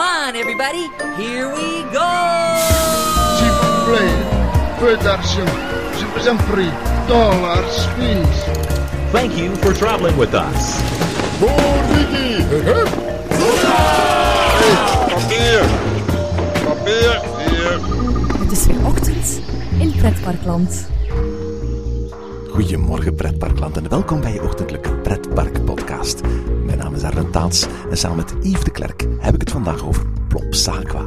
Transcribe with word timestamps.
Come 0.00 0.08
on, 0.08 0.34
everybody. 0.34 0.88
Here 1.18 1.46
we 1.54 1.84
go. 1.92 2.10
Je 5.98 6.06
vous 6.14 6.28
en 6.28 6.36
prie. 6.36 6.70
Dollars, 7.06 7.86
please. 7.96 8.44
Thank 9.12 9.36
you 9.36 9.54
for 9.56 9.74
traveling 9.74 10.16
with 10.16 10.34
us. 10.34 10.80
Papier! 15.10 15.64
Papier! 16.64 17.20
Hier! 17.38 17.80
Het 18.38 18.52
is 18.52 18.66
weer 18.66 18.86
ochtend 18.86 19.40
in 19.78 19.92
Pretparkland. 19.96 20.88
Goedemorgen 22.50 23.14
pretparkland 23.14 23.76
en 23.76 23.88
welkom 23.88 24.20
bij 24.20 24.32
je 24.32 24.42
ochtendelijke 24.42 24.92
pretpark 24.92 25.64
podcast. 25.64 26.20
Mijn 26.64 26.78
naam 26.78 26.94
is 26.94 27.02
Arne 27.02 27.30
Taats 27.30 27.66
en 27.90 27.96
samen 27.96 28.16
met 28.16 28.34
Yves 28.40 28.64
de 28.64 28.70
Klerk 28.70 29.09
heb 29.20 29.34
ik 29.34 29.40
het 29.40 29.50
vandaag 29.50 29.84
over 29.84 30.06
Plopsaqua. 30.28 31.06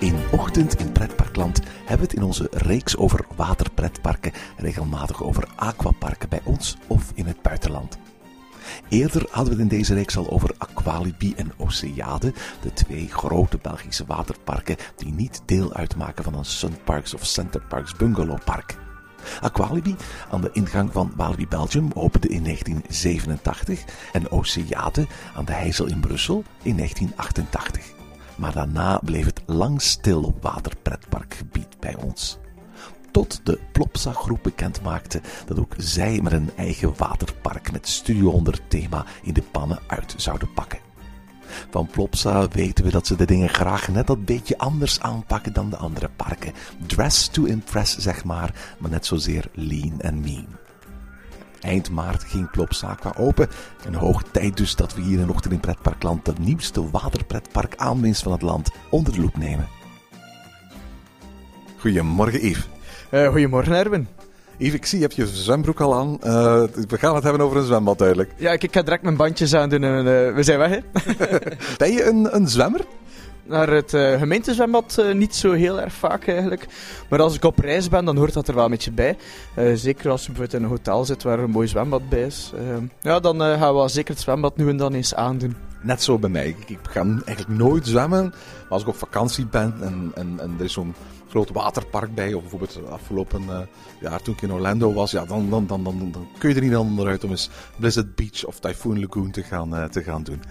In 0.00 0.16
Ochtend 0.30 0.80
in 0.80 0.92
Pretparkland 0.92 1.60
hebben 1.64 1.96
we 1.96 2.02
het 2.02 2.12
in 2.12 2.22
onze 2.22 2.48
reeks 2.50 2.96
over 2.96 3.24
waterpretparken 3.36 4.32
regelmatig 4.56 5.22
over 5.22 5.48
aquaparken 5.56 6.28
bij 6.28 6.40
ons 6.44 6.76
of 6.86 7.12
in 7.14 7.26
het 7.26 7.42
buitenland. 7.42 7.98
Eerder 8.88 9.26
hadden 9.30 9.56
we 9.56 9.62
het 9.62 9.72
in 9.72 9.78
deze 9.78 9.94
reeks 9.94 10.16
al 10.16 10.30
over 10.30 10.54
Aqualibi 10.58 11.34
en 11.36 11.52
Oceade, 11.56 12.32
de 12.62 12.72
twee 12.72 13.08
grote 13.10 13.58
Belgische 13.62 14.04
waterparken 14.06 14.76
die 14.96 15.12
niet 15.12 15.42
deel 15.44 15.74
uitmaken 15.74 16.24
van 16.24 16.34
een 16.34 16.44
Sunparks 16.44 17.14
of 17.14 17.26
Centerparks 17.26 17.94
bungalowpark. 17.94 18.87
Aqualibi 19.40 19.96
aan 20.30 20.40
de 20.40 20.50
ingang 20.52 20.92
van 20.92 21.12
Walibi 21.16 21.48
Belgium 21.48 21.90
opende 21.94 22.28
in 22.28 22.44
1987 22.44 23.84
en 24.12 24.30
Oceade 24.30 25.06
aan 25.34 25.44
de 25.44 25.52
Heijzel 25.52 25.86
in 25.86 26.00
Brussel 26.00 26.44
in 26.62 26.76
1988. 26.76 27.84
Maar 28.36 28.52
daarna 28.52 28.98
bleef 29.04 29.24
het 29.24 29.42
lang 29.46 29.82
stil 29.82 30.22
op 30.22 30.42
waterpretparkgebied 30.42 31.80
bij 31.80 31.96
ons 31.96 32.38
tot 33.10 33.40
de 33.42 33.58
Plopsa 33.72 34.12
groep 34.12 34.42
bekend 34.42 34.82
maakte 34.82 35.20
dat 35.46 35.58
ook 35.58 35.74
zij 35.76 36.20
met 36.22 36.32
een 36.32 36.50
eigen 36.56 36.94
waterpark 36.96 37.72
met 37.72 37.88
Studio 37.88 38.30
100 38.30 38.60
thema 38.68 39.04
in 39.22 39.32
de 39.32 39.42
pannen 39.42 39.78
uit 39.86 40.14
zouden 40.16 40.52
pakken. 40.52 40.87
Van 41.70 41.86
Plopsa 41.86 42.48
weten 42.48 42.84
we 42.84 42.90
dat 42.90 43.06
ze 43.06 43.16
de 43.16 43.24
dingen 43.24 43.48
graag 43.48 43.88
net 43.88 44.06
dat 44.06 44.24
beetje 44.24 44.58
anders 44.58 45.00
aanpakken 45.00 45.52
dan 45.52 45.70
de 45.70 45.76
andere 45.76 46.10
parken. 46.16 46.52
Dress 46.86 47.28
to 47.28 47.44
impress, 47.44 47.96
zeg 47.96 48.24
maar, 48.24 48.54
maar 48.78 48.90
net 48.90 49.06
zozeer 49.06 49.44
lean 49.52 50.00
en 50.00 50.20
mean. 50.20 50.46
Eind 51.60 51.90
maart 51.90 52.24
ging 52.24 52.50
Plopsa 52.50 52.94
qua 52.94 53.14
open 53.16 53.48
en 53.86 53.94
hoog 53.94 54.22
tijd 54.22 54.56
dus 54.56 54.76
dat 54.76 54.94
we 54.94 55.00
hier 55.00 55.18
in 55.18 55.30
Ochtend 55.30 55.52
in 55.52 55.60
Pretparkland 55.60 56.24
de 56.24 56.32
nieuwste 56.38 56.90
waterpretpark 56.90 57.76
aanwinst 57.76 58.22
van 58.22 58.32
het 58.32 58.42
land 58.42 58.70
onder 58.90 59.12
de 59.12 59.20
loep 59.20 59.36
nemen. 59.36 59.68
Goedemorgen 61.78 62.46
Yves. 62.46 62.68
Uh, 63.10 63.28
goedemorgen, 63.28 63.74
Erwin. 63.74 64.08
Yves, 64.58 64.74
ik 64.74 64.86
zie, 64.86 64.98
je 64.98 65.04
hebt 65.04 65.16
je 65.16 65.26
zwembroek 65.26 65.80
al 65.80 65.94
aan. 65.94 66.18
Uh, 66.24 66.62
we 66.88 66.98
gaan 66.98 67.14
het 67.14 67.22
hebben 67.22 67.42
over 67.42 67.56
een 67.56 67.64
zwembad, 67.66 67.98
duidelijk. 67.98 68.32
Ja, 68.36 68.52
ik, 68.52 68.62
ik 68.62 68.72
ga 68.72 68.82
direct 68.82 69.02
mijn 69.02 69.16
bandjes 69.16 69.54
aan 69.54 69.68
doen 69.68 69.84
en 69.84 69.98
uh, 69.98 70.34
we 70.34 70.42
zijn 70.42 70.58
weg, 70.58 70.80
ben 71.78 71.92
je 71.92 72.04
een, 72.04 72.34
een 72.34 72.48
zwemmer? 72.48 72.80
Naar 73.48 73.68
het 73.68 73.92
uh, 73.92 74.18
gemeentezwembad 74.18 75.04
niet 75.12 75.34
zo 75.34 75.52
heel 75.52 75.80
erg 75.80 75.92
vaak 75.92 76.26
eigenlijk. 76.28 76.66
Maar 77.10 77.20
als 77.20 77.34
ik 77.34 77.44
op 77.44 77.58
reis 77.58 77.88
ben, 77.88 78.04
dan 78.04 78.16
hoort 78.16 78.32
dat 78.32 78.48
er 78.48 78.54
wel 78.54 78.64
een 78.64 78.70
beetje 78.70 78.92
bij. 78.92 79.16
zeker 79.74 80.10
als 80.10 80.20
je 80.20 80.26
bijvoorbeeld 80.26 80.60
in 80.60 80.62
een 80.62 80.76
hotel 80.76 81.04
zit 81.04 81.22
waar 81.22 81.38
een 81.38 81.50
mooi 81.50 81.68
zwembad 81.68 82.08
bij 82.08 82.22
is. 82.22 82.52
ja, 83.00 83.20
dan 83.20 83.40
gaan 83.40 83.68
we 83.68 83.78
wel 83.78 83.88
zeker 83.88 84.14
het 84.14 84.22
zwembad 84.22 84.56
nu 84.56 84.68
en 84.68 84.76
dan 84.76 84.94
eens 84.94 85.14
aandoen. 85.14 85.56
Net 85.82 86.02
zo 86.02 86.18
bij 86.18 86.30
mij. 86.30 86.56
Ik, 86.66 86.78
ga 86.82 87.00
eigenlijk 87.00 87.48
nooit 87.48 87.86
zwemmen. 87.86 88.24
Maar 88.28 88.68
als 88.68 88.82
ik 88.82 88.88
op 88.88 88.96
vakantie 88.96 89.46
ben 89.46 89.74
en, 89.80 90.12
en, 90.14 90.40
en 90.40 90.54
er 90.58 90.64
is 90.64 90.72
zo'n 90.72 90.94
groot 91.28 91.50
waterpark 91.50 92.14
bij. 92.14 92.34
Of 92.34 92.40
bijvoorbeeld 92.40 92.90
afgelopen 92.90 93.68
jaar 94.00 94.22
toen 94.22 94.34
ik 94.34 94.42
in 94.42 94.52
Orlando 94.52 94.92
was. 94.92 95.10
Ja, 95.10 95.24
dan, 95.24 95.50
dan, 95.50 95.66
dan, 95.66 95.84
dan, 95.84 96.10
dan 96.12 96.28
kun 96.38 96.48
je 96.48 96.54
er 96.54 96.62
niet 96.62 96.76
onderuit 96.76 97.24
om 97.24 97.30
eens 97.30 97.50
Blizzard 97.76 98.14
Beach 98.14 98.44
of 98.44 98.60
Typhoon 98.60 99.00
Lagoon 99.00 99.30
te 99.30 99.42
gaan, 99.42 99.90
te 99.90 100.02
gaan 100.02 100.22
doen. 100.22 100.42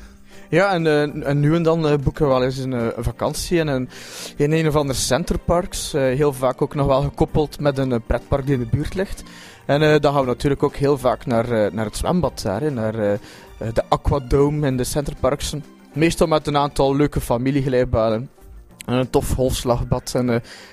Ja, 0.50 0.74
en, 0.74 0.86
uh, 0.86 1.28
en 1.28 1.40
nu 1.40 1.56
en 1.56 1.64
dan 1.64 2.00
boeken 2.04 2.26
we 2.26 2.32
wel 2.32 2.44
eens 2.44 2.58
een, 2.58 2.72
een 2.72 3.04
vakantie 3.04 3.60
in 3.60 3.68
een, 3.68 3.90
in 4.38 4.52
een 4.52 4.68
of 4.68 4.76
andere 4.76 5.00
centerparks. 5.00 5.92
heel 5.92 6.34
vaak 6.34 6.62
ook 6.62 6.76
nog 6.76 6.88
wel 6.88 7.02
gekoppeld 7.02 7.60
met 7.60 7.78
een 7.78 8.02
pretpark 8.02 8.46
die 8.46 8.54
in 8.54 8.60
de 8.60 8.78
buurt 8.78 8.94
ligt. 8.94 9.24
En 9.66 10.02
dan 10.02 10.14
gaan 10.14 10.22
we 10.22 10.28
natuurlijk 10.28 10.64
ook 10.64 10.76
heel 10.76 10.98
vaak 10.98 11.26
naar, 11.26 11.74
naar 11.74 11.86
het 11.86 11.98
zwembad 11.98 12.42
daar, 12.42 12.72
naar 12.72 12.92
de 13.58 13.84
Aquadome 13.88 14.66
en 14.66 14.78
de 14.78 14.84
centerparks. 14.84 15.54
Meestal 15.94 16.28
met 16.28 16.48
een 16.48 16.58
aantal 16.58 16.96
leuke 16.96 17.22
familieglijbanen 17.22 18.30
een 18.86 19.10
tof 19.10 19.30
golfslagbad. 19.30 20.12
En, 20.16 20.30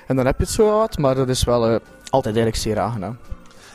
en 0.07 0.17
dan 0.17 0.27
heb 0.27 0.39
je 0.39 0.45
het 0.45 0.53
zo 0.53 0.79
wat, 0.79 0.99
maar 0.99 1.15
dat 1.15 1.29
is 1.29 1.45
wel 1.45 1.81
altijd 2.11 2.37
eigenlijk 2.37 2.57
zeer 2.57 2.79
aangenaam. 2.79 3.19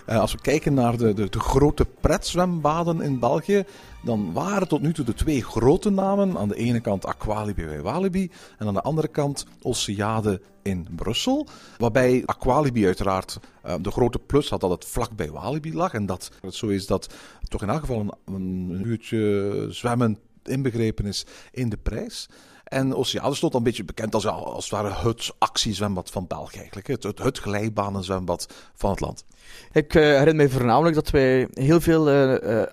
Uh, 0.09 0.19
als 0.19 0.31
we 0.31 0.41
kijken 0.41 0.73
naar 0.73 0.97
de, 0.97 1.13
de, 1.13 1.29
de, 1.29 1.39
grote 1.39 1.85
pretzwembaden 2.01 3.01
in 3.01 3.19
België, 3.19 3.63
dan 4.03 4.33
waren 4.33 4.67
tot 4.67 4.81
nu 4.81 4.93
toe 4.93 5.05
de 5.05 5.13
twee 5.13 5.43
grote 5.43 5.89
namen. 5.89 6.37
Aan 6.37 6.47
de 6.47 6.55
ene 6.55 6.79
kant 6.79 7.05
Aqualibi 7.05 7.65
bij 7.65 7.81
Walibi 7.81 8.31
en 8.57 8.67
aan 8.67 8.73
de 8.73 8.81
andere 8.81 9.07
kant 9.07 9.45
Oceade 9.61 10.41
in 10.61 10.87
Brussel. 10.95 11.47
Waarbij 11.77 12.23
Aqualibi 12.25 12.85
uiteraard 12.85 13.39
de 13.81 13.91
grote 13.91 14.19
plus 14.19 14.49
had 14.49 14.61
dat 14.61 14.69
het 14.69 14.85
vlak 14.85 15.15
bij 15.15 15.31
Walibi 15.31 15.73
lag. 15.73 15.93
En 15.93 16.05
dat 16.05 16.31
het 16.41 16.55
zo 16.55 16.67
is 16.67 16.87
dat 16.87 17.13
toch 17.47 17.61
in 17.61 17.69
elk 17.69 17.79
geval 17.79 18.17
een 18.25 18.81
uurtje 18.85 19.67
zwemmen 19.69 20.17
inbegrepen 20.43 21.05
is 21.05 21.25
in 21.51 21.69
de 21.69 21.77
prijs. 21.77 22.29
En 22.69 22.95
Oceade 22.95 23.35
stond 23.35 23.51
dan 23.51 23.61
een 23.61 23.67
beetje 23.67 23.83
bekend 23.83 24.13
als, 24.13 24.25
als 24.27 24.69
het 24.69 24.73
ware 24.73 25.07
het 25.07 25.33
actiezwembad 25.37 26.09
van 26.09 26.27
België 26.27 26.57
eigenlijk. 26.57 26.87
Het, 26.87 27.03
het, 27.03 27.19
het 27.19 27.37
glijbanenzwembad 27.37 28.47
van 28.75 28.89
het 28.89 28.99
land. 28.99 29.23
Ik 29.71 29.93
uh, 29.93 30.03
herinner 30.03 30.35
mij 30.35 30.49
voornamelijk 30.49 30.95
dat 30.95 31.09
wij 31.09 31.47
heel 31.53 31.81
veel 31.81 32.09
uh, 32.09 32.63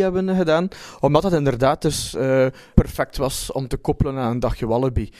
hebben 0.00 0.36
gedaan, 0.36 0.68
omdat 1.00 1.22
het 1.22 1.32
inderdaad 1.32 1.82
dus 1.82 2.16
perfect 2.74 3.16
was 3.16 3.52
om 3.52 3.68
te 3.68 3.76
koppelen 3.76 4.18
aan 4.18 4.30
een 4.30 4.40
dagje 4.40 4.66
Wallaby. 4.66 5.10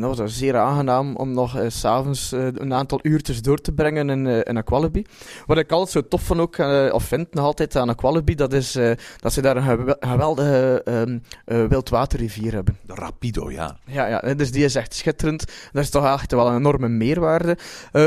Dat 0.00 0.18
was 0.18 0.38
zeer 0.38 0.56
aangenaam 0.56 1.16
om 1.16 1.32
nog 1.32 1.62
s 1.68 1.80
s'avonds 1.80 2.32
een 2.32 2.74
aantal 2.74 2.98
uurtjes 3.02 3.42
door 3.42 3.58
te 3.58 3.72
brengen 3.72 4.10
in, 4.10 4.26
in 4.26 4.56
Aqualibi. 4.56 5.04
Wat 5.46 5.58
ik 5.58 5.72
altijd 5.72 5.90
zo 5.90 6.08
tof 6.08 6.22
van 6.22 6.40
ook, 6.40 6.58
of 6.92 7.04
vind 7.04 7.34
nog 7.34 7.44
altijd 7.44 7.76
aan 7.76 7.88
Aqualibi, 7.88 8.34
dat 8.34 8.52
is 8.52 8.78
dat 9.16 9.32
ze 9.32 9.40
daar 9.40 9.56
een 9.56 9.96
geweldige 10.00 10.82
um, 10.84 11.22
wildwaterrivier 11.68 12.52
hebben. 12.52 12.78
De 12.86 12.94
Rapido, 12.94 13.50
ja. 13.50 13.76
Ja, 13.86 14.06
ja, 14.06 14.34
dus 14.34 14.52
die 14.52 14.64
is 14.64 14.74
echt 14.74 14.94
schitterend. 14.94 15.44
Dat 15.72 15.82
is 15.82 15.90
toch 15.90 16.04
echt 16.04 16.32
wel 16.32 16.48
een 16.48 16.56
enorme 16.56 16.88
meerwaarde. 16.88 17.58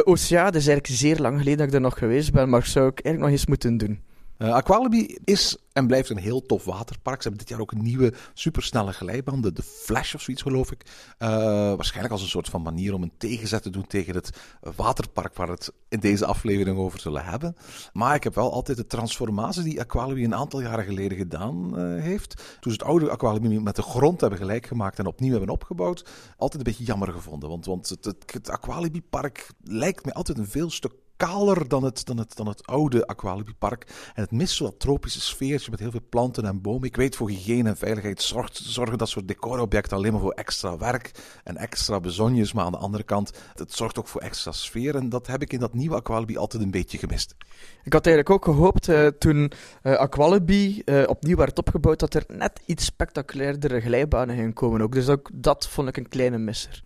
Oceade 0.04 0.58
is 0.58 0.68
eigenlijk 0.68 1.00
zeer 1.00 1.18
lang 1.20 1.38
geleden 1.38 1.58
dat 1.58 1.68
ik 1.68 1.74
er 1.74 1.82
nog 1.82 1.98
geweest 1.98 2.32
ben, 2.32 2.50
maar 2.50 2.66
zou 2.66 2.88
ik 2.88 3.00
eigenlijk 3.00 3.20
nog 3.20 3.30
eens 3.30 3.48
moeten 3.48 3.78
doen. 3.78 4.00
Uh, 4.38 4.54
Aqualibi 4.54 5.18
is 5.24 5.58
en 5.74 5.88
blijft 5.88 6.10
een 6.10 6.18
heel 6.18 6.46
tof 6.46 6.64
waterpark. 6.64 7.22
Ze 7.22 7.28
hebben 7.28 7.46
dit 7.46 7.50
jaar 7.50 7.62
ook 7.62 7.72
een 7.72 7.84
nieuwe 7.84 8.14
supersnelle 8.34 8.92
glijbaan, 8.92 9.42
de, 9.42 9.64
Flash 9.64 10.16
of 10.16 10.22
zoiets 10.22 10.44
geloof 10.44 10.72
ik. 10.72 10.86
Uh, 11.20 11.30
waarschijnlijk 11.76 12.14
als 12.14 12.22
een 12.22 12.30
soort 12.30 12.50
van 12.50 12.62
manier 12.62 12.94
om 12.94 13.04
een 13.04 13.12
tegenzet 13.18 13.64
te 13.64 13.70
doen 13.70 13.88
tegen 13.88 14.16
het 14.16 14.30
waterpark 14.76 15.36
waar 15.36 15.48
we 15.48 15.54
het 15.54 15.72
in 15.90 16.00
deze 16.00 16.26
aflevering 16.26 16.78
over 16.78 17.00
zullen 17.00 17.26
hebben. 17.26 17.56
Maar 17.94 18.16
ik 18.16 18.24
heb 18.24 18.36
wel 18.36 18.52
altijd 18.52 18.78
de 18.78 18.88
transformatie 18.88 19.64
die 19.64 19.80
Aqualibi 19.80 20.24
een 20.24 20.36
aantal 20.36 20.62
jaren 20.62 20.86
geleden 20.86 21.18
gedaan 21.18 21.80
uh, 21.80 22.02
heeft. 22.02 22.36
Toen 22.36 22.72
ze 22.72 22.78
het 22.78 22.84
oude 22.88 23.10
Aqualibi 23.10 23.60
met 23.60 23.76
de 23.76 23.82
grond 23.82 24.22
hebben 24.22 24.40
gelijk 24.40 24.66
gemaakt 24.66 25.00
en 25.00 25.06
opnieuw 25.06 25.32
hebben 25.32 25.50
opgebouwd, 25.50 26.10
altijd 26.38 26.66
een 26.66 26.72
beetje 26.72 26.86
jammer 26.86 27.12
gevonden. 27.12 27.50
Want, 27.50 27.66
want 27.66 27.90
het, 27.90 28.06
het, 28.06 28.34
het 28.34 28.50
Aqualibi 28.50 29.02
park 29.02 29.50
lijkt 29.64 30.06
mij 30.06 30.14
altijd 30.14 30.38
een 30.38 30.48
veel 30.48 30.70
stuk 30.70 30.94
kaler 31.18 31.68
dan 31.68 31.84
het, 31.84 32.06
dan 32.06 32.18
het, 32.18 32.36
dan 32.36 32.48
het 32.48 32.68
oude 32.68 33.08
Aqualibi 33.08 33.54
Park. 33.54 34.12
En 34.14 34.22
het 34.22 34.32
mist 34.32 34.56
zo'n 34.56 34.78
tropische 34.78 35.22
sfeertje 35.22 35.72
met 35.72 35.80
heel 35.80 35.92
veel 35.92 36.06
planten 36.10 36.46
en 36.46 36.62
bomen. 36.62 36.88
Ik 36.88 36.96
weet, 36.96 37.16
voor 37.16 37.30
hygiëne 37.30 37.70
en 37.70 37.78
veiligheid 37.78 38.22
zorgt, 38.22 38.58
zorgen 38.58 38.98
dat 38.98 39.10
soort 39.10 39.28
decorobjecten 39.28 39.98
alleen 39.98 40.12
maar 40.12 40.22
voor 40.22 40.32
extra 40.32 40.78
werk 40.78 41.12
en 41.44 41.58
extra 41.58 42.00
bezonjes. 42.00 42.54
Maar 42.54 42.66
aan 42.66 42.72
de 42.72 42.78
andere 42.78 43.04
kant, 43.04 43.32
het 43.54 43.74
zorgt 43.74 44.00
ook 44.00 44.08
voor 44.08 44.22
extra 44.22 44.52
sfeer. 44.52 44.96
En 44.96 45.10
dat 45.10 45.28
heb 45.28 45.42
ik 45.42 45.54
in 45.54 45.60
dat 45.60 45.74
nieuwe 45.74 45.96
Aqualibi 45.96 46.38
altijd 46.38 46.64
een 46.64 46.72
beetje 46.72 46.98
gemist. 46.98 47.36
Ik 47.84 47.94
had 47.94 48.06
eigenlijk 48.06 48.36
ook 48.36 48.56
gehoopt, 48.56 48.88
uh, 48.88 49.08
toen 49.08 49.52
uh, 49.84 49.94
Aqualibi 49.94 50.82
uh, 50.86 51.04
opnieuw 51.08 51.36
werd 51.36 51.58
opgebouwd, 51.58 52.00
dat 52.00 52.14
er 52.14 52.24
net 52.28 52.60
iets 52.66 52.86
spectaculairdere 52.86 53.82
glijbanen 53.82 54.36
gingen 54.36 54.54
komen 54.54 54.82
ook. 54.82 54.94
Dus 54.94 55.10
ook 55.10 55.30
dat 55.34 55.68
vond 55.68 55.88
ik 55.88 55.98
een 55.98 56.10
kleine 56.10 56.38
misser. 56.38 56.86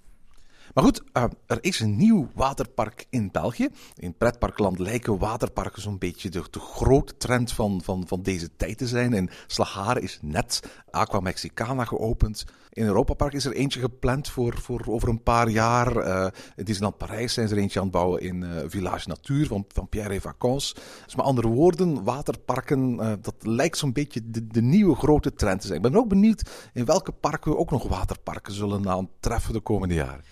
Maar 0.73 0.83
goed, 0.83 1.01
uh, 1.13 1.23
er 1.45 1.57
is 1.61 1.79
een 1.79 1.95
nieuw 1.95 2.29
waterpark 2.33 3.05
in 3.09 3.29
België. 3.31 3.69
In 3.95 4.17
pretparkland 4.17 4.79
lijken 4.79 5.17
waterparken 5.17 5.81
zo'n 5.81 5.97
beetje 5.97 6.29
de, 6.29 6.43
grote 6.51 7.17
trend 7.17 7.51
van, 7.51 7.81
van, 7.83 8.03
van 8.07 8.21
deze 8.21 8.55
tijd 8.55 8.77
te 8.77 8.87
zijn. 8.87 9.13
In 9.13 9.29
Slagharen 9.47 10.01
is 10.01 10.19
net 10.21 10.61
Aqua 10.89 11.19
Mexicana 11.19 11.85
geopend. 11.85 12.45
In 12.73 12.85
Europa 12.85 13.13
Park 13.13 13.33
is 13.33 13.45
er 13.45 13.53
eentje 13.53 13.79
gepland 13.79 14.29
voor, 14.29 14.57
voor 14.57 14.83
over 14.85 15.09
een 15.09 15.23
paar 15.23 15.49
jaar. 15.49 15.97
Uh, 15.97 16.27
in 16.55 16.65
Disneyland 16.65 16.97
Parijs 16.97 17.33
zijn 17.33 17.47
ze 17.47 17.55
er 17.55 17.61
eentje 17.61 17.79
aan 17.79 17.85
het 17.85 17.93
bouwen 17.93 18.21
in 18.21 18.41
uh, 18.41 18.49
Village 18.65 19.07
Natuur 19.07 19.47
van, 19.47 19.65
van 19.67 19.89
Pierre 19.89 20.13
et 20.13 20.21
Vacances. 20.21 20.73
Dus 21.05 21.15
met 21.15 21.25
andere 21.25 21.47
woorden, 21.47 22.03
waterparken, 22.03 22.93
uh, 22.93 23.13
dat 23.21 23.35
lijkt 23.39 23.77
zo'n 23.77 23.93
beetje 23.93 24.21
de, 24.29 24.47
de, 24.47 24.61
nieuwe 24.61 24.95
grote 24.95 25.33
trend 25.33 25.61
te 25.61 25.67
zijn. 25.67 25.83
Ik 25.83 25.91
ben 25.91 25.99
ook 25.99 26.07
benieuwd 26.07 26.69
in 26.73 26.85
welke 26.85 27.11
parken 27.11 27.51
we 27.51 27.57
ook 27.57 27.71
nog 27.71 27.87
waterparken 27.87 28.53
zullen 28.53 28.89
aantreffen 28.89 29.53
de 29.53 29.59
komende 29.59 29.93
jaren. 29.93 30.23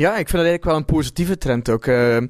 Ja, 0.00 0.10
ik 0.10 0.28
vind 0.28 0.42
dat 0.42 0.50
eigenlijk 0.50 0.64
wel 0.64 0.76
een 0.76 0.84
positieve 0.84 1.38
trend 1.38 1.68
ook. 1.68 1.86
Uh, 1.86 2.16
uh, 2.16 2.22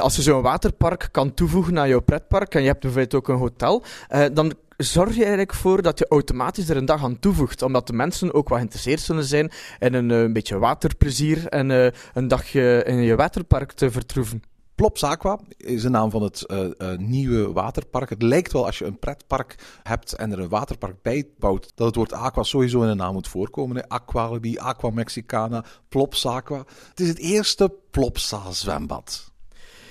als 0.00 0.16
je 0.16 0.22
zo'n 0.22 0.42
waterpark 0.42 1.08
kan 1.12 1.34
toevoegen 1.34 1.78
aan 1.78 1.88
jouw 1.88 2.00
pretpark 2.00 2.54
en 2.54 2.60
je 2.60 2.66
hebt 2.66 2.80
bijvoorbeeld 2.80 3.14
ook 3.14 3.28
een 3.28 3.36
hotel, 3.36 3.84
uh, 4.14 4.24
dan 4.32 4.54
zorg 4.76 5.14
je 5.14 5.20
eigenlijk 5.20 5.54
voor 5.54 5.82
dat 5.82 5.98
je 5.98 6.06
automatisch 6.08 6.68
er 6.68 6.76
een 6.76 6.84
dag 6.84 7.04
aan 7.04 7.18
toevoegt. 7.18 7.62
Omdat 7.62 7.86
de 7.86 7.92
mensen 7.92 8.34
ook 8.34 8.48
wat 8.48 8.58
geïnteresseerd 8.58 9.00
zullen 9.00 9.24
zijn 9.24 9.50
in 9.78 9.94
een, 9.94 10.10
een 10.10 10.32
beetje 10.32 10.58
waterplezier 10.58 11.46
en 11.46 11.70
een 12.14 12.28
dagje 12.28 12.82
in 12.86 13.02
je 13.02 13.16
waterpark 13.16 13.72
te 13.72 13.90
vertroeven. 13.90 14.42
Plops 14.78 15.02
Aqua 15.02 15.38
is 15.56 15.82
de 15.82 15.88
naam 15.88 16.10
van 16.10 16.22
het 16.22 16.44
uh, 16.46 16.58
uh, 16.58 16.98
nieuwe 16.98 17.52
waterpark. 17.52 18.10
Het 18.10 18.22
lijkt 18.22 18.52
wel 18.52 18.66
als 18.66 18.78
je 18.78 18.84
een 18.84 18.98
pretpark 18.98 19.54
hebt 19.82 20.12
en 20.12 20.32
er 20.32 20.38
een 20.38 20.48
waterpark 20.48 21.02
bij 21.02 21.28
bouwt, 21.38 21.72
dat 21.74 21.86
het 21.86 21.96
woord 21.96 22.12
aqua 22.12 22.42
sowieso 22.42 22.82
in 22.82 22.88
de 22.88 22.94
naam 22.94 23.12
moet 23.12 23.28
voorkomen. 23.28 23.88
Aqualibi, 23.88 24.58
Aqua 24.58 24.90
Mexicana, 24.90 25.64
Plops 25.88 26.26
Aqua. 26.26 26.64
Het 26.88 27.00
is 27.00 27.08
het 27.08 27.18
eerste 27.18 27.74
Plopsa 27.90 28.50
zwembad. 28.50 29.32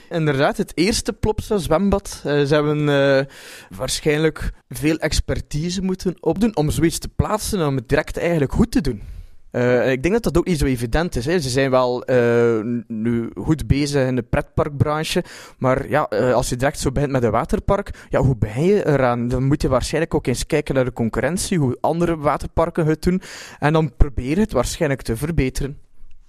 Inderdaad, 0.10 0.58
het 0.58 0.72
eerste 0.78 1.14
Plopsa 1.14 1.58
zwembad. 1.58 2.24
Uh, 2.26 2.44
ze 2.44 2.54
hebben 2.54 3.28
waarschijnlijk 3.76 4.52
veel 4.70 4.98
expertise 4.98 5.82
moeten 5.82 6.16
opdoen 6.20 6.56
om 6.56 6.70
zoiets 6.70 7.00
te 7.00 7.10
plaatsen 7.10 7.60
en 7.60 7.68
om 7.68 7.76
het 7.76 7.90
direct 7.90 8.18
eigenlijk 8.18 8.54
goed 8.54 8.72
te 8.72 8.82
doen. 8.82 9.17
Uh, 9.58 9.92
ik 9.92 10.02
denk 10.02 10.14
dat 10.14 10.24
dat 10.24 10.38
ook 10.38 10.46
niet 10.46 10.60
zo 10.60 10.66
evident 10.66 11.16
is. 11.16 11.26
Hè. 11.26 11.40
Ze 11.40 11.50
zijn 11.50 11.72
wel 11.72 12.12
uh, 12.12 12.60
nu 12.88 13.30
goed 13.36 13.68
bezig 13.68 14.08
in 14.08 14.16
de 14.16 14.22
pretparkbranche. 14.22 15.24
Maar 15.58 15.90
ja, 15.90 16.08
uh, 16.10 16.34
als 16.34 16.50
je 16.50 16.56
direct 16.56 16.80
zo 16.80 16.92
begint 16.92 17.12
met 17.12 17.24
een 17.24 17.32
waterpark, 17.32 18.08
ja, 18.10 18.20
hoe 18.20 18.38
begin 18.38 18.64
je 18.64 18.88
eraan? 18.88 19.28
Dan 19.28 19.44
moet 19.44 19.62
je 19.62 19.68
waarschijnlijk 19.68 20.14
ook 20.14 20.28
eens 20.28 20.46
kijken 20.46 20.76
naar 20.76 20.86
de 20.86 20.94
concurrentie, 20.94 21.58
hoe 21.58 21.78
andere 21.82 22.18
waterparken 22.18 22.86
het 22.86 23.02
doen. 23.02 23.22
En 23.60 23.74
dan 23.74 23.96
probeer 23.96 24.30
je 24.30 24.40
het 24.40 24.52
waarschijnlijk 24.52 25.02
te 25.02 25.18
verbeteren. 25.18 25.87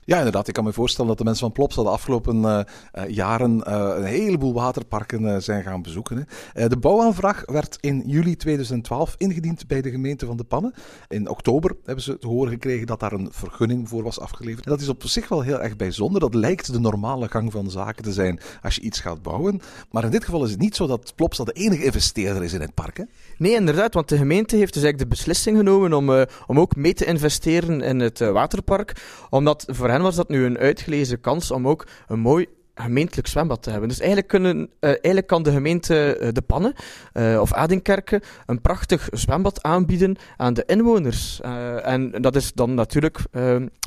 Ja, 0.08 0.16
inderdaad. 0.16 0.48
Ik 0.48 0.54
kan 0.54 0.64
me 0.64 0.72
voorstellen 0.72 1.08
dat 1.08 1.18
de 1.18 1.24
mensen 1.24 1.44
van 1.44 1.52
Plopsa 1.52 1.82
de 1.82 1.88
afgelopen 1.88 2.36
uh, 2.36 2.60
uh, 2.94 3.08
jaren 3.08 3.64
uh, 3.68 3.92
een 3.96 4.04
heleboel 4.04 4.52
waterparken 4.52 5.42
zijn 5.42 5.62
gaan 5.62 5.82
bezoeken. 5.82 6.26
Hè. 6.52 6.68
de 6.68 6.76
bouwaanvraag 6.76 7.42
werd 7.46 7.78
in 7.80 8.02
juli 8.06 8.36
2012 8.36 9.14
ingediend 9.18 9.66
bij 9.66 9.80
de 9.80 9.90
gemeente 9.90 10.26
van 10.26 10.36
De 10.36 10.44
Pannen. 10.44 10.74
In 11.08 11.28
oktober 11.28 11.76
hebben 11.84 12.04
ze 12.04 12.18
te 12.18 12.26
horen 12.26 12.52
gekregen 12.52 12.86
dat 12.86 13.00
daar 13.00 13.12
een 13.12 13.28
vergunning 13.30 13.88
voor 13.88 14.02
was 14.02 14.20
afgeleverd. 14.20 14.64
Dat 14.64 14.80
is 14.80 14.88
op 14.88 15.02
zich 15.04 15.28
wel 15.28 15.40
heel 15.40 15.60
erg 15.60 15.76
bijzonder. 15.76 16.20
Dat 16.20 16.34
lijkt 16.34 16.72
de 16.72 16.80
normale 16.80 17.28
gang 17.28 17.52
van 17.52 17.70
zaken 17.70 18.02
te 18.02 18.12
zijn 18.12 18.40
als 18.62 18.74
je 18.74 18.80
iets 18.80 19.00
gaat 19.00 19.22
bouwen. 19.22 19.60
Maar 19.90 20.04
in 20.04 20.10
dit 20.10 20.24
geval 20.24 20.44
is 20.44 20.50
het 20.50 20.60
niet 20.60 20.76
zo 20.76 20.86
dat 20.86 21.12
Plopsa 21.16 21.44
de 21.44 21.52
enige 21.52 21.84
investeerder 21.84 22.42
is 22.42 22.52
in 22.52 22.60
het 22.60 22.74
park. 22.74 22.96
Hè? 22.96 23.04
Nee, 23.38 23.54
inderdaad. 23.54 23.94
Want 23.94 24.08
de 24.08 24.16
gemeente 24.16 24.56
heeft 24.56 24.74
dus 24.74 24.82
eigenlijk 24.82 25.10
de 25.10 25.16
beslissing 25.16 25.56
genomen 25.56 25.92
om, 25.92 26.26
om 26.46 26.60
ook 26.60 26.76
mee 26.76 26.94
te 26.94 27.04
investeren 27.04 27.80
in 27.80 28.00
het 28.00 28.18
waterpark. 28.18 29.02
Omdat 29.30 29.64
voor 29.68 29.88
hen 29.88 29.96
was 30.02 30.16
dat 30.16 30.28
nu 30.28 30.44
een 30.44 30.58
uitgelezen 30.58 31.20
kans 31.20 31.50
om 31.50 31.68
ook 31.68 31.86
een 32.06 32.20
mooi 32.20 32.46
gemeentelijk 32.74 33.28
zwembad 33.28 33.62
te 33.62 33.70
hebben. 33.70 33.88
Dus 33.88 33.98
eigenlijk, 33.98 34.28
kunnen, 34.28 34.56
uh, 34.58 34.68
eigenlijk 34.80 35.26
kan 35.26 35.42
de 35.42 35.52
gemeente 35.52 36.18
uh, 36.20 36.28
De 36.32 36.42
Pannen 36.42 36.72
uh, 37.14 37.40
of 37.40 37.52
Adinkerken 37.52 38.20
een 38.46 38.60
prachtig 38.60 39.08
zwembad 39.10 39.62
aanbieden 39.62 40.16
aan 40.36 40.54
de 40.54 40.62
inwoners. 40.66 41.40
en 41.82 42.10
dat 42.10 42.36
is 42.36 42.52
dan 42.52 42.74
natuurlijk 42.74 43.18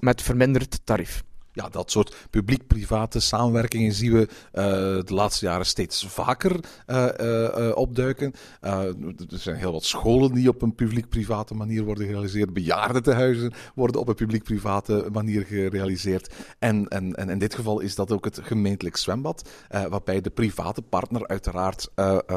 met 0.01 0.21
verminderd 0.21 0.79
tarief 0.83 1.23
ja, 1.53 1.69
dat 1.69 1.91
soort 1.91 2.15
publiek-private 2.29 3.19
samenwerkingen 3.19 3.93
zien 3.93 4.11
we 4.11 4.19
uh, 4.19 4.63
de 5.05 5.13
laatste 5.13 5.45
jaren 5.45 5.65
steeds 5.65 6.05
vaker 6.07 6.59
uh, 6.87 7.07
uh, 7.19 7.71
opduiken. 7.75 8.33
er 8.61 8.95
zijn 9.29 9.55
heel 9.55 9.71
wat 9.71 9.83
scholen 9.83 10.33
die 10.33 10.49
op 10.49 10.61
een 10.61 10.75
publiek-private 10.75 11.53
manier 11.53 11.83
worden 11.83 12.05
gerealiseerd. 12.05 12.53
Bejaardentehuizen 12.53 13.53
worden 13.75 14.01
op 14.01 14.07
een 14.07 14.15
publiek-private 14.15 15.09
manier 15.11 15.45
gerealiseerd. 15.45 16.33
En, 16.59 16.87
en, 16.87 17.15
en 17.15 17.29
in 17.29 17.39
dit 17.39 17.55
geval 17.55 17.79
is 17.79 17.95
dat 17.95 18.11
ook 18.11 18.25
het 18.25 18.39
gemeentelijk 18.43 18.97
zwembad, 18.97 19.49
waarbij 19.89 20.21
de 20.21 20.29
private 20.29 20.81
partner 20.81 21.27
uiteraard 21.27 21.89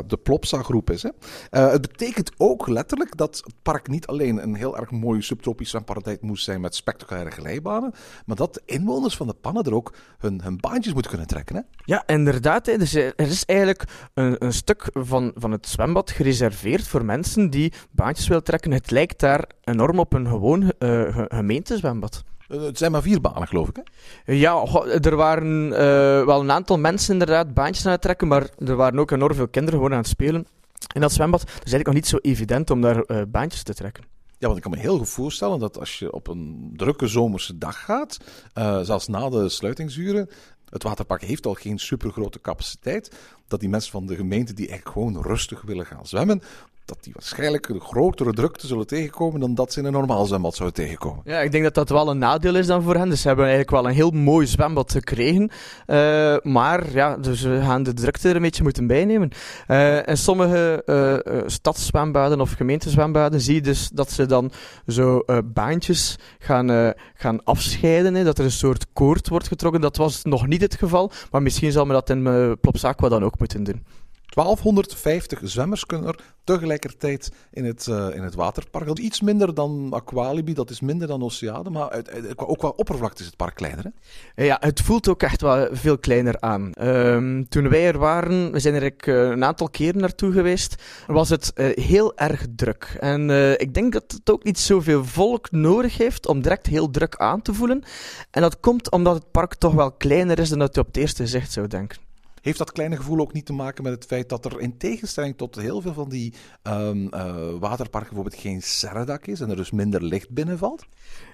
de 0.06 0.18
Plopsa-groep 0.22 0.90
is. 0.90 1.02
Hè. 1.02 1.10
het 1.50 1.80
betekent 1.80 2.32
ook 2.36 2.68
letterlijk 2.68 3.16
dat 3.16 3.36
het 3.44 3.54
park 3.62 3.88
niet 3.88 4.06
alleen 4.06 4.42
een 4.42 4.54
heel 4.54 4.76
erg 4.76 4.90
mooi 4.90 5.22
subtropisch 5.22 5.70
zwemparadijs 5.70 6.18
moest 6.20 6.44
zijn 6.44 6.60
met 6.60 6.74
spectaculaire 6.74 7.30
glijbanen, 7.30 7.92
maar 8.26 8.36
dat 8.36 8.54
de 8.54 8.62
inwoners 8.64 9.03
van 9.12 9.26
de 9.26 9.34
pannen 9.40 9.64
er 9.64 9.74
ook 9.74 9.94
hun, 10.18 10.40
hun 10.42 10.60
baantjes 10.60 10.92
moeten 10.92 11.10
kunnen 11.10 11.28
trekken. 11.28 11.56
Hè? 11.56 11.62
Ja, 11.84 12.02
inderdaad. 12.06 12.66
Hè. 12.66 12.78
Dus 12.78 12.94
er 12.94 13.12
is 13.16 13.44
eigenlijk 13.44 13.84
een, 14.14 14.44
een 14.44 14.52
stuk 14.52 14.90
van, 14.92 15.32
van 15.34 15.50
het 15.50 15.68
zwembad 15.68 16.10
gereserveerd 16.10 16.88
voor 16.88 17.04
mensen 17.04 17.50
die 17.50 17.72
baantjes 17.90 18.28
willen 18.28 18.44
trekken. 18.44 18.72
Het 18.72 18.90
lijkt 18.90 19.20
daar 19.20 19.44
enorm 19.64 19.98
op 19.98 20.12
een 20.12 20.26
gewoon 20.26 20.72
uh, 20.78 21.18
gemeentezwembad. 21.28 22.24
Het 22.46 22.78
zijn 22.78 22.92
maar 22.92 23.02
vier 23.02 23.20
banen, 23.20 23.48
geloof 23.48 23.68
ik. 23.68 23.76
Hè? 23.76 24.32
Ja, 24.32 24.64
er 25.00 25.16
waren 25.16 25.66
uh, 25.66 25.76
wel 26.24 26.40
een 26.40 26.50
aantal 26.50 26.78
mensen 26.78 27.12
inderdaad 27.12 27.54
baantjes 27.54 27.86
aan 27.86 27.92
het 27.92 28.02
trekken, 28.02 28.28
maar 28.28 28.46
er 28.58 28.76
waren 28.76 28.98
ook 28.98 29.10
enorm 29.10 29.34
veel 29.34 29.48
kinderen 29.48 29.78
gewoon 29.78 29.92
aan 29.92 29.98
het 29.98 30.08
spelen. 30.08 30.46
In 30.94 31.00
dat 31.00 31.12
zwembad 31.12 31.42
is 31.42 31.50
eigenlijk 31.50 31.86
nog 31.86 31.94
niet 31.94 32.06
zo 32.06 32.16
evident 32.16 32.70
om 32.70 32.80
daar 32.80 33.04
uh, 33.06 33.22
baantjes 33.28 33.62
te 33.62 33.74
trekken. 33.74 34.13
Want 34.46 34.56
ik 34.56 34.62
kan 34.62 34.70
me 34.70 34.78
heel 34.78 34.98
goed 34.98 35.08
voorstellen 35.08 35.58
dat 35.58 35.78
als 35.78 35.98
je 35.98 36.12
op 36.12 36.28
een 36.28 36.72
drukke 36.76 37.06
zomerse 37.06 37.58
dag 37.58 37.84
gaat, 37.84 38.18
uh, 38.54 38.80
zelfs 38.80 39.08
na 39.08 39.28
de 39.28 39.48
sluitingsuren, 39.48 40.28
het 40.68 40.82
waterpark 40.82 41.22
heeft 41.22 41.46
al 41.46 41.54
geen 41.54 41.78
supergrote 41.78 42.40
capaciteit, 42.40 43.10
dat 43.48 43.60
die 43.60 43.68
mensen 43.68 43.90
van 43.90 44.06
de 44.06 44.14
gemeente 44.14 44.52
die 44.52 44.68
echt 44.68 44.88
gewoon 44.88 45.22
rustig 45.22 45.62
willen 45.62 45.86
gaan 45.86 46.06
zwemmen, 46.06 46.42
dat 46.84 46.98
die 47.00 47.12
waarschijnlijk 47.12 47.68
een 47.68 47.80
grotere 47.80 48.32
drukte 48.32 48.66
zullen 48.66 48.86
tegenkomen 48.86 49.40
dan 49.40 49.54
dat 49.54 49.72
ze 49.72 49.78
in 49.78 49.84
een 49.84 49.92
normaal 49.92 50.26
zwembad 50.26 50.54
zouden 50.54 50.84
tegenkomen. 50.84 51.22
Ja, 51.24 51.40
ik 51.40 51.52
denk 51.52 51.64
dat 51.64 51.74
dat 51.74 51.88
wel 51.88 52.10
een 52.10 52.18
nadeel 52.18 52.54
is 52.54 52.66
dan 52.66 52.82
voor 52.82 52.94
hen. 52.94 53.08
Dus 53.08 53.20
ze 53.20 53.26
hebben 53.26 53.46
eigenlijk 53.46 53.76
wel 53.76 53.86
een 53.88 53.96
heel 53.96 54.10
mooi 54.10 54.46
zwembad 54.46 54.92
gekregen. 54.92 55.50
Uh, 55.86 56.36
maar 56.42 56.92
ja, 56.92 57.16
dus 57.16 57.42
we 57.42 57.60
gaan 57.60 57.82
de 57.82 57.94
drukte 57.94 58.28
er 58.28 58.36
een 58.36 58.42
beetje 58.42 58.62
moeten 58.62 58.86
bijnemen. 58.86 59.30
Uh, 59.68 60.06
in 60.06 60.16
sommige 60.16 60.82
uh, 60.86 61.42
stadszwembaden 61.46 62.40
of 62.40 62.52
gemeentezwembaden 62.52 63.40
zie 63.40 63.54
je 63.54 63.60
dus 63.60 63.88
dat 63.88 64.10
ze 64.10 64.26
dan 64.26 64.52
zo 64.86 65.24
baantjes 65.44 66.18
gaan, 66.38 66.94
gaan 67.14 67.44
afscheiden. 67.44 68.14
Hè, 68.14 68.24
dat 68.24 68.38
er 68.38 68.44
een 68.44 68.50
soort 68.50 68.86
koord 68.92 69.28
wordt 69.28 69.48
getrokken. 69.48 69.80
Dat 69.80 69.96
was 69.96 70.24
nog 70.24 70.46
niet 70.46 70.60
het 70.60 70.74
geval. 70.74 71.10
Maar 71.30 71.42
misschien 71.42 71.72
zal 71.72 71.84
men 71.84 71.94
dat 71.94 72.10
in 72.10 72.58
Plopsaqua 72.60 73.08
dan 73.08 73.24
ook 73.24 73.38
moeten 73.38 73.64
doen. 73.64 74.03
1250 74.34 75.40
zwemmers 75.42 75.86
kunnen 75.86 76.08
er 76.08 76.18
tegelijkertijd 76.44 77.30
in 77.50 77.64
het, 77.64 77.86
uh, 77.86 78.14
in 78.14 78.22
het 78.22 78.34
waterpark. 78.34 78.86
Dat 78.86 78.98
is 78.98 79.04
iets 79.04 79.20
minder 79.20 79.54
dan 79.54 79.88
Aqualibi, 79.92 80.54
dat 80.54 80.70
is 80.70 80.80
minder 80.80 81.08
dan 81.08 81.22
Oceade, 81.22 81.70
maar 81.70 81.90
uit, 81.90 82.38
ook 82.38 82.58
qua 82.58 82.68
oppervlakte 82.68 83.20
is 83.20 83.26
het 83.26 83.36
park 83.36 83.54
kleiner. 83.54 83.92
Hè? 84.34 84.44
Ja, 84.44 84.56
het 84.60 84.80
voelt 84.80 85.08
ook 85.08 85.22
echt 85.22 85.40
wel 85.40 85.68
veel 85.72 85.98
kleiner 85.98 86.40
aan. 86.40 86.72
Um, 86.80 87.48
toen 87.48 87.68
wij 87.68 87.86
er 87.86 87.98
waren, 87.98 88.52
we 88.52 88.58
zijn 88.58 88.74
er 88.74 88.92
uh, 89.06 89.30
een 89.30 89.44
aantal 89.44 89.68
keren 89.68 90.00
naartoe 90.00 90.32
geweest, 90.32 90.82
was 91.06 91.28
het 91.28 91.52
uh, 91.54 91.76
heel 91.76 92.16
erg 92.16 92.46
druk. 92.56 92.96
En 93.00 93.30
ik 93.60 93.74
denk 93.74 93.92
dat 93.92 94.12
het 94.12 94.30
ook 94.30 94.44
niet 94.44 94.58
zoveel 94.58 95.04
volk 95.04 95.50
nodig 95.50 95.96
heeft 95.98 96.26
om 96.26 96.42
direct 96.42 96.66
heel 96.66 96.90
druk 96.90 97.16
aan 97.16 97.42
te 97.42 97.54
voelen. 97.54 97.82
En 98.30 98.42
dat 98.42 98.60
komt 98.60 98.90
omdat 98.90 99.14
het 99.14 99.30
park 99.30 99.54
toch 99.54 99.74
wel 99.74 99.92
kleiner 99.92 100.38
is 100.38 100.48
dan 100.48 100.58
dat 100.58 100.74
je 100.74 100.80
op 100.80 100.86
het 100.86 100.96
eerste 100.96 101.26
zicht 101.26 101.52
zou 101.52 101.66
denken. 101.66 102.03
Heeft 102.44 102.58
dat 102.58 102.72
kleine 102.72 102.96
gevoel 102.96 103.18
ook 103.18 103.32
niet 103.32 103.46
te 103.46 103.52
maken 103.52 103.82
met 103.82 103.92
het 103.92 104.04
feit 104.04 104.28
dat 104.28 104.44
er 104.44 104.60
in 104.60 104.76
tegenstelling 104.76 105.36
tot 105.36 105.56
heel 105.56 105.80
veel 105.80 105.92
van 105.92 106.08
die 106.08 106.34
um, 106.62 107.04
uh, 107.14 107.34
waterparken 107.60 108.14
bijvoorbeeld 108.14 108.42
geen 108.42 108.62
serredak 108.62 109.26
is 109.26 109.40
en 109.40 109.50
er 109.50 109.56
dus 109.56 109.70
minder 109.70 110.02
licht 110.02 110.30
binnenvalt? 110.30 110.86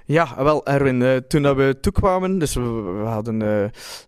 Ja, 0.05 0.45
wel 0.45 0.67
Erwin, 0.67 1.01
uh, 1.01 1.17
toen 1.17 1.43
dat 1.43 1.57
we 1.57 1.79
toekwamen, 1.81 2.39
dus 2.39 2.55
we, 2.55 3.03
hadden, 3.05 3.35
uh, 3.35 3.49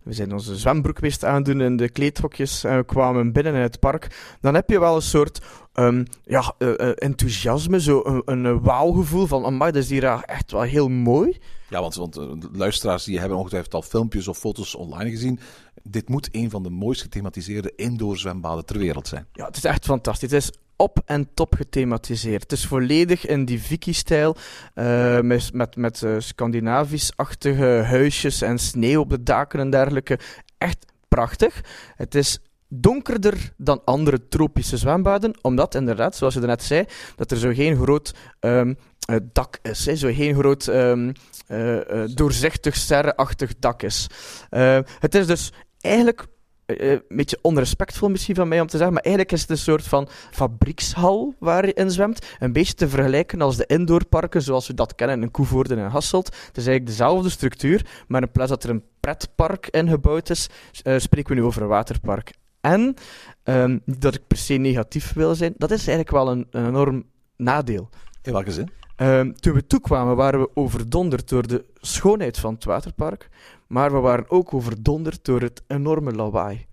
we 0.02 0.12
zijn 0.12 0.32
onze 0.32 0.56
zwembroek 0.56 0.98
wist 0.98 1.24
aandoen 1.24 1.60
in 1.60 1.76
de 1.76 1.88
kleedhokjes 1.88 2.64
en 2.64 2.76
we 2.76 2.84
kwamen 2.84 3.32
binnen 3.32 3.54
in 3.54 3.60
het 3.60 3.80
park, 3.80 4.36
dan 4.40 4.54
heb 4.54 4.70
je 4.70 4.80
wel 4.80 4.94
een 4.94 5.02
soort 5.02 5.40
um, 5.74 6.04
ja, 6.24 6.54
enthousiasme, 6.94 7.80
zo 7.80 8.22
een, 8.24 8.46
een 8.46 9.26
van, 9.26 9.44
amai, 9.44 9.72
dat 9.72 9.82
is 9.82 9.90
hier 9.90 10.22
echt 10.24 10.52
wel 10.52 10.62
heel 10.62 10.88
mooi. 10.88 11.38
Ja, 11.72 11.80
want, 11.80 11.94
want 11.94 12.48
luisteraars 12.52 13.04
die 13.04 13.18
hebben 13.18 13.38
ongetwijfeld 13.38 13.74
al 13.74 13.82
filmpjes 13.82 14.28
of 14.28 14.38
foto's 14.38 14.74
online 14.74 15.10
gezien. 15.10 15.40
Dit 15.82 16.08
moet 16.08 16.28
een 16.32 16.50
van 16.50 16.62
de 16.62 16.70
mooist 16.70 17.02
gethematiseerde 17.02 17.72
indoor 17.76 18.18
zwembaden 18.18 18.66
ter 18.66 18.78
wereld 18.78 19.08
zijn. 19.08 19.26
Ja, 19.32 19.46
het 19.46 19.56
is 19.56 19.64
echt 19.64 19.84
fantastisch. 19.84 20.30
Het 20.30 20.42
is 20.42 20.52
op 20.76 21.02
en 21.04 21.28
top 21.34 21.54
gethematiseerd. 21.54 22.42
Het 22.42 22.52
is 22.52 22.66
volledig 22.66 23.26
in 23.26 23.44
die 23.44 23.62
Vicky-stijl, 23.62 24.36
uh, 24.74 25.20
met, 25.20 25.52
met, 25.52 25.76
met 25.76 26.02
uh, 26.02 26.14
Scandinavisch-achtige 26.18 27.82
huisjes 27.84 28.42
en 28.42 28.58
sneeuw 28.58 29.00
op 29.00 29.10
de 29.10 29.22
daken 29.22 29.60
en 29.60 29.70
dergelijke. 29.70 30.18
Echt 30.58 30.86
prachtig. 31.08 31.64
Het 31.96 32.14
is 32.14 32.38
donkerder 32.68 33.52
dan 33.56 33.84
andere 33.84 34.28
tropische 34.28 34.76
zwembaden, 34.76 35.38
omdat 35.42 35.74
inderdaad, 35.74 36.16
zoals 36.16 36.34
je 36.34 36.40
net 36.40 36.62
zei, 36.62 36.84
dat 37.16 37.30
er 37.30 37.36
zo 37.36 37.52
geen 37.52 37.76
groot 37.76 38.14
uh, 39.10 39.16
dak 39.32 39.58
is, 39.62 39.86
hè, 39.86 39.96
zo 39.96 40.12
geen 40.12 40.34
groot 40.34 40.66
um, 40.66 41.12
uh, 41.52 42.04
doorzichtig 42.14 42.76
sterrenachtig 42.76 43.58
dak 43.58 43.82
is. 43.82 44.06
het 44.98 45.14
is 45.14 45.26
dus 45.26 45.52
eigenlijk 45.80 46.26
een 46.66 47.02
beetje 47.08 47.38
onrespectvol 47.42 48.08
misschien 48.08 48.34
van 48.34 48.48
mij 48.48 48.60
om 48.60 48.66
te 48.66 48.76
zeggen, 48.76 48.94
maar 48.94 49.02
eigenlijk 49.02 49.34
is 49.34 49.40
het 49.40 49.50
een 49.50 49.58
soort 49.58 49.82
van 49.82 50.08
fabriekshal 50.30 51.34
waar 51.38 51.66
je 51.66 51.72
in 51.72 51.90
zwemt. 51.90 52.26
Een 52.38 52.52
beetje 52.52 52.74
te 52.74 52.88
vergelijken 52.88 53.40
als 53.40 53.56
de 53.56 53.66
indoorparken 53.66 54.42
zoals 54.42 54.66
we 54.66 54.74
dat 54.74 54.94
kennen 54.94 55.22
in 55.22 55.30
Koevoorde 55.30 55.74
en 55.74 55.90
Hasselt. 55.90 56.26
Het 56.26 56.56
is 56.56 56.66
eigenlijk 56.66 56.86
dezelfde 56.86 57.30
structuur, 57.30 57.86
maar 58.06 58.22
in 58.22 58.30
plaats 58.30 58.50
dat 58.50 58.64
er 58.64 58.70
een 58.70 58.84
pretpark 59.00 59.68
ingebouwd 59.68 60.30
is, 60.30 60.48
spreken 60.96 61.34
we 61.34 61.40
nu 61.40 61.46
over 61.46 61.62
een 61.62 61.68
waterpark. 61.68 62.32
En, 62.60 62.94
um, 63.44 63.82
dat 63.84 64.14
ik 64.14 64.26
per 64.26 64.36
se 64.36 64.54
negatief 64.54 65.12
wil 65.12 65.34
zijn, 65.34 65.54
dat 65.56 65.70
is 65.70 65.86
eigenlijk 65.86 66.10
wel 66.10 66.30
een, 66.30 66.46
een 66.50 66.66
enorm 66.66 67.04
nadeel. 67.36 67.88
In 68.22 68.32
welke 68.32 68.52
zin? 68.52 68.81
Um, 69.02 69.34
toen 69.34 69.54
we 69.54 69.66
toekwamen 69.66 70.16
waren 70.16 70.40
we 70.40 70.50
overdonderd 70.54 71.28
door 71.28 71.46
de 71.46 71.64
schoonheid 71.80 72.38
van 72.38 72.54
het 72.54 72.64
waterpark, 72.64 73.28
maar 73.66 73.92
we 73.92 73.98
waren 73.98 74.30
ook 74.30 74.54
overdonderd 74.54 75.24
door 75.24 75.40
het 75.40 75.62
enorme 75.66 76.12
lawaai. 76.12 76.66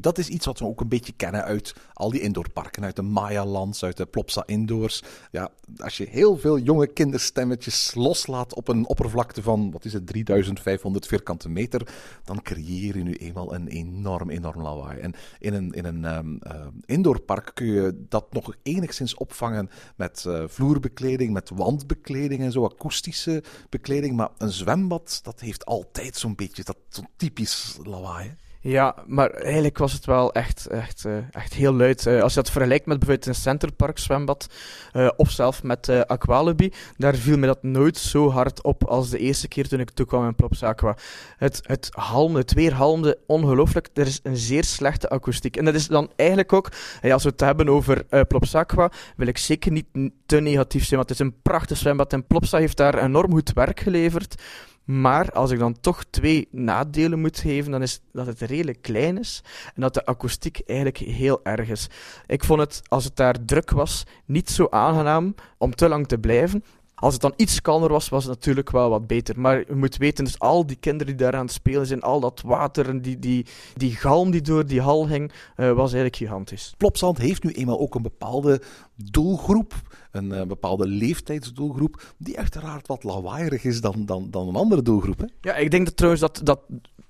Dat 0.00 0.18
is 0.18 0.28
iets 0.28 0.46
wat 0.46 0.58
we 0.58 0.64
ook 0.64 0.80
een 0.80 0.88
beetje 0.88 1.12
kennen 1.16 1.44
uit 1.44 1.74
al 1.92 2.10
die 2.10 2.20
indoorparken, 2.20 2.84
uit 2.84 2.96
de 2.96 3.02
Maya-lands, 3.02 3.84
uit 3.84 3.96
de 3.96 4.06
Plopsa 4.06 4.42
Indoors. 4.46 5.02
Ja, 5.30 5.50
als 5.76 5.96
je 5.96 6.06
heel 6.10 6.38
veel 6.38 6.58
jonge 6.58 6.86
kinderstemmetjes 6.86 7.94
loslaat 7.94 8.54
op 8.54 8.68
een 8.68 8.86
oppervlakte 8.86 9.42
van, 9.42 9.70
wat 9.70 9.84
is 9.84 9.92
het, 9.92 10.06
3500 10.06 11.06
vierkante 11.06 11.48
meter, 11.48 11.88
dan 12.24 12.42
creëer 12.42 12.96
je 12.96 13.02
nu 13.02 13.14
eenmaal 13.14 13.54
een 13.54 13.68
enorm, 13.68 14.30
enorm 14.30 14.62
lawaai. 14.62 15.00
En 15.00 15.14
in 15.38 15.54
een, 15.54 15.72
in 15.72 15.84
een 15.84 16.04
um, 16.04 16.38
uh, 16.46 16.66
indoorpark 16.84 17.50
kun 17.54 17.66
je 17.66 18.04
dat 18.08 18.32
nog 18.32 18.54
enigszins 18.62 19.14
opvangen 19.14 19.70
met 19.96 20.24
uh, 20.26 20.42
vloerbekleding, 20.46 21.32
met 21.32 21.50
wandbekleding 21.54 22.40
en 22.40 22.52
zo, 22.52 22.64
akoestische 22.64 23.42
bekleding. 23.68 24.16
Maar 24.16 24.30
een 24.38 24.52
zwembad, 24.52 25.20
dat 25.22 25.40
heeft 25.40 25.66
altijd 25.66 26.16
zo'n 26.16 26.34
beetje 26.34 26.64
dat 26.64 26.76
typisch 27.16 27.78
lawaai. 27.84 28.36
Ja, 28.62 28.94
maar 29.06 29.30
eigenlijk 29.30 29.78
was 29.78 29.92
het 29.92 30.04
wel 30.04 30.32
echt, 30.32 30.66
echt, 30.66 31.04
uh, 31.06 31.16
echt 31.30 31.54
heel 31.54 31.72
luid. 31.72 32.06
Uh, 32.06 32.22
als 32.22 32.34
je 32.34 32.40
dat 32.40 32.50
vergelijkt 32.50 32.86
met 32.86 32.98
bijvoorbeeld 32.98 33.28
een 33.28 33.42
Centerpark 33.42 33.98
zwembad, 33.98 34.46
uh, 34.92 35.08
of 35.16 35.30
zelf 35.30 35.62
met 35.62 36.06
Aqualibi, 36.06 36.72
daar 36.96 37.14
viel 37.14 37.38
me 37.38 37.46
dat 37.46 37.62
nooit 37.62 37.96
zo 37.96 38.30
hard 38.30 38.62
op 38.62 38.84
als 38.84 39.10
de 39.10 39.18
eerste 39.18 39.48
keer 39.48 39.68
toen 39.68 39.80
ik 39.80 39.90
toekwam 39.90 40.26
in 40.26 40.34
Plops 40.34 40.62
Aqua. 40.62 40.96
Het, 41.36 41.60
het 41.62 41.88
halmde, 41.90 42.38
het 42.38 42.52
weer 42.52 42.72
halmde 42.72 43.18
ongelooflijk. 43.26 43.88
Er 43.94 44.06
is 44.06 44.20
een 44.22 44.36
zeer 44.36 44.64
slechte 44.64 45.08
akoestiek. 45.08 45.56
En 45.56 45.64
dat 45.64 45.74
is 45.74 45.86
dan 45.86 46.10
eigenlijk 46.16 46.52
ook, 46.52 46.68
als 47.02 47.22
we 47.22 47.28
het 47.28 47.40
hebben 47.40 47.68
over 47.68 48.04
Plops 48.26 48.54
Aqua, 48.54 48.90
wil 49.16 49.26
ik 49.26 49.38
zeker 49.38 49.72
niet 49.72 49.86
te 50.26 50.40
negatief 50.40 50.84
zijn, 50.84 50.98
want 50.98 51.08
het 51.08 51.20
is 51.20 51.26
een 51.26 51.42
prachtig 51.42 51.76
zwembad 51.76 52.12
en 52.12 52.26
Plopsa 52.26 52.58
heeft 52.58 52.76
daar 52.76 53.02
enorm 53.02 53.32
goed 53.32 53.52
werk 53.52 53.80
geleverd. 53.80 54.42
Maar 54.90 55.30
als 55.32 55.50
ik 55.50 55.58
dan 55.58 55.80
toch 55.80 56.04
twee 56.04 56.48
nadelen 56.50 57.20
moet 57.20 57.38
geven, 57.38 57.70
dan 57.70 57.82
is 57.82 58.00
dat 58.12 58.26
het 58.26 58.40
redelijk 58.40 58.82
klein 58.82 59.18
is 59.18 59.42
en 59.74 59.80
dat 59.80 59.94
de 59.94 60.04
akoestiek 60.06 60.60
eigenlijk 60.66 60.98
heel 60.98 61.40
erg 61.42 61.68
is. 61.68 61.88
Ik 62.26 62.44
vond 62.44 62.60
het, 62.60 62.82
als 62.88 63.04
het 63.04 63.16
daar 63.16 63.44
druk 63.44 63.70
was, 63.70 64.04
niet 64.24 64.50
zo 64.50 64.66
aangenaam 64.70 65.34
om 65.58 65.74
te 65.74 65.88
lang 65.88 66.06
te 66.06 66.18
blijven. 66.18 66.64
Als 67.00 67.12
het 67.12 67.22
dan 67.22 67.32
iets 67.36 67.60
kalmer 67.60 67.88
was, 67.88 68.08
was 68.08 68.24
het 68.24 68.32
natuurlijk 68.32 68.70
wel 68.70 68.90
wat 68.90 69.06
beter. 69.06 69.40
Maar 69.40 69.58
je 69.58 69.74
moet 69.74 69.96
weten, 69.96 70.24
dus 70.24 70.38
al 70.38 70.66
die 70.66 70.76
kinderen 70.76 71.16
die 71.16 71.26
daar 71.26 71.36
aan 71.36 71.44
het 71.44 71.52
spelen 71.52 71.86
zijn, 71.86 72.02
al 72.02 72.20
dat 72.20 72.42
water 72.44 72.88
en 72.88 73.00
die, 73.00 73.18
die, 73.18 73.46
die 73.76 73.94
galm 73.96 74.30
die 74.30 74.40
door 74.40 74.66
die 74.66 74.80
hal 74.80 75.08
hing, 75.08 75.32
uh, 75.56 75.66
was 75.66 75.92
eigenlijk 75.92 76.16
gigantisch. 76.16 76.74
Plopsand 76.76 77.18
heeft 77.18 77.44
nu 77.44 77.50
eenmaal 77.50 77.80
ook 77.80 77.94
een 77.94 78.02
bepaalde 78.02 78.62
doelgroep, 78.94 79.74
een 80.10 80.32
uh, 80.32 80.42
bepaalde 80.42 80.86
leeftijdsdoelgroep, 80.86 82.14
die 82.16 82.38
uiteraard 82.38 82.86
wat 82.86 83.04
lawaaierig 83.04 83.64
is 83.64 83.80
dan, 83.80 84.06
dan, 84.06 84.30
dan 84.30 84.48
een 84.48 84.56
andere 84.56 84.82
doelgroep. 84.82 85.18
Hè? 85.18 85.26
Ja, 85.40 85.54
ik 85.56 85.70
denk 85.70 85.84
dat 85.84 85.96
trouwens 85.96 86.22
dat, 86.22 86.40
dat 86.44 86.60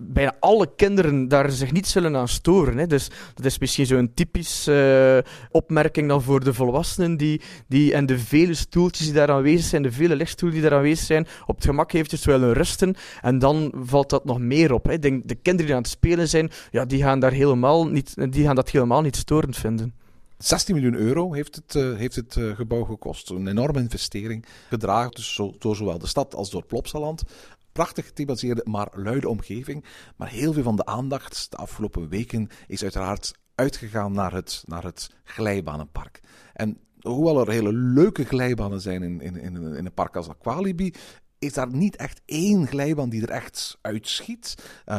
bijna 0.01 0.37
alle 0.41 0.75
kinderen 0.77 1.29
daar 1.29 1.51
zich 1.51 1.73
niet 1.73 1.87
zullen 1.87 2.17
aan 2.17 2.29
storen. 2.29 2.79
Hè. 2.79 2.87
Dus 2.87 3.11
dat 3.35 3.45
is 3.45 3.59
misschien 3.59 3.87
zo'n 3.87 4.15
typische 4.15 5.25
uh, 5.27 5.33
opmerking 5.51 6.09
dan 6.09 6.23
voor 6.23 6.45
de 6.45 6.55
volwassenen 6.55 7.17
die, 7.17 7.41
die 7.69 7.95
en 7.95 8.07
de 8.07 8.19
vele 8.19 8.55
stoeltjes 8.55 9.07
die 9.07 9.15
daar 9.15 9.31
aanwezig 9.31 9.67
zijn, 9.67 9.83
de 9.83 9.93
vele 9.93 10.17
lichtstoelen 10.17 10.61
die 10.61 10.69
daar 10.69 10.79
aanwezig 10.79 11.07
zijn, 11.07 11.27
op 11.47 11.57
het 11.57 11.65
gemak 11.65 11.93
eventjes 11.93 12.25
willen 12.25 12.53
rusten. 12.53 12.95
En 13.21 13.39
dan 13.39 13.73
valt 13.77 14.11
dat 14.11 14.25
nog 14.25 14.39
meer 14.39 14.73
op. 14.73 14.85
Hè. 14.85 14.93
Ik 14.93 15.03
denk, 15.03 15.29
de 15.29 15.35
kinderen 15.35 15.67
die 15.67 15.75
aan 15.75 15.83
het 15.83 15.91
spelen 15.91 16.29
zijn, 16.29 16.51
ja, 16.71 16.85
die, 16.85 17.03
gaan 17.03 17.21
daar 17.21 17.33
helemaal 17.33 17.87
niet, 17.87 18.33
die 18.33 18.45
gaan 18.45 18.55
dat 18.55 18.71
helemaal 18.71 19.03
niet 19.03 19.17
storend 19.17 19.57
vinden. 19.57 19.95
16 20.39 20.75
miljoen 20.75 20.95
euro 20.95 21.33
heeft 21.33 21.55
het, 21.55 21.75
uh, 21.75 21.97
heeft 21.97 22.17
het 22.17 22.37
uh, 22.37 22.55
gebouw 22.57 22.85
gekost. 22.85 23.31
Een 23.31 23.49
enorme 23.49 23.81
investering. 23.81 24.45
Gedragen 24.69 25.11
dus 25.11 25.41
door 25.59 25.77
zowel 25.77 25.99
de 25.99 26.07
stad 26.07 26.35
als 26.35 26.51
door 26.51 26.65
Plopsaland 26.65 27.23
prachtig 27.81 28.07
gethematiseerde, 28.07 28.67
maar 28.71 28.89
luide 28.93 29.29
omgeving. 29.29 29.85
Maar 30.17 30.29
heel 30.29 30.53
veel 30.53 30.63
van 30.63 30.77
de 30.77 30.85
aandacht 30.85 31.51
de 31.51 31.57
afgelopen 31.57 32.09
weken 32.09 32.49
is 32.67 32.83
uiteraard 32.83 33.33
uitgegaan 33.55 34.13
naar 34.13 34.33
het, 34.33 34.63
naar 34.67 34.85
het 34.85 35.11
glijbanenpark. 35.25 36.21
En 36.53 36.79
hoewel 37.01 37.41
er 37.41 37.51
hele 37.51 37.73
leuke 37.73 38.25
glijbanen 38.25 38.81
zijn 38.81 39.03
in, 39.03 39.21
in, 39.21 39.37
in, 39.37 39.57
in 39.57 39.87
een 39.87 39.95
park 39.95 40.17
als 40.17 40.29
Aqualibi, 40.29 40.95
is 41.41 41.53
daar 41.53 41.73
niet 41.73 41.97
echt 41.97 42.21
één 42.25 42.67
glijbaan 42.67 43.09
die 43.09 43.23
er 43.23 43.31
echt 43.31 43.79
uitschiet. 43.81 44.55
Uh, 44.87 44.95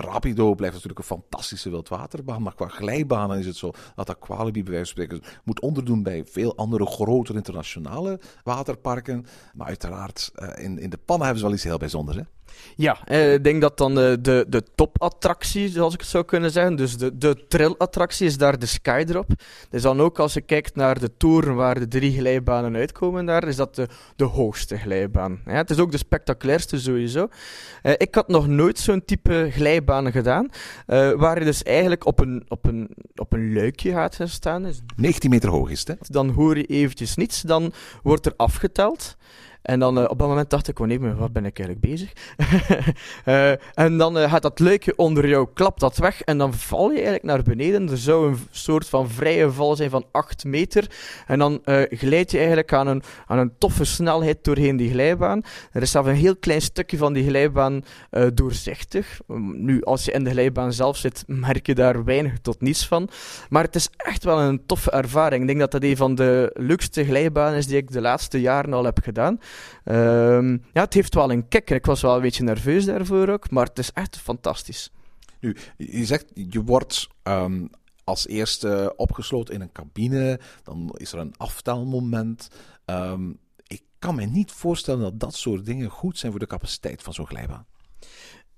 Rapido 0.00 0.54
blijft 0.54 0.74
natuurlijk 0.74 0.98
een 0.98 1.16
fantastische 1.16 1.70
wildwaterbaan, 1.70 2.42
maar 2.42 2.54
qua 2.54 2.68
glijbanen 2.68 3.38
is 3.38 3.46
het 3.46 3.56
zo 3.56 3.70
dat 3.94 4.10
Aqualibi 4.10 4.62
bij 4.62 4.72
wijze 4.72 4.94
van 4.94 5.04
spreken 5.04 5.38
moet 5.44 5.60
onderdoen 5.60 6.02
bij 6.02 6.24
veel 6.24 6.56
andere 6.56 6.86
grotere 6.86 7.38
internationale 7.38 8.20
waterparken. 8.42 9.26
Maar 9.54 9.66
uiteraard, 9.66 10.32
uh, 10.34 10.64
in, 10.64 10.78
in 10.78 10.90
de 10.90 10.98
pannen 10.98 11.26
hebben 11.26 11.42
ze 11.42 11.48
wel 11.48 11.56
iets 11.56 11.64
heel 11.64 11.78
bijzonders. 11.78 12.16
Hè? 12.16 12.22
Ja, 12.76 12.98
eh, 13.04 13.32
ik 13.32 13.44
denk 13.44 13.60
dat 13.60 13.78
dan 13.78 13.94
de, 13.94 14.18
de, 14.20 14.46
de 14.48 14.62
topattractie, 14.74 15.68
zoals 15.68 15.94
ik 15.94 16.00
het 16.00 16.08
zou 16.08 16.24
kunnen 16.24 16.50
zeggen, 16.50 16.76
dus 16.76 16.96
de, 16.96 17.18
de 17.18 17.44
trillattractie 17.48 18.26
is 18.26 18.38
daar 18.38 18.58
de 18.58 18.66
Skydrop. 18.66 19.30
Dus 19.70 19.82
dan 19.82 20.00
ook 20.00 20.18
als 20.18 20.32
je 20.32 20.40
kijkt 20.40 20.74
naar 20.74 20.98
de 20.98 21.16
toren 21.16 21.54
waar 21.54 21.78
de 21.78 21.88
drie 21.88 22.18
glijbanen 22.18 22.76
uitkomen 22.76 23.26
daar, 23.26 23.48
is 23.48 23.56
dat 23.56 23.74
de, 23.74 23.88
de 24.16 24.24
hoogste 24.24 24.78
glijbaan. 24.78 25.40
Ja, 25.46 25.52
het 25.52 25.70
is 25.70 25.78
ook 25.78 25.90
de 25.90 25.98
spectaculairste 25.98 26.80
sowieso. 26.80 27.28
Uh, 27.82 27.92
ik 27.96 28.14
had 28.14 28.28
nog 28.28 28.46
nooit 28.46 28.78
zo'n 28.78 29.04
type 29.04 29.48
glijbanen 29.50 30.12
gedaan, 30.12 30.48
uh, 30.86 31.12
waar 31.12 31.38
je 31.38 31.44
dus 31.44 31.62
eigenlijk 31.62 32.06
op 32.06 32.20
een, 32.20 32.44
op 32.48 32.66
een, 32.66 32.90
op 33.14 33.32
een 33.32 33.52
luikje 33.52 33.92
gaat 33.92 34.14
gaan 34.14 34.28
staan. 34.28 34.62
Dus 34.62 34.80
19 34.96 35.30
meter 35.30 35.50
hoog 35.50 35.70
is 35.70 35.78
het, 35.78 35.88
hè? 35.88 35.94
Dan 36.00 36.28
hoor 36.28 36.56
je 36.56 36.64
eventjes 36.64 37.16
niets, 37.16 37.40
dan 37.40 37.72
wordt 38.02 38.26
er 38.26 38.34
afgeteld. 38.36 39.16
En 39.62 39.80
dan 39.80 39.98
uh, 39.98 40.04
op 40.08 40.18
dat 40.18 40.28
moment 40.28 40.50
dacht 40.50 40.68
ik, 40.68 40.78
oh 40.78 41.18
wat 41.18 41.32
ben 41.32 41.44
ik 41.44 41.58
eigenlijk 41.58 41.80
bezig? 41.80 42.12
uh, 43.26 43.50
en 43.84 43.98
dan 43.98 44.18
uh, 44.18 44.30
gaat 44.30 44.42
dat 44.42 44.58
luikje 44.58 44.96
onder 44.96 45.28
jou, 45.28 45.48
klapt 45.54 45.80
dat 45.80 45.96
weg 45.96 46.22
en 46.22 46.38
dan 46.38 46.54
val 46.54 46.88
je 46.88 46.94
eigenlijk 46.94 47.24
naar 47.24 47.42
beneden. 47.42 47.90
Er 47.90 47.98
zou 47.98 48.28
een 48.28 48.38
soort 48.50 48.88
van 48.88 49.10
vrije 49.10 49.50
val 49.50 49.76
zijn 49.76 49.90
van 49.90 50.04
8 50.10 50.44
meter. 50.44 50.90
En 51.26 51.38
dan 51.38 51.60
glijd 51.90 52.30
je 52.30 52.36
eigenlijk 52.36 52.72
aan 52.72 52.86
een, 52.86 53.02
aan 53.26 53.38
een 53.38 53.52
toffe 53.58 53.84
snelheid 53.84 54.44
doorheen 54.44 54.76
die 54.76 54.90
glijbaan. 54.90 55.42
Er 55.72 55.82
is 55.82 55.90
zelfs 55.90 56.08
een 56.08 56.14
heel 56.14 56.36
klein 56.36 56.62
stukje 56.62 56.96
van 56.96 57.12
die 57.12 57.26
glijbaan 57.26 57.84
doorzichtig. 58.34 59.20
Um, 59.28 59.64
nu, 59.64 59.82
als 59.82 60.04
je 60.04 60.12
in 60.12 60.24
de 60.24 60.30
glijbaan 60.30 60.72
zelf 60.72 60.96
zit, 60.96 61.24
merk 61.26 61.66
je 61.66 61.74
daar 61.74 62.04
weinig 62.04 62.38
tot 62.38 62.60
niets 62.60 62.86
van. 62.86 63.08
Maar 63.48 63.62
het 63.62 63.74
is 63.74 63.88
echt 63.96 64.24
wel 64.24 64.40
een 64.40 64.66
toffe 64.66 64.90
ervaring. 64.90 65.40
Ik 65.40 65.46
denk 65.46 65.60
dat 65.60 65.70
dat 65.70 65.82
een 65.82 65.96
van 65.96 66.14
de 66.14 66.50
leukste 66.54 67.04
glijbanen 67.04 67.58
is 67.58 67.66
die 67.66 67.76
ik 67.76 67.92
de 67.92 68.00
laatste 68.00 68.40
jaren 68.40 68.72
al 68.72 68.84
heb 68.84 68.98
gedaan. 69.02 69.38
Um, 69.84 70.64
ja, 70.72 70.82
het 70.82 70.94
heeft 70.94 71.14
wel 71.14 71.30
een 71.30 71.48
kick. 71.48 71.70
Ik 71.70 71.86
was 71.86 72.00
wel 72.00 72.14
een 72.14 72.22
beetje 72.22 72.44
nerveus 72.44 72.84
daarvoor 72.84 73.28
ook, 73.28 73.50
maar 73.50 73.66
het 73.66 73.78
is 73.78 73.92
echt 73.92 74.16
fantastisch. 74.18 74.90
Nu, 75.40 75.56
je 75.76 76.04
zegt, 76.04 76.24
je 76.34 76.62
wordt 76.62 77.08
um, 77.22 77.70
als 78.04 78.26
eerste 78.26 78.92
opgesloten 78.96 79.54
in 79.54 79.60
een 79.60 79.72
cabine, 79.72 80.40
dan 80.62 80.94
is 80.96 81.12
er 81.12 81.18
een 81.18 81.34
aftelmoment. 81.36 82.48
Um, 82.86 83.38
ik 83.66 83.82
kan 83.98 84.14
me 84.14 84.24
niet 84.24 84.52
voorstellen 84.52 85.00
dat 85.00 85.20
dat 85.20 85.34
soort 85.34 85.66
dingen 85.66 85.90
goed 85.90 86.18
zijn 86.18 86.32
voor 86.32 86.40
de 86.40 86.46
capaciteit 86.46 87.02
van 87.02 87.14
zo'n 87.14 87.26
glijbaan. 87.26 87.66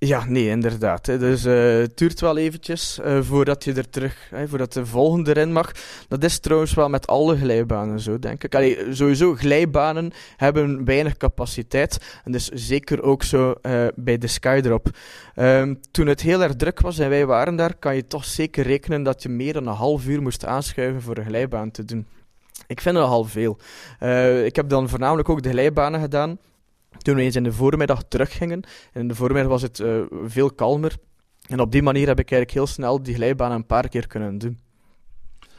Ja, 0.05 0.25
nee, 0.29 0.49
inderdaad. 0.49 1.05
Dus 1.05 1.45
uh, 1.45 1.79
het 1.79 1.97
duurt 1.97 2.21
wel 2.21 2.37
eventjes 2.37 2.99
uh, 3.05 3.23
voordat 3.23 3.65
je 3.65 3.73
er 3.73 3.91
terug, 3.91 4.29
hè, 4.31 4.49
voordat 4.49 4.73
de 4.73 4.87
volgende 4.87 5.31
erin 5.37 5.53
mag. 5.53 5.73
Dat 6.09 6.25
is 6.25 6.39
trouwens 6.39 6.75
wel 6.75 6.89
met 6.89 7.07
alle 7.07 7.37
glijbanen 7.37 8.01
zo, 8.01 8.19
denk 8.19 8.45
ik. 8.45 8.55
Allee, 8.55 8.79
sowieso, 8.91 9.35
glijbanen 9.35 10.13
hebben 10.37 10.85
weinig 10.85 11.17
capaciteit. 11.17 12.21
En 12.25 12.33
dus 12.33 12.49
zeker 12.49 13.03
ook 13.03 13.23
zo 13.23 13.55
uh, 13.63 13.87
bij 13.95 14.19
de 14.19 14.27
Skydrop. 14.27 14.89
Um, 15.37 15.81
toen 15.91 16.07
het 16.07 16.21
heel 16.21 16.43
erg 16.43 16.57
druk 16.57 16.81
was 16.81 16.99
en 16.99 17.09
wij 17.09 17.27
waren 17.27 17.57
daar, 17.57 17.75
kan 17.75 17.95
je 17.95 18.07
toch 18.07 18.25
zeker 18.25 18.65
rekenen 18.65 19.03
dat 19.03 19.23
je 19.23 19.29
meer 19.29 19.53
dan 19.53 19.67
een 19.67 19.75
half 19.75 20.07
uur 20.07 20.23
moest 20.23 20.45
aanschuiven 20.45 21.03
voor 21.03 21.17
een 21.17 21.27
glijbaan 21.27 21.71
te 21.71 21.85
doen. 21.85 22.07
Ik 22.67 22.81
vind 22.81 22.97
het 22.97 23.05
nogal 23.05 23.25
veel. 23.25 23.59
Eh, 23.99 24.45
ik 24.45 24.57
heb 24.57 24.69
dan 24.69 24.89
voornamelijk 24.89 25.29
ook 25.29 25.43
de 25.43 25.51
glijbanen 25.51 26.01
gedaan. 26.01 26.39
Toen 27.03 27.15
we 27.15 27.23
eens 27.23 27.37
in 27.37 27.45
de 27.45 27.53
voormiddag 27.53 28.03
teruggingen. 28.09 28.63
En 28.93 29.01
in 29.01 29.09
de 29.09 29.15
voormiddag 29.15 29.51
was 29.51 29.63
het 29.63 29.81
eh, 29.81 30.01
veel 30.25 30.51
kalmer. 30.51 30.97
En 31.49 31.61
op 31.61 31.73
die 31.73 31.83
manier 31.83 32.07
heb 32.07 32.19
ik 32.19 32.31
eigenlijk 32.31 32.53
heel 32.53 32.75
snel 32.75 33.03
die 33.03 33.15
glijbanen 33.15 33.57
een 33.57 33.67
paar 33.67 33.89
keer 33.89 34.07
kunnen 34.07 34.39
doen. 34.39 34.59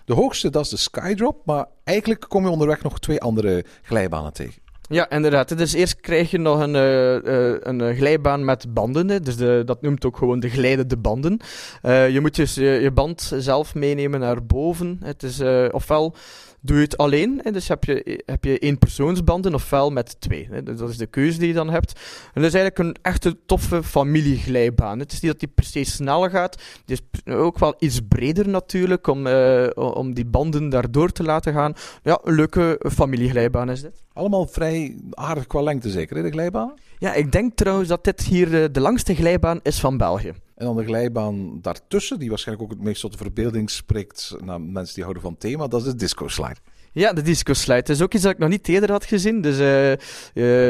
De 0.06 0.14
hoogste, 0.14 0.50
dat 0.50 0.64
is 0.64 0.70
de 0.70 0.78
Skydrop, 0.78 1.46
maar 1.46 1.66
eigenlijk 1.84 2.26
kom 2.28 2.44
je 2.44 2.50
onderweg 2.50 2.84
nog 2.84 3.00
twee 3.00 3.22
andere 3.22 3.66
glijbanen 3.82 4.34
tegen. 4.34 4.63
Ja, 4.90 5.10
inderdaad. 5.10 5.58
Dus 5.58 5.74
eerst 5.74 6.00
krijg 6.00 6.32
je 6.32 6.38
nog 6.38 6.60
een, 6.60 6.76
eh, 6.76 7.16
eh, 7.16 7.58
een 7.60 7.82
eh, 7.82 7.98
glijbaan 7.98 8.46
met 8.46 8.74
banden. 8.74 9.24
Dus 9.24 9.36
de, 9.36 9.62
dat 9.66 9.82
noemt 9.82 10.06
ook 10.06 10.18
gewoon 10.18 10.40
de 10.40 10.50
glijdende 10.50 10.98
banden. 10.98 11.40
Je 11.82 12.18
moet 12.22 12.36
dus 12.36 12.56
je, 12.56 12.64
je 12.64 12.92
band 12.92 13.32
zelf 13.38 13.76
meenemen 13.76 14.20
naar 14.20 14.46
boven. 14.46 15.00
Het 15.04 15.24
is 15.24 15.42
ofwel 15.72 16.16
doe 16.66 16.78
je 16.78 16.84
het 16.84 16.98
alleen, 16.98 17.42
dus 17.52 17.68
heb 17.68 17.84
je, 17.84 18.24
heb 18.26 18.44
je 18.44 18.60
één 18.60 18.78
persoonsbanden, 18.78 19.54
ofwel 19.54 19.90
met 19.90 20.22
twee. 20.22 20.50
Dus 20.64 20.78
dat 20.78 20.90
is 20.90 20.98
de 20.98 21.06
keuze 21.06 21.40
die 21.40 21.48
je 21.48 21.54
dan 21.54 21.70
hebt. 21.70 22.00
En 22.34 22.42
dat 22.42 22.54
is 22.54 22.60
eigenlijk 22.60 22.78
een 22.78 22.96
echte 23.02 23.38
toffe 23.46 23.84
familieglijbaan. 23.84 25.00
Het 25.00 25.12
is 25.12 25.20
niet 25.20 25.32
dat 25.32 25.40
die 25.40 25.50
per 25.50 25.64
se 25.64 25.84
snel 25.84 26.30
gaat. 26.30 26.62
Het 26.86 26.92
is 26.92 27.34
ook 27.34 27.60
wel 27.60 27.76
iets 27.80 28.00
breder 28.08 28.50
natuurlijk, 28.50 29.08
om, 29.08 29.28
om 29.76 30.14
die 30.14 30.26
banden 30.26 30.70
daardoor 30.70 31.12
te 31.12 31.24
laten 31.24 31.54
gaan. 31.54 31.74
Ja, 32.04 32.20
een 32.24 32.36
leuke 32.36 32.80
familieglijbaan 32.92 33.70
is 33.70 33.82
dit. 33.82 34.04
Allemaal 34.14 34.46
vrij 34.46 34.73
aardig 35.12 35.48
qua 35.48 35.62
lengte 35.62 35.90
zeker, 35.90 36.16
hè, 36.16 36.22
de 36.22 36.32
glijbaan? 36.32 36.74
Ja, 37.00 37.14
ik 37.14 37.32
denk 37.32 37.56
trouwens 37.56 37.90
dat 37.90 38.04
dit 38.04 38.22
hier 38.22 38.64
eh, 38.64 38.70
de 38.72 38.80
langste 38.80 39.16
glijbaan 39.16 39.60
is 39.64 39.80
van 39.80 39.98
België. 39.98 40.34
En 40.56 40.66
dan 40.66 40.76
de 40.76 40.84
glijbaan 40.84 41.62
daartussen, 41.62 42.20
die 42.20 42.30
waarschijnlijk 42.30 42.72
ook 42.72 42.78
het 42.78 42.86
meest 42.86 43.02
tot 43.02 43.12
de 43.12 43.18
verbeelding 43.18 43.70
spreekt 43.70 44.36
naar 44.44 44.62
mensen 44.62 44.94
die 44.94 45.04
houden 45.04 45.24
van 45.24 45.38
thema, 45.38 45.68
dat 45.68 45.82
is 45.82 45.88
de 45.88 45.96
disco 45.96 46.28
slide. 46.28 46.58
Ja, 46.96 47.14
de 47.14 47.22
disco 47.22 47.54
slide. 47.54 47.82
Dat 47.82 47.90
is 47.90 48.02
ook 48.02 48.14
iets 48.14 48.24
dat 48.24 48.32
ik 48.32 48.38
nog 48.38 48.50
niet 48.50 48.68
eerder 48.68 48.92
had 48.92 49.06
gezien. 49.06 49.42
Dus 49.42 49.60
eh, 49.60 49.92
eh, 49.92 49.98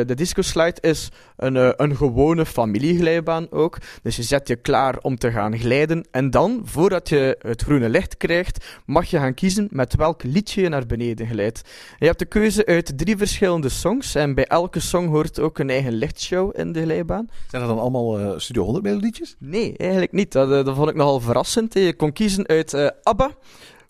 de 0.07 0.13
disco 0.15 0.41
slide 0.41 0.81
is 0.81 1.09
een, 1.37 1.55
eh, 1.57 1.69
een 1.75 1.95
gewone 1.95 2.45
familieglijbaan 2.45 3.47
ook. 3.51 3.77
Dus 4.01 4.15
je 4.15 4.23
zet 4.23 4.47
je 4.47 4.55
klaar 4.55 4.97
om 5.01 5.17
te 5.17 5.31
gaan 5.31 5.57
glijden. 5.59 6.07
En 6.11 6.29
dan, 6.29 6.61
voordat 6.63 7.09
je 7.09 7.37
het 7.41 7.61
groene 7.61 7.89
licht 7.89 8.17
krijgt, 8.17 8.65
mag 8.85 9.05
je 9.05 9.17
gaan 9.17 9.33
kiezen 9.33 9.67
met 9.71 9.95
welk 9.95 10.23
liedje 10.23 10.61
je 10.61 10.69
naar 10.69 10.85
beneden 10.85 11.27
glijdt. 11.27 11.61
Je 11.99 12.05
hebt 12.05 12.19
de 12.19 12.25
keuze 12.25 12.65
uit 12.65 12.97
drie 12.97 13.17
verschillende 13.17 13.69
songs. 13.69 14.15
En 14.15 14.35
bij 14.35 14.45
elke 14.45 14.79
song 14.79 15.07
hoort 15.07 15.39
ook 15.39 15.59
een 15.59 15.69
eigen 15.69 15.93
lichtshow 15.93 16.59
in 16.59 16.71
de 16.71 16.81
glijbaan. 16.81 17.29
Zijn 17.49 17.61
dat 17.61 17.71
dan 17.71 17.79
allemaal 17.79 18.39
Studio 18.39 18.63
100 18.63 18.85
melodietjes? 18.85 19.35
Nee, 19.39 19.77
eigenlijk 19.77 20.11
niet. 20.11 20.31
Dat, 20.31 20.65
dat 20.65 20.75
vond 20.75 20.89
ik 20.89 20.95
nogal 20.95 21.19
verrassend. 21.19 21.73
Je 21.73 21.95
kon 21.95 22.13
kiezen 22.13 22.47
uit 22.47 22.93
ABBA, 23.03 23.31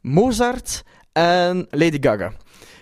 Mozart 0.02 0.84
en 1.14 1.68
Lady 1.70 1.98
Gaga. 2.00 2.32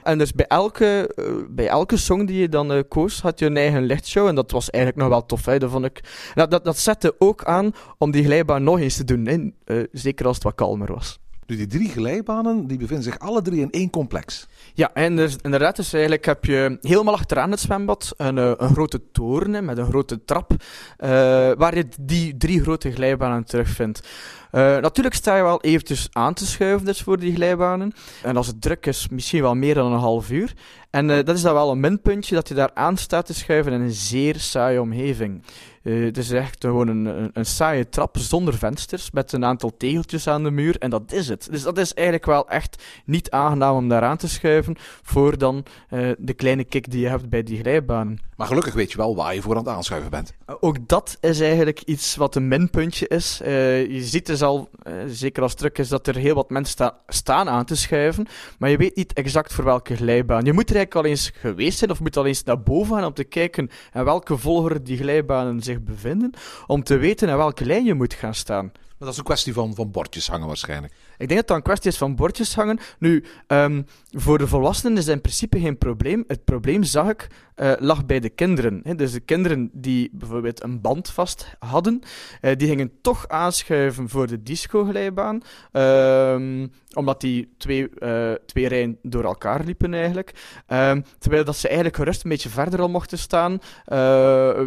En 0.03 0.17
dus 0.17 0.33
bij 0.33 0.45
elke, 0.47 1.13
eh, 1.15 1.25
bij 1.49 1.67
elke 1.67 1.97
song 1.97 2.25
die 2.25 2.39
je 2.39 2.49
dan 2.49 2.71
eh, 2.71 2.79
koos, 2.87 3.21
had 3.21 3.39
je 3.39 3.45
een 3.45 3.57
eigen 3.57 3.83
lichtshow. 3.83 4.27
En 4.27 4.35
dat 4.35 4.51
was 4.51 4.69
eigenlijk 4.69 5.03
nog 5.03 5.13
wel 5.13 5.25
tof. 5.25 5.45
Hè. 5.45 5.59
Dat, 5.59 5.71
vond 5.71 5.85
ik, 5.85 6.31
dat, 6.33 6.51
dat, 6.51 6.63
dat 6.63 6.77
zette 6.77 7.15
ook 7.19 7.43
aan 7.43 7.71
om 7.97 8.11
die 8.11 8.23
glijbaan 8.23 8.63
nog 8.63 8.79
eens 8.79 8.95
te 8.95 9.03
doen. 9.03 9.25
Hè. 9.25 9.51
Eh, 9.65 9.83
zeker 9.91 10.25
als 10.25 10.35
het 10.35 10.43
wat 10.43 10.55
kalmer 10.55 10.93
was. 10.93 11.20
Dus 11.51 11.59
die 11.59 11.67
drie 11.67 11.89
glijbanen, 11.89 12.67
die 12.67 12.77
bevinden 12.77 13.03
zich 13.03 13.19
alle 13.19 13.41
drie 13.41 13.61
in 13.61 13.71
één 13.71 13.89
complex. 13.89 14.47
Ja, 14.73 14.93
en 14.93 15.15
dus, 15.15 15.35
inderdaad, 15.41 15.75
dus 15.75 15.93
eigenlijk 15.93 16.25
heb 16.25 16.45
je 16.45 16.77
helemaal 16.81 17.13
achteraan 17.13 17.51
het 17.51 17.59
zwembad 17.59 18.13
een, 18.17 18.37
eh, 18.37 18.51
een 18.57 18.73
grote 18.73 19.01
toren 19.11 19.65
met 19.65 19.77
een 19.77 19.85
grote 19.85 20.25
trap, 20.25 20.51
eh, 20.97 21.09
waar 21.57 21.75
je 21.75 21.87
die 21.99 22.37
drie 22.37 22.61
grote 22.61 22.91
glijbanen 22.91 23.43
terugvindt. 23.43 24.07
Eh, 24.51 24.61
natuurlijk 24.77 25.15
sta 25.15 25.35
je 25.35 25.43
wel 25.43 25.61
eventjes 25.61 26.07
aan 26.11 26.33
te 26.33 26.45
schuiven 26.45 26.85
dus 26.85 27.01
voor 27.01 27.19
die 27.19 27.35
glijbanen. 27.35 27.93
En 28.23 28.37
als 28.37 28.47
het 28.47 28.61
druk 28.61 28.85
is, 28.85 29.07
misschien 29.09 29.41
wel 29.41 29.55
meer 29.55 29.73
dan 29.73 29.91
een 29.91 29.99
half 29.99 30.31
uur. 30.31 30.53
En 30.91 31.09
eh, 31.09 31.25
dat 31.25 31.35
is 31.35 31.41
dan 31.41 31.53
wel 31.53 31.71
een 31.71 31.79
minpuntje, 31.79 32.35
dat 32.35 32.47
je 32.47 32.53
daar 32.53 32.71
aan 32.73 32.97
staat 32.97 33.25
te 33.25 33.33
schuiven 33.33 33.73
in 33.73 33.81
een 33.81 33.91
zeer 33.91 34.39
saaie 34.39 34.81
omgeving. 34.81 35.43
Eh, 35.83 36.03
het 36.03 36.17
is 36.17 36.31
echt 36.31 36.55
gewoon 36.59 36.87
een, 36.87 37.05
een, 37.05 37.29
een 37.33 37.45
saaie 37.45 37.89
trap 37.89 38.17
zonder 38.17 38.57
vensters, 38.57 39.11
met 39.11 39.31
een 39.31 39.45
aantal 39.45 39.77
tegeltjes 39.77 40.27
aan 40.27 40.43
de 40.43 40.51
muur, 40.51 40.77
en 40.77 40.89
dat 40.89 41.11
is 41.11 41.27
het. 41.27 41.47
Dus 41.51 41.63
dat 41.63 41.77
is 41.77 41.93
eigenlijk 41.93 42.25
wel 42.25 42.49
echt 42.49 42.83
niet 43.05 43.31
aangenaam 43.31 43.75
om 43.75 43.89
daar 43.89 44.03
aan 44.03 44.17
te 44.17 44.27
schuiven, 44.27 44.75
voor 45.01 45.37
dan 45.37 45.65
eh, 45.89 46.09
de 46.17 46.33
kleine 46.33 46.63
kick 46.63 46.91
die 46.91 47.01
je 47.01 47.07
hebt 47.07 47.29
bij 47.29 47.43
die 47.43 47.59
glijbanen. 47.59 48.19
Maar 48.35 48.47
gelukkig 48.47 48.73
weet 48.73 48.91
je 48.91 48.97
wel 48.97 49.15
waar 49.15 49.35
je 49.35 49.41
voor 49.41 49.55
aan 49.55 49.63
het 49.63 49.73
aanschuiven 49.75 50.09
bent. 50.09 50.33
Ook 50.59 50.87
dat 50.87 51.17
is 51.19 51.39
eigenlijk 51.39 51.81
iets 51.81 52.15
wat 52.15 52.35
een 52.35 52.47
minpuntje 52.47 53.07
is. 53.07 53.41
Uh, 53.41 53.91
je 53.91 54.03
ziet 54.03 54.25
dus 54.25 54.41
al, 54.41 54.69
zeker 55.07 55.41
als 55.41 55.51
het 55.51 55.59
druk 55.59 55.77
is, 55.77 55.87
dat 55.87 56.07
er 56.07 56.15
heel 56.15 56.35
wat 56.35 56.49
mensen 56.49 56.73
sta 56.73 56.97
staan 57.07 57.49
aan 57.49 57.65
te 57.65 57.75
schuiven, 57.75 58.27
maar 58.59 58.69
je 58.69 58.77
weet 58.77 58.95
niet 58.95 59.13
exact 59.13 59.53
voor 59.53 59.63
welke 59.63 59.95
glijbaan. 59.95 60.45
Je 60.45 60.53
moet 60.53 60.69
er 60.69 60.75
al 60.89 61.05
eens 61.05 61.31
geweest 61.33 61.77
zijn, 61.77 61.91
of 61.91 61.99
moet 61.99 62.17
al 62.17 62.25
eens 62.25 62.43
naar 62.43 62.61
boven 62.61 62.95
gaan 62.95 63.05
om 63.05 63.13
te 63.13 63.23
kijken 63.23 63.69
in 63.93 64.03
welke 64.03 64.37
volgorde 64.37 64.81
die 64.81 64.97
glijbanen 64.97 65.61
zich 65.61 65.83
bevinden, 65.83 66.33
om 66.67 66.83
te 66.83 66.97
weten 66.97 67.29
in 67.29 67.37
welke 67.37 67.65
lijn 67.65 67.85
je 67.85 67.93
moet 67.93 68.13
gaan 68.13 68.35
staan. 68.35 68.71
Maar 68.73 69.09
dat 69.09 69.09
is 69.09 69.17
een 69.17 69.23
kwestie 69.23 69.53
van, 69.53 69.75
van 69.75 69.91
bordjes 69.91 70.27
hangen 70.27 70.47
waarschijnlijk. 70.47 70.93
Ik 71.21 71.27
denk 71.27 71.39
dat 71.39 71.47
dat 71.47 71.57
een 71.57 71.63
kwestie 71.63 71.91
is 71.91 71.97
van 71.97 72.15
bordjes 72.15 72.55
hangen. 72.55 72.79
Nu, 72.99 73.23
um, 73.47 73.85
voor 74.11 74.37
de 74.37 74.47
volwassenen 74.47 74.97
is 74.97 75.05
dat 75.05 75.15
in 75.15 75.21
principe 75.21 75.59
geen 75.59 75.77
probleem. 75.77 76.23
Het 76.27 76.43
probleem, 76.43 76.83
zag 76.83 77.09
ik, 77.09 77.27
uh, 77.55 77.71
lag 77.79 78.05
bij 78.05 78.19
de 78.19 78.29
kinderen. 78.29 78.97
Dus 78.97 79.11
de 79.11 79.19
kinderen 79.19 79.69
die 79.73 80.09
bijvoorbeeld 80.13 80.63
een 80.63 80.81
band 80.81 81.09
vast 81.09 81.55
hadden, 81.59 82.01
uh, 82.41 82.51
die 82.57 82.67
gingen 82.67 82.91
toch 83.01 83.27
aanschuiven 83.27 84.09
voor 84.09 84.27
de 84.27 84.43
disco-glijbaan. 84.43 85.41
Um, 85.71 86.71
omdat 86.93 87.21
die 87.21 87.53
twee, 87.57 87.89
uh, 87.99 88.31
twee 88.45 88.67
rijen 88.67 88.97
door 89.01 89.23
elkaar 89.23 89.63
liepen 89.63 89.93
eigenlijk. 89.93 90.31
Um, 90.67 91.03
terwijl 91.19 91.43
dat 91.43 91.55
ze 91.55 91.67
eigenlijk 91.67 91.97
gerust 91.97 92.23
een 92.23 92.29
beetje 92.29 92.49
verder 92.49 92.81
al 92.81 92.89
mochten 92.89 93.17
staan, 93.17 93.59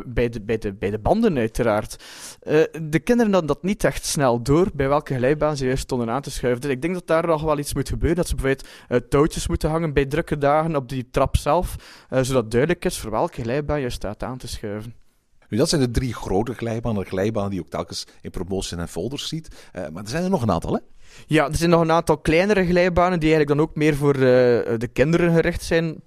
bij, 0.07 0.29
de, 0.29 0.41
bij, 0.43 0.59
de, 0.59 0.73
bij 0.73 0.91
de 0.91 0.99
banden 0.99 1.39
uiteraard. 1.39 2.05
de 2.83 3.01
kinderen 3.05 3.33
hadden 3.33 3.47
dat 3.55 3.63
niet 3.63 3.85
echt 3.85 4.05
snel 4.05 4.43
door, 4.43 4.67
bij 4.75 4.89
welke 4.89 5.15
glijbaan 5.15 5.57
ze 5.57 5.67
juist 5.67 5.83
stonden 5.83 6.11
aan 6.11 6.23
te 6.23 6.31
schuiven. 6.31 6.44
Dus 6.45 6.71
ik 6.71 6.83
denk 6.83 6.95
dat 6.95 7.07
daar 7.07 7.27
nog 7.27 7.43
wel 7.43 7.59
iets 7.59 7.75
moet 7.75 7.89
gebeuren. 7.89 8.17
Dat 8.17 8.29
ze 8.29 8.35
bijvoorbeeld 8.35 8.69
uh, 8.89 8.99
touwtjes 9.09 9.49
moeten 9.49 9.71
hangen 9.71 9.93
bij 9.93 10.07
drukke 10.07 10.39
dagen 10.39 10.77
op 10.77 10.89
die 10.89 11.09
trap 11.11 11.37
zelf. 11.37 11.77
Uh, 12.11 12.19
zodat 12.23 12.51
duidelijk 12.51 12.85
is 12.85 12.99
voor 12.99 13.11
welke 13.11 13.43
glijbaan 13.43 13.81
je 13.81 13.91
staat 13.91 14.23
aan 14.23 14.39
te 14.39 14.49
schuiven. 14.49 14.95
Nu, 15.49 15.59
dat 15.59 15.69
zijn 15.69 15.81
de 15.81 15.91
drie 15.91 16.15
grote 16.15 16.55
glijbanen. 16.55 17.03
De 17.03 17.09
glijbanen 17.09 17.51
die 17.51 17.59
je 17.59 17.65
ook 17.65 17.71
telkens 17.71 18.07
in 18.21 18.31
promoties 18.31 18.73
en 18.73 18.89
folders 18.89 19.29
ziet. 19.29 19.69
Uh, 19.73 19.89
maar 19.93 20.03
er 20.03 20.09
zijn 20.09 20.25
er 20.25 20.31
nog 20.31 20.43
een 20.43 20.51
aantal, 20.51 20.73
hè? 20.73 20.81
Ja, 21.27 21.49
er 21.49 21.57
zijn 21.57 21.71
nog 21.71 21.81
een 21.81 21.91
aantal 21.91 22.19
kleinere 22.19 22.67
glijbanen 22.67 23.21
die 23.21 23.35
eigenlijk 23.35 23.59
dan 23.59 23.69
ook 23.69 23.77
meer 23.77 23.97
voor 23.97 24.15
uh, 24.15 24.23
de 24.79 24.89
kinderen 24.93 25.35
gericht 25.35 25.63
zijn. 25.63 26.01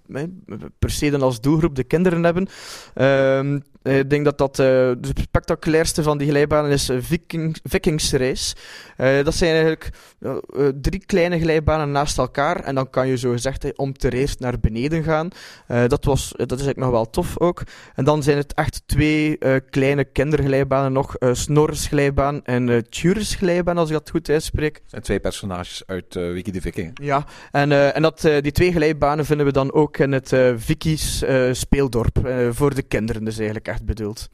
Per 0.80 0.90
se 0.90 1.10
dan 1.10 1.22
als 1.22 1.42
doelgroep 1.42 1.76
de 1.76 1.84
kinderen 1.84 2.24
hebben. 2.24 2.48
Uh, 2.96 3.60
ik 3.88 4.10
denk 4.10 4.26
dat 4.26 4.38
dat 4.38 4.60
uh, 4.60 4.66
de 4.66 5.12
spectaculairste 5.22 6.04
van 6.04 6.18
die 6.18 6.28
glijbanen 6.28 6.72
is 6.72 6.90
Viking, 7.00 7.58
Vikingsrace. 7.64 8.56
Uh, 8.98 9.24
dat 9.24 9.34
zijn 9.34 9.52
eigenlijk 9.52 9.90
uh, 10.20 10.68
drie 10.82 11.06
kleine 11.06 11.40
glijbanen 11.40 11.92
naast 11.92 12.18
elkaar. 12.18 12.60
En 12.60 12.76
dan 12.76 12.90
kan 12.90 13.08
je 13.08 13.18
zo 13.18 13.32
gezegd 13.32 13.78
om 13.78 13.94
ter 13.94 14.14
eerst 14.14 14.40
naar 14.40 14.60
beneden 14.60 15.04
gaan. 15.04 15.30
dat, 15.68 16.06
was, 16.06 16.34
dat 16.36 16.52
is 16.52 16.66
eigenlijk 16.66 16.78
nog 16.78 16.90
wel 16.90 17.10
tof 17.10 17.40
ook. 17.40 17.62
En 17.96 18.04
dan 18.04 18.24
zijn 18.24 18.38
het 18.38 18.54
echt 18.54 18.82
twee 18.86 19.38
kleine 19.70 20.04
kinderglijbanen 20.04 20.94
nog. 20.94 21.16
Snorris 21.32 21.88
glijbaan 21.88 22.44
en 22.44 22.68
uh, 22.68 22.78
Tjures 22.90 23.36
glijbaan, 23.36 23.78
als 23.78 23.90
ik 23.90 23.96
dat 23.96 24.10
goed 24.10 24.30
uitspreek. 24.30 24.82
Zijn 24.86 25.02
twee 25.02 25.20
personages 25.20 25.84
uit 25.86 26.14
Wiki 26.14 26.52
de 26.52 26.62
Viking. 26.62 26.98
Ja, 27.02 27.26
en, 27.52 27.94
en 27.94 28.02
dat, 28.02 28.22
die 28.22 28.52
twee 28.52 28.72
glijbanen 28.72 29.26
vinden 29.26 29.46
we 29.46 29.52
dan 29.52 29.74
ook 29.74 29.98
in 29.98 30.12
het 30.12 30.36
Viki's 30.56 31.24
speeldorp. 31.52 32.30
voor 32.52 32.76
de 32.76 32.82
kinderen 32.82 33.24
dus 33.24 33.38
eigenlijk 33.38 33.68
echt 33.68 33.77
bedoeld. 33.84 34.30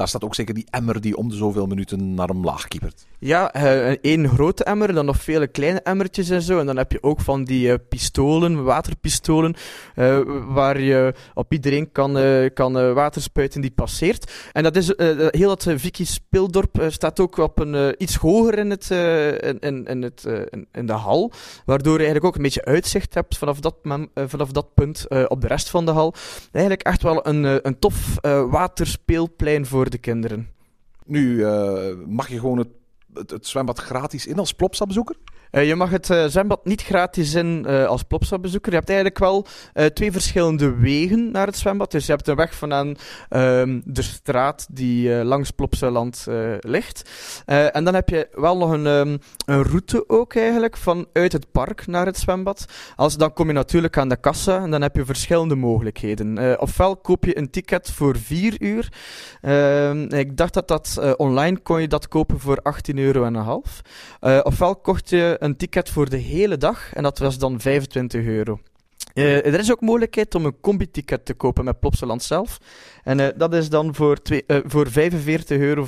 Daar 0.00 0.08
staat 0.08 0.24
ook 0.24 0.34
zeker 0.34 0.54
die 0.54 0.66
emmer 0.70 1.00
die 1.00 1.16
om 1.16 1.28
de 1.28 1.36
zoveel 1.36 1.66
minuten 1.66 2.14
naar 2.14 2.30
omlaag 2.30 2.68
kiepert. 2.68 3.06
Ja, 3.18 3.56
uh, 3.56 3.88
één 3.88 4.28
grote 4.28 4.64
emmer, 4.64 4.94
dan 4.94 5.04
nog 5.04 5.22
vele 5.22 5.46
kleine 5.46 5.80
emmertjes 5.80 6.30
en 6.30 6.42
zo. 6.42 6.58
En 6.58 6.66
dan 6.66 6.76
heb 6.76 6.92
je 6.92 7.02
ook 7.02 7.20
van 7.20 7.44
die 7.44 7.68
uh, 7.68 7.74
pistolen, 7.88 8.64
waterpistolen, 8.64 9.54
uh, 9.96 10.20
waar 10.48 10.80
je 10.80 11.14
op 11.34 11.52
iedereen 11.52 11.92
kan, 11.92 12.18
kan 12.54 12.94
water 12.94 13.22
spuiten 13.22 13.60
die 13.60 13.70
passeert. 13.70 14.32
En 14.52 14.62
dat 14.62 14.76
is, 14.76 14.92
heel 15.30 15.48
dat 15.48 15.66
Vicky 15.76 16.04
Speeldorp 16.04 16.84
staat 16.88 17.20
ook 17.20 17.36
op 17.36 17.58
een 17.58 17.94
iets 18.02 18.16
hoger 18.16 18.58
in, 18.58 18.70
het, 18.70 18.90
in, 19.60 19.84
in, 19.84 20.02
het, 20.02 20.24
in, 20.72 20.86
de 20.86 20.92
hal. 20.92 21.32
Waardoor 21.64 21.92
je 21.92 21.98
eigenlijk 21.98 22.26
ook 22.26 22.36
een 22.36 22.42
beetje 22.42 22.64
uitzicht 22.64 23.14
hebt 23.14 23.38
vanaf 23.38 23.60
dat, 23.60 23.74
vanaf 24.14 24.50
dat 24.50 24.74
punt 24.74 25.06
op 25.28 25.40
de 25.40 25.46
rest 25.46 25.70
van 25.70 25.84
de 25.84 25.92
hal. 25.92 26.14
Eigenlijk 26.52 26.86
echt 26.86 27.02
wel 27.02 27.26
een, 27.26 27.66
een 27.66 27.78
tof 27.78 28.16
waterspeelplein 28.50 29.66
voor 29.66 29.89
de 29.90 29.98
kinderen. 29.98 30.48
Nu 31.04 31.36
uh, 31.36 31.94
mag 32.06 32.28
je 32.28 32.38
gewoon 32.38 32.58
het, 32.58 32.68
het, 33.14 33.30
het, 33.30 33.46
zwembad 33.46 33.78
gratis 33.78 34.26
in 34.26 34.38
als 34.38 34.52
plopsapbezoeker? 34.52 35.16
Eh, 35.50 35.66
je 35.66 35.74
mag 35.74 35.90
het 35.90 36.10
eh, 36.10 36.24
zwembad 36.26 36.64
niet 36.64 36.82
gratis 36.82 37.34
in 37.34 37.64
eh, 37.66 37.86
als 37.86 38.02
Plopsa-bezoeker. 38.02 38.70
Je 38.70 38.78
hebt 38.78 38.88
eigenlijk 38.88 39.18
wel 39.18 39.46
twee 39.94 40.12
verschillende 40.12 40.76
wegen 40.76 41.30
naar 41.30 41.46
het 41.46 41.56
zwembad. 41.56 41.90
Dus 41.90 42.06
je 42.06 42.12
hebt 42.12 42.28
een 42.28 42.36
weg 42.36 42.54
vanaan 42.54 42.96
ehm, 43.28 43.80
de 43.84 44.02
straat 44.02 44.66
die 44.70 45.24
langs 45.24 45.50
Plopsaland 45.50 46.26
ligt. 46.60 47.10
En 47.46 47.84
dan 47.84 47.94
heb 47.94 48.08
je 48.08 48.28
wel 48.32 48.56
nog 48.56 48.70
een, 48.70 48.86
ehm, 48.86 49.16
een 49.46 49.62
route 49.62 50.08
ook 50.08 50.34
eigenlijk 50.34 50.76
vanuit 50.76 51.32
het 51.32 51.50
park 51.52 51.86
naar 51.86 52.06
het 52.06 52.16
zwembad. 52.16 52.64
Als, 52.96 53.16
dan 53.16 53.32
kom 53.32 53.46
je 53.46 53.52
natuurlijk 53.52 53.98
aan 53.98 54.08
de 54.08 54.20
kassa 54.20 54.62
en 54.62 54.70
dan 54.70 54.82
heb 54.82 54.96
je 54.96 55.04
verschillende 55.04 55.54
mogelijkheden. 55.54 56.60
Ofwel 56.60 56.96
koop 56.96 57.24
je 57.24 57.38
een 57.38 57.50
ticket 57.50 57.90
voor 57.90 58.16
4 58.16 58.62
uur. 58.62 58.92
Ehm, 59.40 60.02
ik 60.02 60.36
dacht 60.36 60.54
dat 60.54 60.68
dat 60.68 61.14
online 61.16 61.58
kon 61.58 61.80
je 61.80 61.88
dat 61.88 62.08
kopen 62.08 62.40
voor 62.40 62.58
18 62.62 62.98
euro 62.98 63.30
ofwel 64.42 64.76
kocht 64.76 65.10
je 65.10 65.36
een 65.40 65.56
ticket 65.56 65.90
voor 65.90 66.10
de 66.10 66.16
hele 66.16 66.56
dag 66.56 66.92
en 66.94 67.02
dat 67.02 67.18
was 67.18 67.38
dan 67.38 67.60
25 67.60 68.24
euro. 68.24 68.60
Eh, 69.14 69.46
er 69.46 69.58
is 69.58 69.70
ook 69.70 69.80
mogelijkheid 69.80 70.34
om 70.34 70.44
een 70.44 70.60
combi-ticket 70.60 71.24
te 71.24 71.34
kopen 71.34 71.64
met 71.64 71.80
Plopsaland 71.80 72.22
zelf. 72.22 72.58
En 73.02 73.20
eh, 73.20 73.28
dat 73.36 73.54
is 73.54 73.68
dan 73.68 73.94
voor, 73.94 74.22
twee, 74.22 74.44
eh, 74.46 74.58
voor 74.64 74.86
45,25 74.90 75.58
euro. 75.58 75.86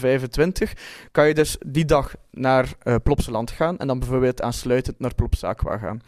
Kan 1.10 1.28
je 1.28 1.34
dus 1.34 1.56
die 1.66 1.84
dag 1.84 2.14
naar 2.30 2.76
Plopsaland 3.02 3.50
gaan 3.50 3.78
en 3.78 3.86
dan 3.86 3.98
bijvoorbeeld 3.98 4.42
aansluitend 4.42 4.98
naar 4.98 5.14
Plops 5.14 5.44
Aqua 5.44 5.78
gaan. 5.78 6.00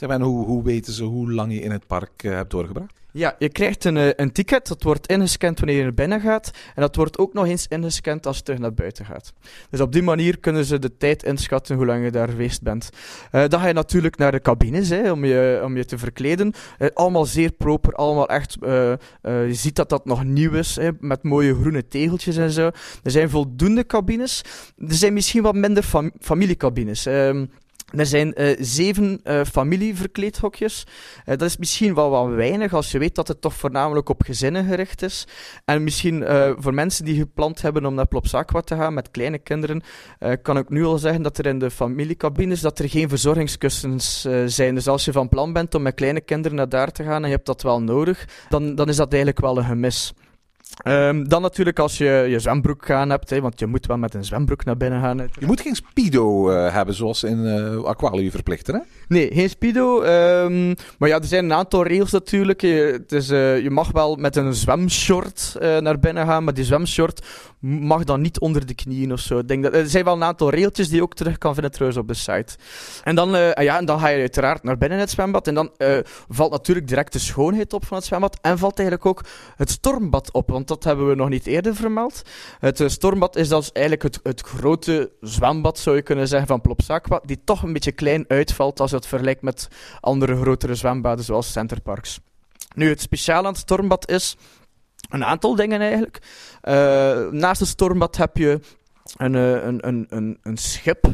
Zeg 0.00 0.08
en 0.10 0.20
hoe, 0.20 0.46
hoe 0.46 0.62
weten 0.62 0.92
ze 0.92 1.04
hoe 1.04 1.32
lang 1.32 1.52
je 1.52 1.60
in 1.60 1.70
het 1.70 1.86
park 1.86 2.10
eh, 2.22 2.32
hebt 2.32 2.50
doorgebracht? 2.50 3.00
Ja, 3.12 3.34
je 3.38 3.48
krijgt 3.48 3.84
een, 3.84 3.96
eh, 3.96 4.08
een 4.16 4.32
ticket, 4.32 4.68
dat 4.68 4.82
wordt 4.82 5.06
ingescand 5.06 5.58
wanneer 5.58 5.76
je 5.76 5.82
naar 5.82 5.94
binnen 5.94 6.20
gaat. 6.20 6.50
En 6.74 6.82
dat 6.82 6.96
wordt 6.96 7.18
ook 7.18 7.32
nog 7.32 7.46
eens 7.46 7.66
ingescand 7.68 8.26
als 8.26 8.36
je 8.36 8.42
terug 8.42 8.60
naar 8.60 8.74
buiten 8.74 9.04
gaat. 9.04 9.32
Dus 9.70 9.80
op 9.80 9.92
die 9.92 10.02
manier 10.02 10.38
kunnen 10.38 10.64
ze 10.64 10.78
de 10.78 10.96
tijd 10.96 11.22
inschatten 11.22 11.76
hoe 11.76 11.86
lang 11.86 12.04
je 12.04 12.10
daar 12.10 12.28
geweest 12.28 12.62
bent. 12.62 12.90
Eh, 13.30 13.44
dan 13.48 13.60
ga 13.60 13.66
je 13.66 13.72
natuurlijk 13.72 14.16
naar 14.16 14.32
de 14.32 14.40
cabines 14.40 14.88
hè, 14.88 15.10
om, 15.12 15.24
je, 15.24 15.60
om 15.64 15.76
je 15.76 15.84
te 15.84 15.98
verkleden. 15.98 16.52
Eh, 16.78 16.88
allemaal 16.94 17.24
zeer 17.24 17.52
proper, 17.52 17.94
allemaal 17.94 18.28
echt. 18.28 18.56
je 19.22 19.48
ziet 19.50 19.76
dat 19.76 19.88
dat 19.88 20.04
nog 20.04 20.24
nieuw 20.24 20.52
is, 20.52 20.76
hè, 20.76 20.90
met 21.00 21.22
mooie 21.22 21.54
groene 21.54 21.88
tegeltjes 21.88 22.36
en 22.36 22.50
zo. 22.50 22.70
Er 23.02 23.10
zijn 23.10 23.30
voldoende 23.30 23.86
cabines. 23.86 24.42
Er 24.88 24.94
zijn 24.94 25.12
misschien 25.12 25.42
wat 25.42 25.54
minder 25.54 25.82
fam- 25.82 26.12
familiecabines. 26.20 27.06
Er 27.90 28.06
zijn 28.06 28.34
eh, 28.34 28.56
zeven 28.60 29.20
eh, 29.22 29.40
familieverkleedhokjes. 29.44 30.86
Eh, 31.24 31.36
dat 31.36 31.48
is 31.48 31.56
misschien 31.56 31.94
wel 31.94 32.10
wat 32.10 32.28
weinig 32.28 32.72
als 32.72 32.90
je 32.90 32.98
weet 32.98 33.14
dat 33.14 33.28
het 33.28 33.40
toch 33.40 33.54
voornamelijk 33.54 34.08
op 34.08 34.22
gezinnen 34.22 34.64
gericht 34.64 35.02
is. 35.02 35.26
En 35.64 35.84
misschien 35.84 36.24
voor 36.58 36.74
mensen 36.74 37.04
die 37.04 37.18
gepland 37.18 37.62
hebben 37.62 37.86
om 37.86 37.94
naar 37.94 38.06
Plops 38.06 38.34
Aqua 38.34 38.60
te 38.60 38.76
gaan 38.76 38.94
met 38.94 39.10
kleine 39.10 39.38
kinderen, 39.38 39.82
kan 40.42 40.58
ik 40.58 40.68
nu 40.68 40.84
al 40.84 40.98
zeggen 40.98 41.22
dat 41.22 41.38
er 41.38 41.46
in 41.46 41.58
de 41.58 41.70
familiecabines 41.70 42.60
dat 42.60 42.78
er 42.78 42.88
geen 42.88 43.08
verzorgingskussens 43.08 44.26
zijn. 44.46 44.74
Dus 44.74 44.88
als 44.88 45.04
je 45.04 45.12
van 45.12 45.28
plan 45.28 45.52
bent 45.52 45.74
om 45.74 45.82
met 45.82 45.94
kleine 45.94 46.20
kinderen 46.20 46.56
naar 46.56 46.68
daar 46.68 46.92
te 46.92 47.04
gaan 47.04 47.22
en 47.22 47.28
je 47.28 47.34
hebt 47.34 47.46
dat 47.46 47.62
wel 47.62 47.82
nodig, 47.82 48.28
dan, 48.48 48.74
dan 48.74 48.88
is 48.88 48.96
dat 48.96 49.08
eigenlijk 49.12 49.40
wel 49.40 49.58
een 49.58 49.64
gemis. 49.64 50.12
Ehm, 50.76 51.24
dan 51.24 51.42
natuurlijk 51.42 51.78
als 51.78 51.98
je 51.98 52.26
je 52.28 52.38
zwembroek 52.38 52.86
gaan 52.86 53.10
hebt, 53.10 53.30
hè, 53.30 53.40
want 53.40 53.58
je 53.58 53.66
moet 53.66 53.86
wel 53.86 53.96
met 53.96 54.14
een 54.14 54.24
zwembroek 54.24 54.64
naar 54.64 54.76
binnen 54.76 55.00
gaan. 55.00 55.28
Je 55.38 55.46
moet 55.46 55.60
geen 55.60 55.74
speedo 55.74 56.50
eh, 56.50 56.72
hebben 56.72 56.94
zoals 56.94 57.22
in 57.22 57.46
eh 57.46 57.84
Aqualiu 57.84 58.30
verplichten, 58.30 58.74
hè? 58.74 58.80
Nee, 59.08 59.30
geen 59.32 59.48
speedo. 59.50 60.02
ehm, 60.02 60.74
maar 60.98 61.08
ja, 61.08 61.18
er 61.18 61.24
zijn 61.24 61.44
een 61.44 61.52
aantal 61.52 61.84
regels 61.84 62.10
natuurlijk. 62.10 62.60
Je, 62.60 62.90
het 62.92 63.12
is, 63.12 63.30
eh, 63.30 63.60
je 63.60 63.70
mag 63.70 63.92
wel 63.92 64.16
met 64.16 64.36
een 64.36 64.54
zwemshort 64.54 65.56
naar 65.60 65.98
binnen 65.98 66.26
gaan, 66.26 66.44
maar 66.44 66.54
die 66.54 66.64
zwemshort 66.64 67.26
mag 67.60 68.04
dan 68.04 68.20
niet 68.20 68.40
onder 68.40 68.66
de 68.66 68.74
knieën 68.74 69.12
of 69.12 69.20
zo. 69.20 69.38
Ik 69.38 69.48
denk 69.48 69.62
dat, 69.62 69.74
er 69.74 69.88
zijn 69.88 70.04
wel 70.04 70.14
een 70.14 70.24
aantal 70.24 70.50
regeltjes 70.50 70.86
die 70.88 70.96
je 70.96 71.02
ook 71.02 71.14
terug 71.14 71.38
kan 71.38 71.52
vinden 71.54 71.72
trouwens 71.72 72.00
op 72.00 72.08
de 72.08 72.14
site. 72.14 72.56
En 73.04 73.14
dan, 73.14 73.34
ah 73.54 73.64
ja, 73.64 73.78
en 73.78 73.84
dan 73.84 74.00
ga 74.00 74.08
je 74.08 74.20
uiteraard 74.20 74.62
naar 74.62 74.78
binnen 74.78 74.98
in 74.98 75.04
het 75.04 75.12
zwembad. 75.12 75.46
En 75.46 75.54
dan 75.54 75.70
valt 76.28 76.50
natuurlijk 76.50 76.88
direct 76.88 77.12
de 77.12 77.18
schoonheid 77.18 77.72
op 77.72 77.84
van 77.86 77.96
het 77.96 78.06
zwembad. 78.06 78.38
En 78.40 78.58
valt 78.58 78.78
eigenlijk 78.78 79.08
ook 79.08 79.24
het 79.56 79.70
stormbad 79.70 80.32
op, 80.32 80.50
want 80.60 80.68
dat 80.68 80.84
hebben 80.84 81.08
we 81.08 81.14
nog 81.14 81.28
niet 81.28 81.46
eerder 81.46 81.74
vermeld. 81.74 82.22
Het 82.58 82.80
eh, 82.80 82.88
stormbad 82.88 83.36
is 83.36 83.48
dan 83.48 83.62
eigenlijk 83.72 84.02
het, 84.02 84.20
het 84.22 84.40
grote 84.40 85.12
zwembad, 85.20 85.78
zou 85.78 85.96
je 85.96 86.02
kunnen 86.02 86.28
zeggen, 86.28 86.48
van 86.48 86.60
Plops 86.60 86.90
Aqua, 86.90 87.20
die 87.24 87.40
toch 87.44 87.62
een 87.62 87.72
beetje 87.72 87.92
klein 87.92 88.24
uitvalt 88.28 88.80
als 88.80 88.90
je 88.90 88.96
het 88.96 89.06
vergelijkt 89.06 89.42
met 89.42 89.68
andere 90.00 90.36
grotere 90.36 90.74
zwembaden 90.74 91.24
zoals 91.24 91.52
Centerparks. 91.52 92.20
Nu, 92.74 92.88
het 92.88 93.00
speciale 93.00 93.46
aan 93.46 93.52
het 93.52 93.62
stormbad 93.62 94.10
is 94.10 94.36
een 95.08 95.24
aantal 95.24 95.54
dingen 95.54 95.80
eigenlijk. 95.80 96.18
Eh, 96.60 97.28
naast 97.30 97.60
het 97.60 97.68
stormbad 97.68 98.16
heb 98.16 98.36
je 98.36 98.60
een, 99.16 99.34
eh, 99.34 99.64
een, 99.64 99.86
een, 99.88 100.06
een, 100.08 100.38
een 100.42 100.56
schip. 100.56 101.06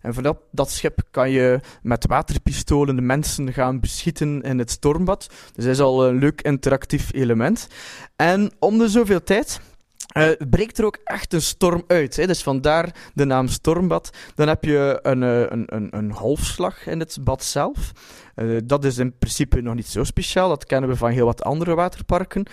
En 0.00 0.14
vanaf 0.14 0.36
dat 0.50 0.70
schip 0.70 1.02
kan 1.10 1.30
je 1.30 1.60
met 1.82 2.06
waterpistolen 2.06 2.96
de 2.96 3.02
mensen 3.02 3.52
gaan 3.52 3.80
beschieten 3.80 4.40
in 4.40 4.58
het 4.58 4.70
stormbad. 4.70 5.26
Dus 5.52 5.64
dat 5.64 5.74
is 5.74 5.80
al 5.80 6.06
een 6.06 6.18
leuk 6.18 6.42
interactief 6.42 7.12
element. 7.12 7.68
En 8.16 8.52
om 8.58 8.78
de 8.78 8.88
zoveel 8.88 9.22
tijd 9.22 9.60
eh, 10.06 10.30
breekt 10.48 10.78
er 10.78 10.84
ook 10.84 10.98
echt 11.04 11.32
een 11.32 11.42
storm 11.42 11.84
uit. 11.86 12.16
Hè? 12.16 12.26
Dus 12.26 12.42
vandaar 12.42 12.94
de 13.14 13.24
naam 13.24 13.48
Stormbad. 13.48 14.10
Dan 14.34 14.48
heb 14.48 14.64
je 14.64 14.98
een, 15.02 15.22
eh, 15.22 15.40
een, 15.40 15.64
een, 15.66 15.88
een 15.90 16.12
golfslag 16.12 16.86
in 16.86 16.98
het 16.98 17.18
bad 17.20 17.44
zelf. 17.44 17.92
Eh, 18.34 18.56
dat 18.64 18.84
is 18.84 18.98
in 18.98 19.18
principe 19.18 19.60
nog 19.60 19.74
niet 19.74 19.86
zo 19.86 20.04
speciaal. 20.04 20.48
Dat 20.48 20.64
kennen 20.64 20.90
we 20.90 20.96
van 20.96 21.10
heel 21.10 21.26
wat 21.26 21.42
andere 21.42 21.74
waterparken. 21.74 22.46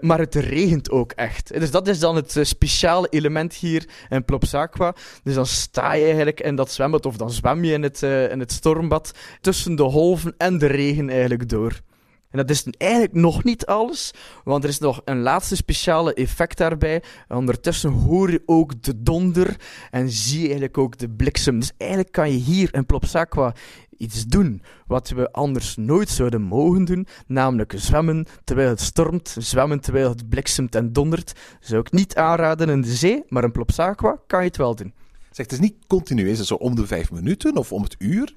Maar 0.00 0.18
het 0.18 0.34
regent 0.34 0.90
ook 0.90 1.12
echt. 1.12 1.60
Dus 1.60 1.70
dat 1.70 1.88
is 1.88 1.98
dan 1.98 2.16
het 2.16 2.38
speciale 2.42 3.08
element 3.08 3.54
hier 3.54 3.88
in 4.08 4.24
Plops 4.24 4.54
Aqua. 4.54 4.94
Dus 5.22 5.34
dan 5.34 5.46
sta 5.46 5.92
je 5.92 6.04
eigenlijk 6.04 6.40
in 6.40 6.56
dat 6.56 6.70
zwembad, 6.70 7.06
of 7.06 7.16
dan 7.16 7.30
zwem 7.30 7.64
je 7.64 7.72
in 7.72 7.82
het, 7.82 8.02
in 8.02 8.40
het 8.40 8.52
stormbad, 8.52 9.12
tussen 9.40 9.76
de 9.76 9.82
golven 9.82 10.34
en 10.36 10.58
de 10.58 10.66
regen 10.66 11.10
eigenlijk 11.10 11.48
door. 11.48 11.80
En 12.34 12.40
dat 12.40 12.50
is 12.50 12.66
eigenlijk 12.78 13.12
nog 13.12 13.44
niet 13.44 13.66
alles, 13.66 14.10
want 14.44 14.64
er 14.64 14.70
is 14.70 14.78
nog 14.78 15.02
een 15.04 15.20
laatste 15.20 15.56
speciale 15.56 16.14
effect 16.14 16.56
daarbij. 16.56 17.02
Ondertussen 17.28 17.90
hoor 17.90 18.30
je 18.30 18.42
ook 18.46 18.82
de 18.82 19.02
donder 19.02 19.56
en 19.90 20.10
zie 20.10 20.38
je 20.38 20.44
eigenlijk 20.44 20.78
ook 20.78 20.98
de 20.98 21.08
bliksem. 21.08 21.60
Dus 21.60 21.72
eigenlijk 21.76 22.12
kan 22.12 22.30
je 22.30 22.38
hier 22.38 22.74
in 22.74 22.86
Plops 22.86 23.14
Aqua 23.14 23.54
iets 23.96 24.24
doen 24.24 24.62
wat 24.86 25.08
we 25.08 25.32
anders 25.32 25.76
nooit 25.76 26.08
zouden 26.08 26.42
mogen 26.42 26.84
doen, 26.84 27.06
namelijk 27.26 27.72
zwemmen 27.76 28.26
terwijl 28.44 28.68
het 28.68 28.80
stormt, 28.80 29.36
zwemmen 29.38 29.80
terwijl 29.80 30.08
het 30.08 30.28
bliksemt 30.28 30.74
en 30.74 30.92
dondert. 30.92 31.32
Zou 31.60 31.80
ik 31.80 31.92
niet 31.92 32.16
aanraden 32.16 32.68
in 32.68 32.80
de 32.80 32.94
zee, 32.94 33.22
maar 33.28 33.44
in 33.44 33.52
Plops 33.52 33.78
Aqua 33.78 34.18
kan 34.26 34.40
je 34.40 34.46
het 34.46 34.56
wel 34.56 34.74
doen. 34.74 34.94
Zeg, 35.30 35.46
het 35.46 35.52
is 35.52 35.60
niet 35.60 35.86
continu. 35.86 36.30
Is 36.30 36.38
het 36.38 36.46
zo 36.46 36.54
om 36.54 36.74
de 36.74 36.86
vijf 36.86 37.12
minuten 37.12 37.56
of 37.56 37.72
om 37.72 37.82
het 37.82 37.94
uur? 37.98 38.34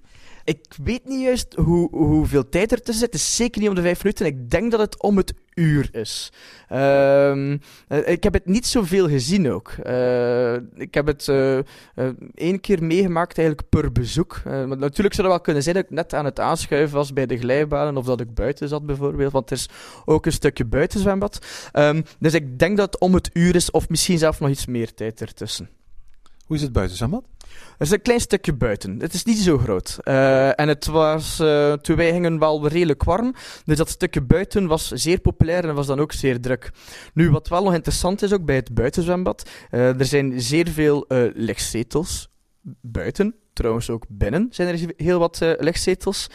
Ik 0.48 0.66
weet 0.84 1.06
niet 1.06 1.22
juist 1.22 1.54
hoe, 1.54 1.90
hoeveel 1.92 2.50
tijd 2.50 2.72
er 2.72 2.82
tussen 2.82 3.04
zit. 3.04 3.14
Het 3.14 3.22
is 3.22 3.36
zeker 3.36 3.62
niet 3.62 3.70
om 3.70 3.76
de 3.76 3.82
vijf 3.82 4.04
minuten. 4.04 4.26
Ik 4.26 4.50
denk 4.50 4.72
dat 4.72 4.80
het 4.80 5.02
om 5.02 5.18
het 5.18 5.34
uur 5.54 5.90
is. 5.92 6.32
Ehm, 6.68 7.58
eh, 7.88 8.08
ik 8.08 8.24
heb 8.24 8.34
het 8.34 8.46
niet 8.46 8.66
zoveel 8.66 9.08
gezien 9.10 9.52
ook. 9.52 9.70
Eh, 9.70 10.54
ik 10.54 10.94
heb 10.94 11.08
het 11.08 11.28
eh, 11.28 11.60
één 12.34 12.60
keer 12.60 12.84
meegemaakt 12.84 13.38
eigenlijk 13.38 13.70
per 13.70 13.92
bezoek. 13.92 14.42
Maar 14.44 14.78
natuurlijk 14.78 15.16
zou 15.16 15.28
het 15.28 15.36
wel 15.36 15.42
kunnen 15.42 15.64
zijn 15.64 15.76
dat 15.76 15.84
ik 15.84 15.90
net 15.90 16.14
aan 16.14 16.26
het 16.26 16.40
aanschuiven 16.40 16.98
was 16.98 17.14
bij 17.14 17.26
de 17.26 17.38
glijbanen 17.38 17.98
of 17.98 18.06
dat 18.06 18.22
ik 18.22 18.34
buiten 18.34 18.68
zat 18.68 18.86
bijvoorbeeld. 18.86 19.32
Want 19.32 19.50
er 19.50 19.58
is 19.58 19.70
ook 20.06 20.26
een 20.26 20.32
stukje 20.32 20.66
buitenzwembad. 20.66 21.46
Ehm, 21.72 22.02
dus 22.20 22.34
ik 22.34 22.60
denk 22.60 22.78
dat 22.78 22.94
het 22.94 23.02
om 23.02 23.14
het 23.14 23.30
uur 23.34 23.56
is 23.56 23.72
of 23.72 23.90
misschien 23.90 24.18
zelfs 24.18 24.40
nog 24.40 24.50
iets 24.50 24.66
meer 24.66 24.94
tijd 24.94 25.22
ertussen. 25.22 25.77
Hoe 26.48 26.56
is 26.56 26.62
het 26.62 26.72
buiten, 26.72 26.98
zwembad? 26.98 27.24
Het 27.78 27.88
is 27.88 27.92
een 27.92 28.02
klein 28.02 28.20
stukje 28.20 28.54
buiten. 28.54 29.00
Het 29.00 29.14
is 29.14 29.24
niet 29.24 29.38
zo 29.38 29.58
groot. 29.58 29.98
Eh, 30.04 30.60
en 30.60 30.68
het 30.68 30.86
was, 30.86 31.40
eh, 31.40 31.74
toen 31.74 31.96
wij 31.96 32.12
gingen, 32.12 32.40
wel 32.40 32.68
redelijk 32.68 33.04
warm. 33.04 33.34
Dus 33.66 33.78
dat 33.78 33.90
stukje 33.90 34.22
buiten 34.22 34.68
was 34.68 34.88
zeer 34.88 35.20
populair 35.20 35.68
en 35.68 35.76
was 35.76 35.88
dan 35.88 36.00
ook 36.00 36.12
zeer 36.12 36.42
druk. 36.42 36.72
Nu, 37.14 37.30
wat 37.30 37.48
wel 37.48 37.64
nog 37.64 37.74
interessant 37.74 38.22
is 38.22 38.34
ook 38.34 38.46
bij 38.46 38.56
het 38.56 38.74
buitenzwembad. 38.74 39.50
eh, 39.70 40.00
er 40.00 40.06
zijn 40.06 40.42
zeer 40.42 40.68
veel 40.68 41.06
lichtzetels 41.34 42.30
buiten. 42.82 43.36
Trouwens 43.54 43.90
ook 43.90 44.06
binnen 44.08 44.48
zijn 44.52 44.68
er 44.68 44.94
heel 44.98 45.20
wat 45.20 45.42
eh, 45.42 45.52
lichtzetels. 45.58 46.30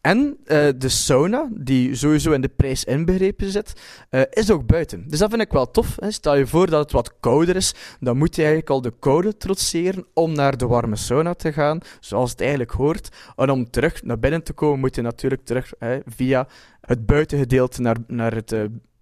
En 0.00 0.36
eh, 0.44 0.68
de 0.76 0.88
sauna, 0.88 1.48
die 1.54 1.94
sowieso 1.94 2.32
in 2.32 2.40
de 2.40 2.48
prijs 2.48 2.84
inbegrepen 2.84 3.50
zit, 3.50 3.72
eh, 4.10 4.20
is 4.30 4.50
ook 4.50 4.66
buiten. 4.66 5.08
Dus 5.08 5.18
dat 5.18 5.30
vind 5.30 5.42
ik 5.42 5.52
wel 5.52 5.70
tof. 5.70 5.96
Hè. 6.00 6.10
Stel 6.10 6.36
je 6.36 6.46
voor 6.46 6.70
dat 6.70 6.82
het 6.82 6.92
wat 6.92 7.20
kouder 7.20 7.56
is, 7.56 7.74
dan 8.00 8.16
moet 8.16 8.34
je 8.34 8.40
eigenlijk 8.40 8.70
al 8.70 8.80
de 8.80 8.92
koude 8.98 9.36
trotseren 9.36 10.06
om 10.14 10.32
naar 10.32 10.56
de 10.56 10.66
warme 10.66 10.96
sauna 10.96 11.34
te 11.34 11.52
gaan, 11.52 11.80
zoals 12.00 12.30
het 12.30 12.40
eigenlijk 12.40 12.70
hoort. 12.70 13.08
En 13.36 13.50
om 13.50 13.70
terug 13.70 14.02
naar 14.02 14.18
binnen 14.18 14.42
te 14.42 14.52
komen, 14.52 14.80
moet 14.80 14.94
je 14.94 15.02
natuurlijk 15.02 15.44
terug 15.44 15.72
hè, 15.78 15.98
via 16.06 16.48
het 16.80 17.06
buitengedeelte 17.06 17.80
naar, 17.80 17.96
naar 18.06 18.34
het 18.34 18.54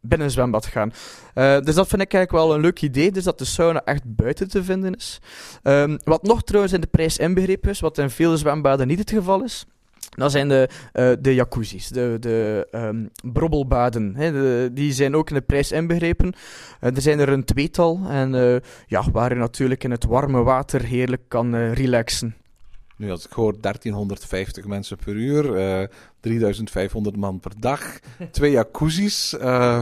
eh, 0.04 0.08
binnenzwembad 0.08 0.66
gaan. 0.66 0.92
Eh, 1.34 1.60
dus 1.60 1.74
dat 1.74 1.88
vind 1.88 2.02
ik 2.02 2.12
eigenlijk 2.12 2.44
wel 2.44 2.54
een 2.54 2.60
leuk 2.60 2.82
idee, 2.82 3.12
dus 3.12 3.24
dat 3.24 3.38
de 3.38 3.44
sauna 3.44 3.84
echt 3.84 4.02
buiten 4.04 4.48
te 4.48 4.64
vinden 4.64 4.94
is. 4.94 5.20
Ehm, 5.62 5.96
wat 6.04 6.22
nog 6.22 6.42
trouwens 6.42 6.74
in 6.74 6.80
de 6.80 6.86
prijs 6.86 7.18
inbegrepen 7.18 7.70
is, 7.70 7.80
wat 7.80 7.98
in 7.98 8.10
vele 8.10 8.36
zwembaden 8.36 8.86
niet 8.86 8.98
het 8.98 9.10
geval 9.10 9.42
is, 9.42 9.66
dat 10.16 10.30
zijn 10.30 10.48
de, 10.48 10.68
eh, 10.92 11.12
de 11.20 11.34
jacuzzis, 11.34 11.88
de, 11.88 12.16
de 12.20 12.66
ehm, 12.70 13.04
brobbelbaden. 13.22 14.14
Hè, 14.16 14.72
die 14.72 14.92
zijn 14.92 15.16
ook 15.16 15.28
in 15.28 15.34
de 15.34 15.42
prijs 15.42 15.72
inbegrepen. 15.72 16.32
Eh, 16.80 16.96
er 16.96 17.02
zijn 17.02 17.18
er 17.18 17.28
een 17.28 17.44
tweetal. 17.44 18.00
En 18.08 18.62
ja, 18.86 19.10
waar 19.12 19.32
je 19.32 19.38
natuurlijk 19.38 19.84
in 19.84 19.90
het 19.90 20.04
warme 20.04 20.42
water 20.42 20.82
heerlijk 20.84 21.22
kan 21.28 21.72
relaxen. 21.72 22.34
Nu, 22.96 23.10
als 23.10 23.26
ik 23.26 23.32
hoor 23.32 23.60
1350 23.60 24.66
mensen 24.66 24.96
per 24.96 25.14
uur, 25.14 25.44
3500 26.24 27.16
man 27.16 27.40
per 27.40 27.52
dag, 27.58 27.98
twee 28.30 28.50
jacuzzis, 28.50 29.36
eh, 29.38 29.80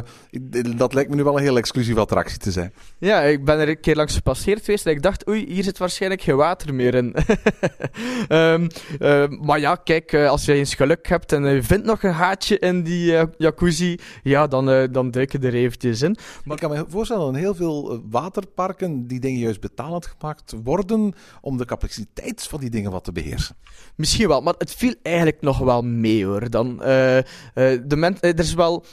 dat 0.76 0.94
lijkt 0.94 1.10
me 1.10 1.16
nu 1.16 1.24
wel 1.24 1.36
een 1.36 1.42
heel 1.42 1.56
exclusieve 1.56 2.00
attractie 2.00 2.38
te 2.38 2.50
zijn. 2.50 2.72
Ja, 2.98 3.20
ik 3.20 3.44
ben 3.44 3.58
er 3.58 3.68
een 3.68 3.80
keer 3.80 3.96
langs 3.96 4.14
gepasseerd 4.14 4.64
geweest 4.64 4.86
en 4.86 4.92
ik 4.92 5.02
dacht, 5.02 5.28
oei, 5.28 5.46
hier 5.52 5.62
zit 5.62 5.78
waarschijnlijk 5.78 6.22
geen 6.22 6.36
water 6.36 6.74
meer 6.74 6.94
in. 6.94 7.14
Ehm, 8.28 8.68
eh, 8.98 9.28
maar 9.28 9.60
ja, 9.60 9.74
kijk, 9.74 10.12
eh, 10.12 10.28
als 10.28 10.44
je 10.44 10.52
eens 10.52 10.74
geluk 10.74 11.08
hebt 11.08 11.32
en 11.32 11.44
je 11.44 11.62
vindt 11.62 11.86
nog 11.86 12.02
een 12.02 12.14
gaatje 12.14 12.58
in 12.58 12.82
die 12.82 13.14
jacuzzi, 13.38 13.98
ja, 14.22 14.46
dan, 14.46 14.88
dan 14.92 15.10
duik 15.10 15.32
je 15.32 15.38
er 15.38 15.54
eventjes 15.54 16.02
in. 16.02 16.16
Maar 16.44 16.54
ik 16.56 16.62
kan 16.62 16.70
me 16.70 16.84
voorstellen 16.88 17.32
dat 17.32 17.40
heel 17.40 17.54
veel 17.54 18.02
waterparken 18.10 19.06
die 19.06 19.20
dingen 19.20 19.40
juist 19.40 19.60
betalend 19.60 20.06
gemaakt 20.06 20.54
worden 20.64 21.14
om 21.40 21.56
de 21.56 21.64
capaciteit 21.64 22.42
van 22.42 22.60
die 22.60 22.70
dingen 22.70 22.90
wat 22.90 23.04
te 23.04 23.12
beheersen. 23.12 23.56
Misschien 23.96 24.28
wel, 24.28 24.40
maar 24.40 24.54
het 24.58 24.74
viel 24.74 24.94
eigenlijk 25.02 25.40
nog 25.40 25.58
wel 25.58 25.82
mee 25.82 26.24
hoor. 26.24 26.31
Dan, 26.40 26.82
eh, 26.82 27.18
eh, 27.18 27.24
de 27.84 27.96
men, 27.96 28.20
eh, 28.20 28.30
er 28.30 28.38
is 28.38 28.54
wel 28.54 28.84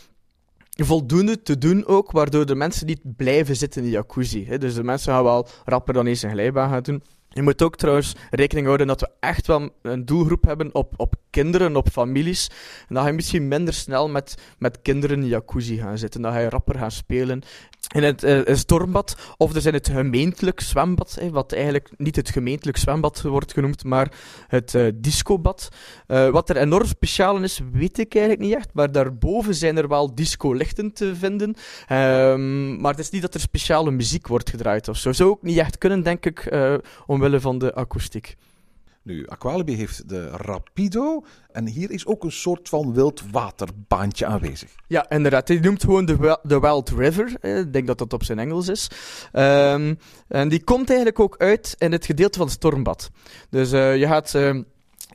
voldoende 0.84 1.42
te 1.42 1.58
doen 1.58 1.86
ook, 1.86 2.12
waardoor 2.12 2.46
de 2.46 2.56
mensen 2.56 2.86
niet 2.86 3.02
blijven 3.16 3.56
zitten 3.56 3.82
in 3.82 3.88
de 3.88 3.94
jacuzzi. 3.94 4.46
Hè. 4.46 4.58
Dus 4.58 4.74
de 4.74 4.84
mensen 4.84 5.14
gaan 5.14 5.24
wel 5.24 5.48
rapper 5.66 5.94
dan 5.94 6.06
eens 6.06 6.22
een 6.22 6.32
glijbaan 6.32 6.70
gaan 6.70 6.84
doen. 6.84 7.04
Je 7.30 7.42
moet 7.42 7.62
ook 7.62 7.76
trouwens 7.76 8.16
rekening 8.30 8.66
houden 8.66 8.88
dat 8.88 9.02
we 9.02 9.10
echt 9.20 9.48
wel 9.48 9.70
een 9.82 10.06
doelgroep 10.06 10.44
hebben 10.44 10.76
op, 10.76 10.94
op 10.98 11.16
kinderen, 11.30 11.76
op 11.76 11.90
families. 11.90 12.50
En 12.88 12.96
dan 12.96 13.04
ga 13.04 13.10
je 13.10 13.16
misschien 13.16 13.48
minder 13.48 13.74
snel 13.74 14.10
met, 14.10 14.36
met 14.58 14.82
kinderen 14.82 15.16
in 15.16 15.22
de 15.22 15.28
jacuzzi 15.28 15.78
gaan 15.78 15.98
zitten. 15.98 16.22
Dan 16.22 16.32
ga 16.32 16.40
je 16.40 16.50
rapper 16.50 16.78
gaan 16.78 16.92
spelen 16.92 17.44
in 17.88 18.04
het 18.04 18.24
eh, 18.24 18.56
stormbad. 18.56 19.16
Of 19.38 19.52
dus 19.52 19.66
in 19.66 19.74
het 19.74 19.90
gemeentelijk 19.90 20.60
zwembad, 20.60 21.20
wat 21.32 21.54
eigenlijk 21.54 21.90
niet 21.98 22.16
het 22.16 22.30
gemeentelijk 22.30 22.78
zwembad 22.78 23.22
wordt 23.22 23.54
genoemd, 23.54 23.84
maar 23.84 24.12
het 24.48 24.76
eh, 24.76 24.88
discobad. 24.96 25.70
Eh, 26.08 26.30
wat 26.30 26.50
er 26.50 26.58
enorm 26.58 26.86
speciaal 26.86 27.44
is, 27.44 27.62
weet 27.72 28.00
ik 28.00 28.16
eigenlijk 28.16 28.46
niet 28.46 28.56
echt. 28.56 28.70
Maar 28.74 28.92
daarboven 28.92 29.56
zijn 29.56 29.78
er 29.78 29.88
wel 29.88 30.16
discolichten 30.16 30.94
te 30.94 31.16
vinden. 31.16 31.56
Ehm, 31.88 32.82
maar 32.82 32.92
het 32.92 33.00
is 33.00 33.10
niet 33.10 33.22
dat 33.22 33.34
er 33.34 33.40
speciale 33.40 33.92
muziek 33.92 34.28
wordt 34.28 34.50
gedraaid 34.50 34.88
of 34.88 34.98
zo. 34.98 35.12
Zou 35.12 35.30
ook 35.30 35.44
niet 35.44 35.58
echt 35.58 35.78
kunnen, 35.78 36.04
denk 36.04 36.26
ik, 36.26 36.40
eh, 36.40 36.74
omwille 37.20 37.40
van 37.40 37.58
de 37.58 37.74
akoestiek. 37.74 38.38
Nu, 39.04 39.28
Aqualibi 39.28 39.76
heeft 39.76 40.10
de 40.10 40.30
Rapido 40.30 41.26
en 41.52 41.68
hier 41.68 41.92
is 41.92 42.06
ook 42.06 42.24
een 42.24 42.32
soort 42.32 42.70
van 42.70 42.94
wildwaterbaantje 42.94 44.26
aanwezig. 44.26 44.76
Ja, 44.88 45.10
inderdaad. 45.10 45.48
Hij 45.48 45.60
noemt 45.60 45.84
gewoon 45.84 46.06
de, 46.06 46.40
de 46.44 46.60
Wild 46.60 46.90
River. 46.90 47.38
Ik 47.42 47.74
denk 47.74 47.88
dat 47.88 47.98
dat 47.98 48.14
op 48.14 48.24
zijn 48.24 48.40
Engels 48.40 48.68
is. 48.68 48.90
Ehm, 49.32 49.96
en 50.28 50.50
die 50.50 50.64
komt 50.64 50.88
eigenlijk 50.88 51.20
ook 51.20 51.38
uit 51.38 51.76
in 51.78 51.92
het 51.92 52.06
gedeelte 52.06 52.38
van 52.38 52.48
het 52.48 52.56
stormbad. 52.56 53.10
Dus 53.50 53.72
eh, 53.72 53.98
je 53.98 54.08
gaat 54.08 54.36
ehm, 54.36 54.64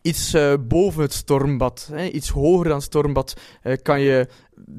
iets 0.02 0.34
eh, 0.34 0.54
boven 0.60 1.02
het 1.02 1.12
stormbad, 1.12 1.88
hè, 1.92 2.08
iets 2.08 2.28
hoger 2.28 2.64
dan 2.64 2.74
het 2.74 2.82
stormbad, 2.84 3.40
eh, 3.62 3.76
kan 3.82 4.00
je 4.00 4.28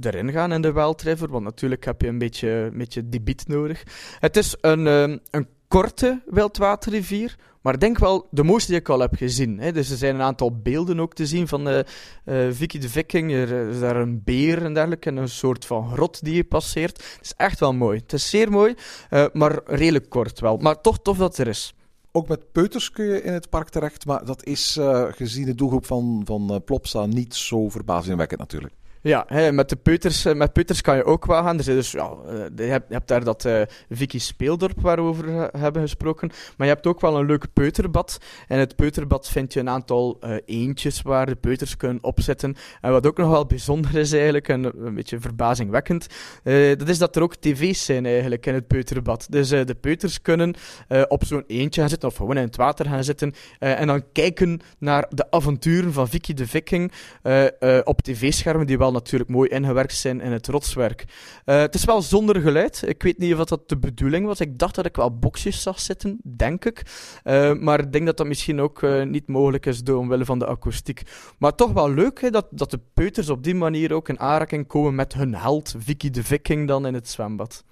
erin 0.02 0.32
gaan 0.32 0.52
in 0.52 0.62
de 0.62 0.72
Wild 0.72 1.02
River. 1.02 1.30
Want 1.30 1.44
natuurlijk 1.44 1.86
heb 1.86 2.02
je 2.02 2.08
een 2.08 2.18
beetje, 2.18 2.50
een 2.50 2.78
beetje 2.78 3.10
debiet 3.10 3.48
nodig. 3.48 3.84
Het 4.20 4.38
is 4.38 4.56
een, 4.62 4.88
ehm, 4.88 5.18
een 5.32 5.48
korte 5.76 6.22
wildwaterrivier. 6.26 7.36
Maar 7.62 7.80
denk 7.80 7.98
wel 7.98 8.28
de 8.32 8.44
mooiste 8.44 8.72
die 8.72 8.80
ik 8.80 8.90
al 8.90 9.00
heb 9.00 9.16
gezien. 9.16 9.60
Hè. 9.60 9.72
Dus 9.72 9.90
er 9.90 9.98
zijn 9.98 10.16
een 10.16 10.22
aantal 10.22 10.60
beelden 10.62 11.00
ook 11.00 11.14
te 11.14 11.26
zien 11.26 11.48
van 11.48 11.68
eh, 11.68 11.80
eh, 11.80 12.54
Vicky 12.54 12.80
de 12.80 12.90
Viking. 12.90 13.32
Er 13.32 13.70
is 13.70 13.80
daar 13.80 13.96
een 13.96 14.22
beer 14.24 14.64
en 14.64 14.74
dergelijke. 14.74 15.10
En 15.10 15.18
een 15.18 15.30
soort 15.30 15.66
van 15.66 15.92
grot 15.92 16.24
die 16.24 16.36
je 16.36 16.44
passeert. 16.44 16.98
Het 16.98 17.20
is 17.22 17.34
echt 17.38 17.60
wel 17.60 17.74
mooi. 17.74 18.00
Het 18.00 18.14
is 18.14 18.30
zeer 18.30 18.52
mooi, 18.52 18.76
eh, 19.10 19.26
maar 19.34 19.60
redelijk 19.66 20.10
kort 20.10 20.40
wel. 20.40 20.58
Maar 20.58 20.82
toch 20.82 21.00
tof 21.02 21.18
dat 21.18 21.38
er 21.38 21.48
is. 21.48 21.76
Ook 22.16 22.28
met 22.28 22.52
peuters 22.52 22.92
kun 22.92 23.06
je 23.06 23.22
in 23.22 23.34
het 23.34 23.50
park 23.50 23.70
terecht, 23.70 24.06
maar 24.06 24.26
dat 24.26 24.46
is 24.46 24.78
eh, 24.78 25.06
gezien 25.10 25.46
de 25.46 25.56
doelgroep 25.56 25.86
van, 25.86 26.22
van 26.26 26.50
eh, 26.50 26.58
Plopsa 26.66 27.06
niet 27.06 27.36
zo 27.36 27.70
verbazingwekkend 27.70 28.40
natuurlijk. 28.40 28.74
Ja, 29.08 29.24
hè, 29.28 29.52
met 29.52 29.70
de 29.70 29.76
peuters, 29.76 30.26
eh, 30.26 30.34
met 30.34 30.54
peuters 30.54 30.82
kan 30.82 30.96
je 30.96 31.04
ook 31.04 31.26
wel 31.26 31.44
gaan. 31.44 31.58
Er 31.58 31.64
zijn 31.64 31.76
dus, 31.76 31.92
ja, 31.92 32.14
eh, 32.28 32.36
je, 32.56 32.64
hebt, 32.64 32.86
je 32.88 32.94
hebt 32.94 33.08
daar 33.08 33.24
dat 33.24 33.46
eh 33.46 33.62
Vicky 33.90 34.20
Speeldorp 34.20 34.82
waarover 34.82 35.26
we 35.26 35.50
hebben 35.58 35.82
gesproken. 35.82 36.30
Maar 36.58 36.68
je 36.68 36.74
hebt 36.74 36.88
ook 36.88 37.02
wel 37.02 37.18
een 37.18 37.26
leuk 37.26 37.46
peuterbad. 37.54 38.18
En 38.48 38.56
in 38.56 38.60
het 38.60 38.76
peuterbad 38.76 39.30
vind 39.30 39.54
je 39.54 39.60
een 39.60 39.70
aantal 39.70 40.18
eh, 40.20 40.36
eentjes 40.46 41.02
waar 41.02 41.26
de 41.26 41.36
peuters 41.36 41.78
kunnen 41.78 42.04
opzetten. 42.04 42.56
En 42.82 42.92
wat 42.92 43.06
ook 43.08 43.18
nog 43.18 43.30
wel 43.30 43.46
bijzonder 43.46 43.96
is 43.96 44.14
eigenlijk, 44.14 44.48
en 44.48 44.86
een 44.86 44.96
beetje 44.96 45.20
verbazingwekkend, 45.20 46.08
eh, 46.44 46.78
dat 46.78 46.90
is 46.90 46.98
dat 46.98 47.16
er 47.16 47.22
ook 47.22 47.36
tv's 47.36 47.86
zijn 47.86 48.06
eigenlijk 48.06 48.46
in 48.46 48.54
het 48.54 48.68
peuterbad. 48.68 49.28
Dus 49.30 49.52
eh, 49.52 49.66
de 49.66 49.76
peuters 49.76 50.22
kunnen 50.22 50.54
eh, 50.88 51.02
op 51.08 51.26
zo'n 51.26 51.44
eentje 51.48 51.82
gaan 51.82 51.90
zitten, 51.90 52.10
of 52.10 52.16
gewoon 52.16 52.38
in 52.38 52.44
het 52.44 52.56
water 52.56 52.86
gaan 52.86 53.04
zitten, 53.04 53.34
eh, 53.60 53.80
en 53.80 53.88
dan 53.88 54.04
kijken 54.12 54.60
naar 54.80 55.06
de 55.10 55.32
avonturen 55.32 55.94
van 55.94 56.08
Vicky 56.08 56.34
de 56.34 56.48
Viking 56.48 56.92
eh, 57.22 57.46
eh, 57.46 57.82
op 57.84 58.02
tv-schermen, 58.02 58.68
die 58.68 58.78
wel 58.78 58.94
natuurlijk 58.96 59.30
mooi 59.30 59.50
ingewerkt 59.50 59.96
zijn 59.96 60.22
in 60.22 60.32
het 60.32 60.48
rotswerk. 60.48 61.06
Eh, 61.46 61.58
het 61.58 61.76
is 61.76 61.86
wel 61.86 62.02
zonder 62.02 62.42
geluid. 62.42 62.84
Ik 62.88 63.04
weet 63.04 63.18
niet 63.18 63.34
of 63.36 63.44
dat 63.44 63.70
de 63.70 63.78
bedoeling 63.78 64.26
was. 64.26 64.40
Ik 64.40 64.60
dacht 64.60 64.76
dat 64.76 64.86
ik 64.86 64.96
wel 64.96 65.18
boxjes 65.20 65.62
zag 65.62 65.80
zitten, 65.80 66.20
denk 66.24 66.66
ik. 66.66 66.82
Eh, 67.24 67.54
maar 67.54 67.80
ik 67.80 67.92
denk 67.92 68.06
dat 68.06 68.18
dat 68.18 68.28
misschien 68.28 68.62
ook 68.62 68.84
eh, 68.84 69.04
niet 69.04 69.28
mogelijk 69.28 69.66
is 69.66 69.84
door 69.84 69.98
omwille 69.98 70.26
van 70.26 70.40
de 70.40 70.46
akoestiek. 70.46 71.02
Maar 71.38 71.56
toch 71.56 71.72
wel 71.72 71.94
leuk 71.94 72.22
hè, 72.22 72.30
dat, 72.30 72.48
dat 72.52 72.72
de 72.72 72.80
peuters 72.94 73.30
op 73.30 73.44
die 73.44 73.56
manier 73.56 73.94
ook 73.94 74.10
in 74.10 74.20
aanraking 74.20 74.68
komen 74.68 74.96
met 74.96 75.14
hun 75.14 75.36
held, 75.36 75.76
Vicky 75.78 76.10
de 76.10 76.24
Viking, 76.24 76.68
dan 76.68 76.86
in 76.86 76.94
het 76.94 77.10
zwembad. 77.10 77.64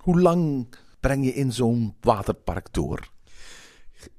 Hoe 0.00 0.20
lang 0.20 0.66
breng 1.00 1.24
je 1.24 1.34
in 1.34 1.52
zo'n 1.52 1.94
waterpark 2.00 2.66
door? 2.70 3.08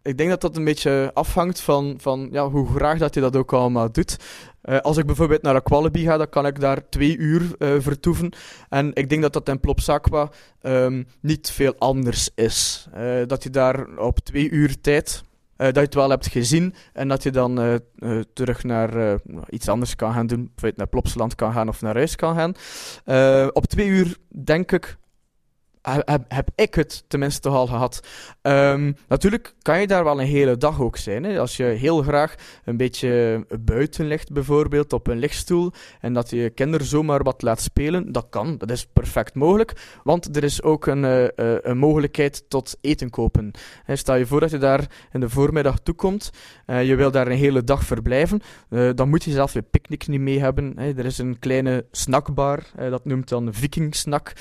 Ik 0.02 0.18
denk 0.18 0.30
dat 0.30 0.42
dat 0.42 0.58
een 0.58 0.64
beetje 0.64 1.12
afhangt 1.14 1.62
van, 1.62 1.96
van 1.98 2.30
ja, 2.32 2.50
hoe 2.50 2.68
graag 2.68 2.98
dat 2.98 3.14
je 3.14 3.22
dat 3.22 3.36
ook 3.36 3.54
allemaal 3.54 3.92
doet. 3.92 4.18
Eh, 4.62 4.78
als 4.80 4.98
ik 4.98 5.06
bijvoorbeeld 5.06 5.42
naar 5.42 5.56
Aqualibi 5.56 6.04
ga, 6.04 6.18
dan 6.18 6.30
kan 6.30 6.46
ik 6.46 6.60
daar 6.60 6.90
twee 6.90 7.18
uur 7.18 7.56
eh, 7.58 7.76
vertoeven. 7.80 8.34
En 8.70 8.92
ik 8.94 9.10
denk 9.10 9.22
dat 9.22 9.34
dat 9.34 9.50
in 9.50 9.60
Plopsaqua 9.60 10.30
ehm, 10.62 11.04
niet 11.22 11.52
veel 11.52 11.76
anders 11.78 12.30
is. 12.36 12.88
Eh, 12.94 13.22
dat 13.28 13.44
je 13.44 13.50
daar 13.50 13.98
op 13.98 14.20
twee 14.20 14.50
uur 14.50 14.82
tijd, 14.82 15.24
dat 15.56 15.76
je 15.76 15.82
het 15.82 15.94
wel 15.94 16.10
hebt 16.10 16.28
gezien, 16.28 16.74
en 16.94 17.08
dat 17.08 17.24
je 17.24 17.32
dan 17.32 17.82
terug 18.34 18.64
naar 18.64 19.20
iets 19.50 19.70
anders 19.70 19.96
kan 19.96 20.14
gaan 20.14 20.28
doen. 20.28 20.40
Bijvoorbeeld 20.44 20.78
naar 20.78 20.88
Plopsaland 20.88 21.36
kan 21.36 21.54
gaan 21.54 21.68
of 21.68 21.82
naar 21.82 21.96
huis 21.96 22.16
kan 22.16 22.36
gaan. 22.36 22.54
Op 23.52 23.66
twee 23.66 23.88
uur, 23.88 24.18
denk 24.30 24.72
ik, 24.72 24.98
heb, 25.82 26.24
heb 26.28 26.50
ik 26.56 26.76
het 26.76 27.04
tenminste 27.08 27.50
al 27.50 27.68
gehad. 27.68 28.08
Ehm, 28.42 28.92
natuurlijk 29.08 29.54
kan 29.62 29.80
je 29.80 29.88
daar 29.88 30.04
wel 30.04 30.20
een 30.20 30.28
hele 30.28 30.58
dag 30.58 30.82
ook 30.82 30.98
zijn. 30.98 31.24
Hè? 31.24 31.40
Als 31.40 31.58
je 31.58 31.64
heel 31.64 32.02
graag 32.02 32.36
een 32.66 32.78
beetje 32.78 33.46
buiten 33.60 34.08
ligt, 34.08 34.32
bijvoorbeeld 34.32 34.94
op 34.94 35.08
een 35.08 35.18
lichtstoel, 35.18 35.72
en 36.00 36.14
dat 36.14 36.30
je 36.30 36.50
kinderen 36.50 36.86
zomaar 36.86 37.24
wat 37.24 37.42
laat 37.42 37.62
spelen, 37.62 38.12
dat 38.12 38.28
kan. 38.30 38.58
Dat 38.58 38.72
is 38.72 38.86
perfect 38.86 39.36
mogelijk, 39.36 40.00
want 40.04 40.36
er 40.36 40.44
is 40.44 40.64
ook 40.64 40.86
een, 40.86 41.06
eh, 41.06 41.26
eh, 41.26 41.58
een 41.62 41.78
mogelijkheid 41.78 42.50
tot 42.50 42.78
eten 42.82 43.10
kopen. 43.10 43.52
Stel 43.88 44.16
je 44.16 44.26
voor 44.26 44.40
dat 44.40 44.52
je 44.52 44.58
daar 44.58 45.08
in 45.12 45.20
de 45.20 45.30
voormiddag 45.30 45.80
toekomt, 45.80 46.30
eh 46.66 46.88
je 46.88 46.96
wil 46.96 47.12
daar 47.12 47.28
een 47.28 47.38
hele 47.38 47.64
dag 47.64 47.84
verblijven, 47.84 48.42
dan 48.96 49.10
moet 49.10 49.24
je 49.24 49.32
zelf 49.32 49.54
je 49.54 49.62
picknick 49.62 50.08
niet 50.08 50.20
mee 50.20 50.40
hebben. 50.40 50.78
Er 50.78 51.06
is 51.06 51.18
een 51.18 51.40
kleine 51.40 51.86
snackbar, 51.92 52.64
dat 52.76 53.06
noemt 53.06 53.30
dan 53.30 53.54
Viking 53.54 53.96
Snack, 53.96 54.34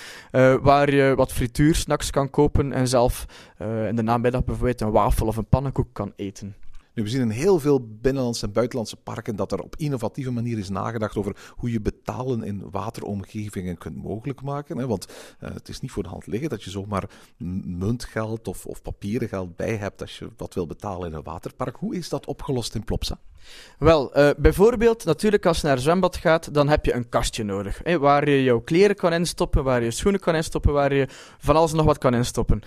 waar 0.60 0.94
je 0.94 1.14
wat 1.16 1.27
frituursnacks 1.32 2.10
kan 2.10 2.30
kopen 2.30 2.72
en 2.72 2.88
zelf 2.88 3.26
eh, 3.56 3.88
in 3.88 3.96
de 3.96 4.02
namiddag 4.02 4.44
bijvoorbeeld 4.44 4.80
een 4.80 4.90
wafel 4.90 5.26
of 5.26 5.36
een 5.36 5.48
pannenkoek 5.48 5.88
kan 5.92 6.12
eten. 6.16 6.54
We 7.02 7.08
zien 7.08 7.20
in 7.20 7.30
heel 7.30 7.58
veel 7.58 7.86
binnenlandse 8.00 8.46
en 8.46 8.52
buitenlandse 8.52 8.96
parken 8.96 9.36
dat 9.36 9.52
er 9.52 9.62
op 9.62 9.76
innovatieve 9.76 10.30
manier 10.30 10.58
is 10.58 10.68
nagedacht 10.68 11.16
over 11.16 11.36
hoe 11.56 11.70
je 11.70 11.80
betalen 11.80 12.42
in 12.42 12.70
wateromgevingen 12.70 13.78
kunt 13.78 13.96
mogelijk 13.96 14.42
maken. 14.42 14.78
Hè? 14.78 14.86
Want 14.86 15.06
eh, 15.38 15.52
het 15.52 15.68
is 15.68 15.80
niet 15.80 15.90
voor 15.90 16.02
de 16.02 16.08
hand 16.08 16.26
liggen 16.26 16.48
dat 16.48 16.62
je 16.62 16.70
zomaar 16.70 17.10
muntgeld 17.64 18.48
of, 18.48 18.66
of 18.66 18.82
papieren 18.82 19.28
geld 19.28 19.56
bij 19.56 19.76
hebt 19.76 20.00
als 20.00 20.18
je 20.18 20.30
wat 20.36 20.54
wil 20.54 20.66
betalen 20.66 21.08
in 21.08 21.14
een 21.14 21.22
waterpark. 21.22 21.76
Hoe 21.76 21.96
is 21.96 22.08
dat 22.08 22.26
opgelost 22.26 22.74
in 22.74 22.84
Plopsa? 22.84 23.18
Wel, 23.78 24.14
eh, 24.14 24.30
bijvoorbeeld, 24.36 25.04
natuurlijk 25.04 25.46
als 25.46 25.60
je 25.60 25.66
naar 25.66 25.76
een 25.76 25.82
zwembad 25.82 26.16
gaat, 26.16 26.54
dan 26.54 26.68
heb 26.68 26.84
je 26.84 26.94
een 26.94 27.08
kastje 27.08 27.44
nodig. 27.44 27.80
Hè, 27.82 27.98
waar 27.98 28.30
je 28.30 28.42
jouw 28.42 28.60
kleren 28.60 28.96
kan 28.96 29.12
instoppen, 29.12 29.64
waar 29.64 29.82
je 29.82 29.90
schoenen 29.90 30.20
kan 30.20 30.34
instoppen, 30.34 30.72
waar 30.72 30.94
je 30.94 31.06
van 31.38 31.56
alles 31.56 31.72
nog 31.72 31.84
wat 31.84 31.98
kan 31.98 32.14
instoppen. 32.14 32.62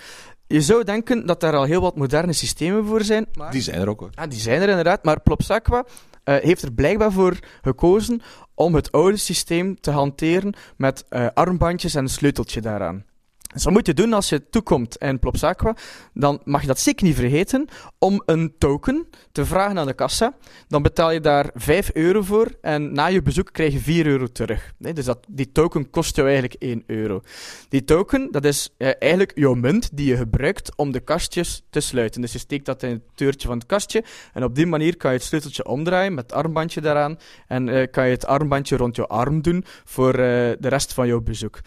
Je 0.51 0.61
zou 0.61 0.83
denken 0.83 1.25
dat 1.25 1.39
daar 1.39 1.55
al 1.55 1.63
heel 1.63 1.81
wat 1.81 1.95
moderne 1.95 2.33
systemen 2.33 2.85
voor 2.85 3.03
zijn, 3.03 3.25
maar... 3.33 3.51
Die 3.51 3.61
zijn 3.61 3.81
er 3.81 3.89
ook 3.89 3.99
hoor. 3.99 4.09
Ja, 4.11 4.27
die 4.27 4.39
zijn 4.39 4.61
er 4.61 4.69
inderdaad, 4.69 5.03
maar 5.03 5.19
Plopsaqua 5.19 5.85
eh, 6.23 6.35
heeft 6.35 6.61
er 6.61 6.71
blijkbaar 6.71 7.11
voor 7.11 7.39
gekozen 7.61 8.21
om 8.53 8.75
het 8.75 8.91
oude 8.91 9.17
systeem 9.17 9.79
te 9.79 9.91
hanteren 9.91 10.53
met 10.77 11.05
eh, 11.09 11.27
armbandjes 11.33 11.95
en 11.95 12.03
een 12.03 12.09
sleuteltje 12.09 12.61
daaraan. 12.61 13.05
Dus 13.53 13.63
wat 13.63 13.73
moet 13.73 13.85
je 13.85 13.93
doen 13.93 14.13
als 14.13 14.29
je 14.29 14.49
toekomt 14.49 14.97
in 14.97 15.19
Plopsaqua? 15.19 15.75
Dan 16.13 16.41
mag 16.43 16.61
je 16.61 16.67
dat 16.67 16.79
zeker 16.79 17.05
niet 17.05 17.15
vergeten 17.15 17.67
om 17.97 18.23
een 18.25 18.53
token 18.57 19.07
te 19.31 19.45
vragen 19.45 19.79
aan 19.79 19.87
de 19.87 19.93
kassa. 19.93 20.33
Dan 20.67 20.81
betaal 20.81 21.11
je 21.11 21.19
daar 21.19 21.49
5 21.53 21.89
euro 21.93 22.21
voor 22.21 22.47
en 22.61 22.93
na 22.93 23.05
je 23.05 23.21
bezoek 23.21 23.49
krijg 23.51 23.73
je 23.73 23.79
4 23.79 24.05
euro 24.05 24.27
terug. 24.27 24.73
Dus 24.77 25.05
dat, 25.05 25.19
die 25.27 25.51
token 25.51 25.89
kost 25.89 26.15
jou 26.15 26.29
eigenlijk 26.29 26.61
1 26.61 26.83
euro. 26.85 27.21
Die 27.69 27.83
token, 27.83 28.31
dat 28.31 28.45
is 28.45 28.69
eh, 28.77 28.91
eigenlijk 28.99 29.31
jouw 29.35 29.53
munt 29.53 29.89
die 29.93 30.07
je 30.07 30.17
gebruikt 30.17 30.75
om 30.75 30.91
de 30.91 30.99
kastjes 30.99 31.63
te 31.69 31.79
sluiten. 31.79 32.21
Dus 32.21 32.31
je 32.31 32.39
steekt 32.39 32.65
dat 32.65 32.83
in 32.83 32.89
het 32.89 33.01
deurtje 33.15 33.47
van 33.47 33.57
het 33.57 33.67
kastje 33.67 34.03
en 34.33 34.43
op 34.43 34.55
die 34.55 34.65
manier 34.65 34.97
kan 34.97 35.11
je 35.11 35.17
het 35.17 35.25
sleuteltje 35.25 35.65
omdraaien 35.65 36.13
met 36.13 36.23
het 36.23 36.33
armbandje 36.33 36.81
daaraan 36.81 37.17
en 37.47 37.69
eh, 37.69 37.91
kan 37.91 38.05
je 38.05 38.11
het 38.11 38.25
armbandje 38.25 38.77
rond 38.77 38.95
je 38.95 39.07
arm 39.07 39.41
doen 39.41 39.65
voor 39.83 40.13
eh, 40.13 40.17
de 40.59 40.67
rest 40.67 40.93
van 40.93 41.07
jouw 41.07 41.21
bezoek 41.21 41.59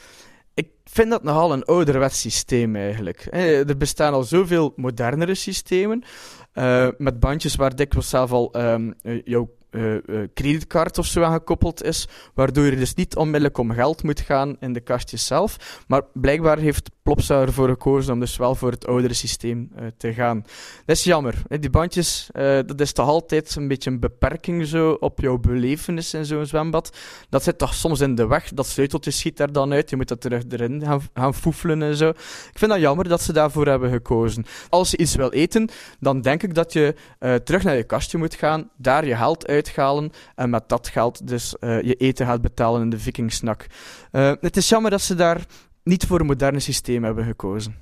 vind 0.85 1.11
dat 1.11 1.23
nogal 1.23 1.53
een 1.53 1.65
ouderwets 1.65 2.21
systeem 2.21 2.77
eigenlijk. 2.77 3.27
Er 3.31 3.77
bestaan 3.77 4.13
al 4.13 4.23
zoveel 4.23 4.73
modernere 4.77 5.35
systemen. 5.35 6.03
Uh, 6.55 6.89
met 6.99 7.21
bandjes 7.21 7.57
waar 7.57 7.77
dikwijls 7.77 8.09
zelf 8.09 8.33
al 8.33 8.55
um, 8.57 8.95
jouw 9.25 9.51
uh, 9.75 9.95
uh, 10.07 10.21
creditcard 10.35 10.99
of 10.99 11.07
zo 11.07 11.23
aan 11.23 11.33
gekoppeld 11.33 11.83
is, 11.83 12.09
waardoor 12.35 12.65
je 12.65 12.77
dus 12.77 12.95
niet 12.95 13.17
onmiddellijk 13.17 13.59
om 13.59 13.71
geld 13.71 14.03
moet 14.03 14.21
gaan 14.21 14.57
in 14.61 14.73
de 14.73 14.81
kastjes 14.81 15.27
zelf. 15.27 15.83
Maar 15.87 16.03
blijkbaar 16.13 16.59
heeft 16.59 16.91
Plopsa 17.03 17.41
ervoor 17.41 17.69
gekozen 17.69 18.13
om 18.13 18.21
dus 18.21 18.37
wel 18.37 18.55
voor 18.55 18.71
het 18.71 18.87
oudere 18.87 19.15
systeem 19.15 19.71
uh, 19.79 19.87
te 19.97 20.13
gaan. 20.13 20.45
Dat 20.87 20.97
is 20.97 21.05
jammer. 21.05 21.43
Hè? 21.49 21.59
Die 21.59 21.71
bandjes, 21.71 22.29
dat 22.67 22.81
is 22.81 22.93
toch 22.93 23.09
altijd 23.09 23.57
een 23.57 23.69
beetje 23.69 23.91
een 23.91 24.01
beperking 24.01 24.67
zo 24.67 24.97
op 25.01 25.21
jouw 25.21 25.39
belevenis 25.39 26.15
in 26.15 26.25
zo'n 26.25 26.47
zwembad. 26.47 26.97
Dat 27.29 27.43
zit 27.43 27.59
toch 27.59 27.75
soms 27.75 28.01
in 28.01 28.15
de 28.15 28.27
weg. 28.27 28.49
Dat 28.49 28.67
sleuteltje 28.67 29.11
schiet 29.11 29.41
er 29.41 29.53
dan 29.53 29.73
uit. 29.73 29.91
Je 29.91 29.97
moet 29.97 30.09
dat 30.09 30.21
terug 30.21 30.43
erin 30.51 30.83
gaan, 30.85 31.01
gaan 31.15 31.35
foefelen 31.35 31.83
en 31.83 31.97
zo. 31.97 32.09
Ik 32.09 32.59
vind 32.59 32.71
dat 32.71 32.81
jammer 32.81 33.09
dat 33.09 33.23
ze 33.23 33.33
daarvoor 33.33 33.67
hebben 33.67 33.91
gekozen. 33.91 34.45
Als 34.69 34.91
je 34.91 34.97
iets 34.97 35.15
wil 35.15 35.31
eten, 35.31 35.69
dan 36.01 36.21
denk 36.21 36.43
ik 36.43 36.55
dat 36.55 36.73
je 36.73 36.95
terug 37.45 37.63
naar 37.63 37.77
je 37.77 37.85
kastje 37.85 38.19
moet 38.19 38.35
gaan, 38.35 38.71
daar 38.77 39.07
je 39.07 39.17
geld 39.17 39.47
uit 39.47 39.64
uithalen 39.67 40.11
en 40.35 40.51
met 40.51 40.69
dat 40.69 40.89
geld 40.89 41.27
dus 41.27 41.57
uh, 41.61 41.83
je 41.83 41.95
eten 41.95 42.27
gaat 42.27 42.41
betalen 42.41 42.83
in 42.83 42.91
de 42.91 42.99
vikingsnak. 42.99 43.67
Uh, 44.13 44.33
het 44.41 44.57
is 44.57 44.69
jammer 44.69 44.91
dat 44.91 45.01
ze 45.01 45.15
daar 45.15 45.47
niet 45.83 46.07
voor 46.07 46.21
een 46.21 46.27
moderne 46.27 46.61
systeem 46.61 47.05
hebben 47.05 47.25
gekozen. 47.25 47.77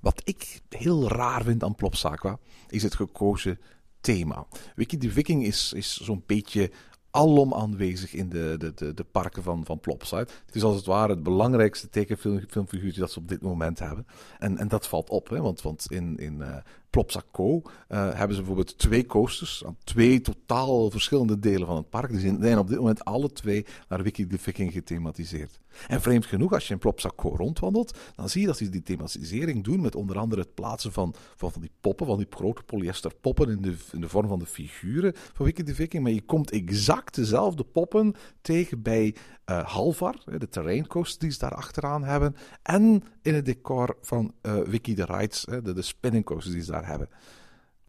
Wat 0.00 0.20
ik 0.24 0.60
heel 0.68 1.08
raar 1.08 1.42
vind 1.42 1.64
aan 1.64 1.74
Plopsaqua 1.74 2.38
is 2.68 2.82
het 2.82 2.94
gekozen 2.94 3.60
thema. 4.00 4.46
Wiki 4.74 4.98
de 4.98 5.10
Viking 5.10 5.44
is, 5.44 5.72
is 5.72 5.96
zo'n 5.96 6.22
beetje 6.26 6.70
alom 7.10 7.54
aanwezig 7.54 8.14
in 8.14 8.28
de, 8.28 8.54
de, 8.58 8.74
de, 8.74 8.94
de 8.94 9.04
parken 9.04 9.42
van, 9.42 9.64
van. 9.64 9.80
Het 10.08 10.30
is 10.52 10.62
als 10.62 10.76
het 10.76 10.86
ware 10.86 11.12
het 11.12 11.22
belangrijkste 11.22 11.88
tekenfilmfiguurtje 11.88 13.00
dat 13.00 13.10
ze 13.10 13.18
op 13.18 13.28
dit 13.28 13.42
moment 13.42 13.78
hebben. 13.78 14.06
En, 14.38 14.58
en 14.58 14.68
dat 14.68 14.88
valt 14.88 15.10
op, 15.10 15.28
hè, 15.28 15.40
want, 15.40 15.62
want 15.62 15.86
in, 15.88 16.16
in 16.16 16.38
uh, 16.38 16.56
Plopsaco 16.96 17.62
uh, 17.62 17.68
hebben 17.88 18.36
ze 18.36 18.42
bijvoorbeeld 18.42 18.78
twee 18.78 19.06
coasters 19.06 19.64
aan 19.66 19.76
twee 19.84 20.20
totaal 20.20 20.90
verschillende 20.90 21.38
delen 21.38 21.66
van 21.66 21.76
het 21.76 21.90
park. 21.90 22.10
Die 22.10 22.20
zijn 22.20 22.58
op 22.58 22.68
dit 22.68 22.78
moment 22.78 23.04
alle 23.04 23.32
twee 23.32 23.66
naar 23.88 24.02
Wiki 24.02 24.26
de 24.26 24.38
Viking 24.38 24.72
gethematiseerd. 24.72 25.60
En 25.86 26.00
vreemd 26.00 26.26
genoeg, 26.26 26.52
als 26.52 26.66
je 26.66 26.72
in 26.72 26.78
Plopsaco 26.78 27.28
rondwandelt, 27.28 27.98
dan 28.14 28.28
zie 28.28 28.40
je 28.40 28.46
dat 28.46 28.56
ze 28.56 28.68
die 28.68 28.82
thematisering 28.82 29.64
doen 29.64 29.80
met 29.80 29.94
onder 29.94 30.18
andere 30.18 30.40
het 30.40 30.54
plaatsen 30.54 30.92
van, 30.92 31.14
van, 31.36 31.52
die 31.60 31.70
poppen, 31.80 32.06
van 32.06 32.18
die 32.18 32.26
grote 32.30 32.62
polyester 32.62 33.14
poppen 33.20 33.50
in 33.50 33.62
de, 33.62 33.74
in 33.92 34.00
de 34.00 34.08
vorm 34.08 34.28
van 34.28 34.38
de 34.38 34.46
figuren 34.46 35.12
van 35.14 35.46
Wiki 35.46 35.62
de 35.62 35.74
Viking. 35.74 36.02
Maar 36.02 36.12
je 36.12 36.24
komt 36.24 36.50
exact 36.50 37.14
dezelfde 37.14 37.64
poppen 37.64 38.14
tegen 38.40 38.82
bij 38.82 39.14
uh, 39.50 39.64
Halvar, 39.64 40.22
de 40.38 40.48
terraincoast 40.48 41.20
die 41.20 41.30
ze 41.30 41.38
daar 41.38 41.54
achteraan 41.54 42.04
hebben, 42.04 42.36
en 42.62 43.02
in 43.22 43.34
het 43.34 43.44
decor 43.44 43.96
van 44.00 44.32
uh, 44.42 44.58
Wiki 44.58 44.94
the 44.94 45.04
Rides, 45.04 45.44
de, 45.44 45.62
de 45.62 45.94
die 46.42 46.62
ze 46.62 46.70
daar 46.70 46.85
hebben. 46.86 47.08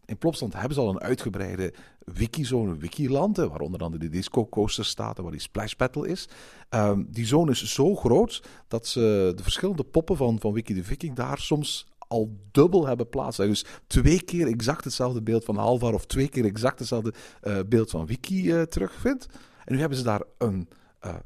In 0.05 0.17
Plopsland 0.17 0.53
hebben 0.53 0.73
ze 0.73 0.79
al 0.79 0.89
een 0.89 0.99
uitgebreide 0.99 1.73
wiki-zone, 1.99 2.77
wikiland, 2.77 3.37
waaronder 3.37 3.79
dan 3.79 3.91
de 3.91 4.09
disco 4.09 4.47
coaster 4.47 4.85
staat 4.85 5.17
en 5.17 5.23
waar 5.23 5.31
die 5.31 5.41
splash 5.41 5.73
battle 5.73 6.07
is. 6.07 6.27
Um, 6.69 7.07
die 7.11 7.25
zone 7.25 7.51
is 7.51 7.73
zo 7.73 7.95
groot 7.95 8.43
dat 8.67 8.87
ze 8.87 9.31
de 9.35 9.43
verschillende 9.43 9.83
poppen 9.83 10.17
van, 10.17 10.39
van 10.39 10.53
Wiki 10.53 10.73
de 10.73 10.83
Viking 10.83 11.15
daar 11.15 11.37
soms 11.37 11.87
al 11.97 12.37
dubbel 12.51 12.87
hebben 12.87 13.09
plaats. 13.09 13.37
Dus 13.37 13.65
twee 13.87 14.21
keer 14.21 14.47
exact 14.47 14.83
hetzelfde 14.83 15.21
beeld 15.21 15.45
van 15.45 15.55
Halvar 15.55 15.93
of 15.93 16.05
twee 16.05 16.27
keer 16.27 16.45
exact 16.45 16.79
hetzelfde 16.79 17.13
uh, 17.43 17.59
beeld 17.65 17.89
van 17.89 18.05
Wiki 18.05 18.53
uh, 18.53 18.61
terugvindt. 18.61 19.27
En 19.65 19.73
nu 19.73 19.79
hebben 19.79 19.97
ze 19.97 20.03
daar 20.03 20.21
een 20.37 20.69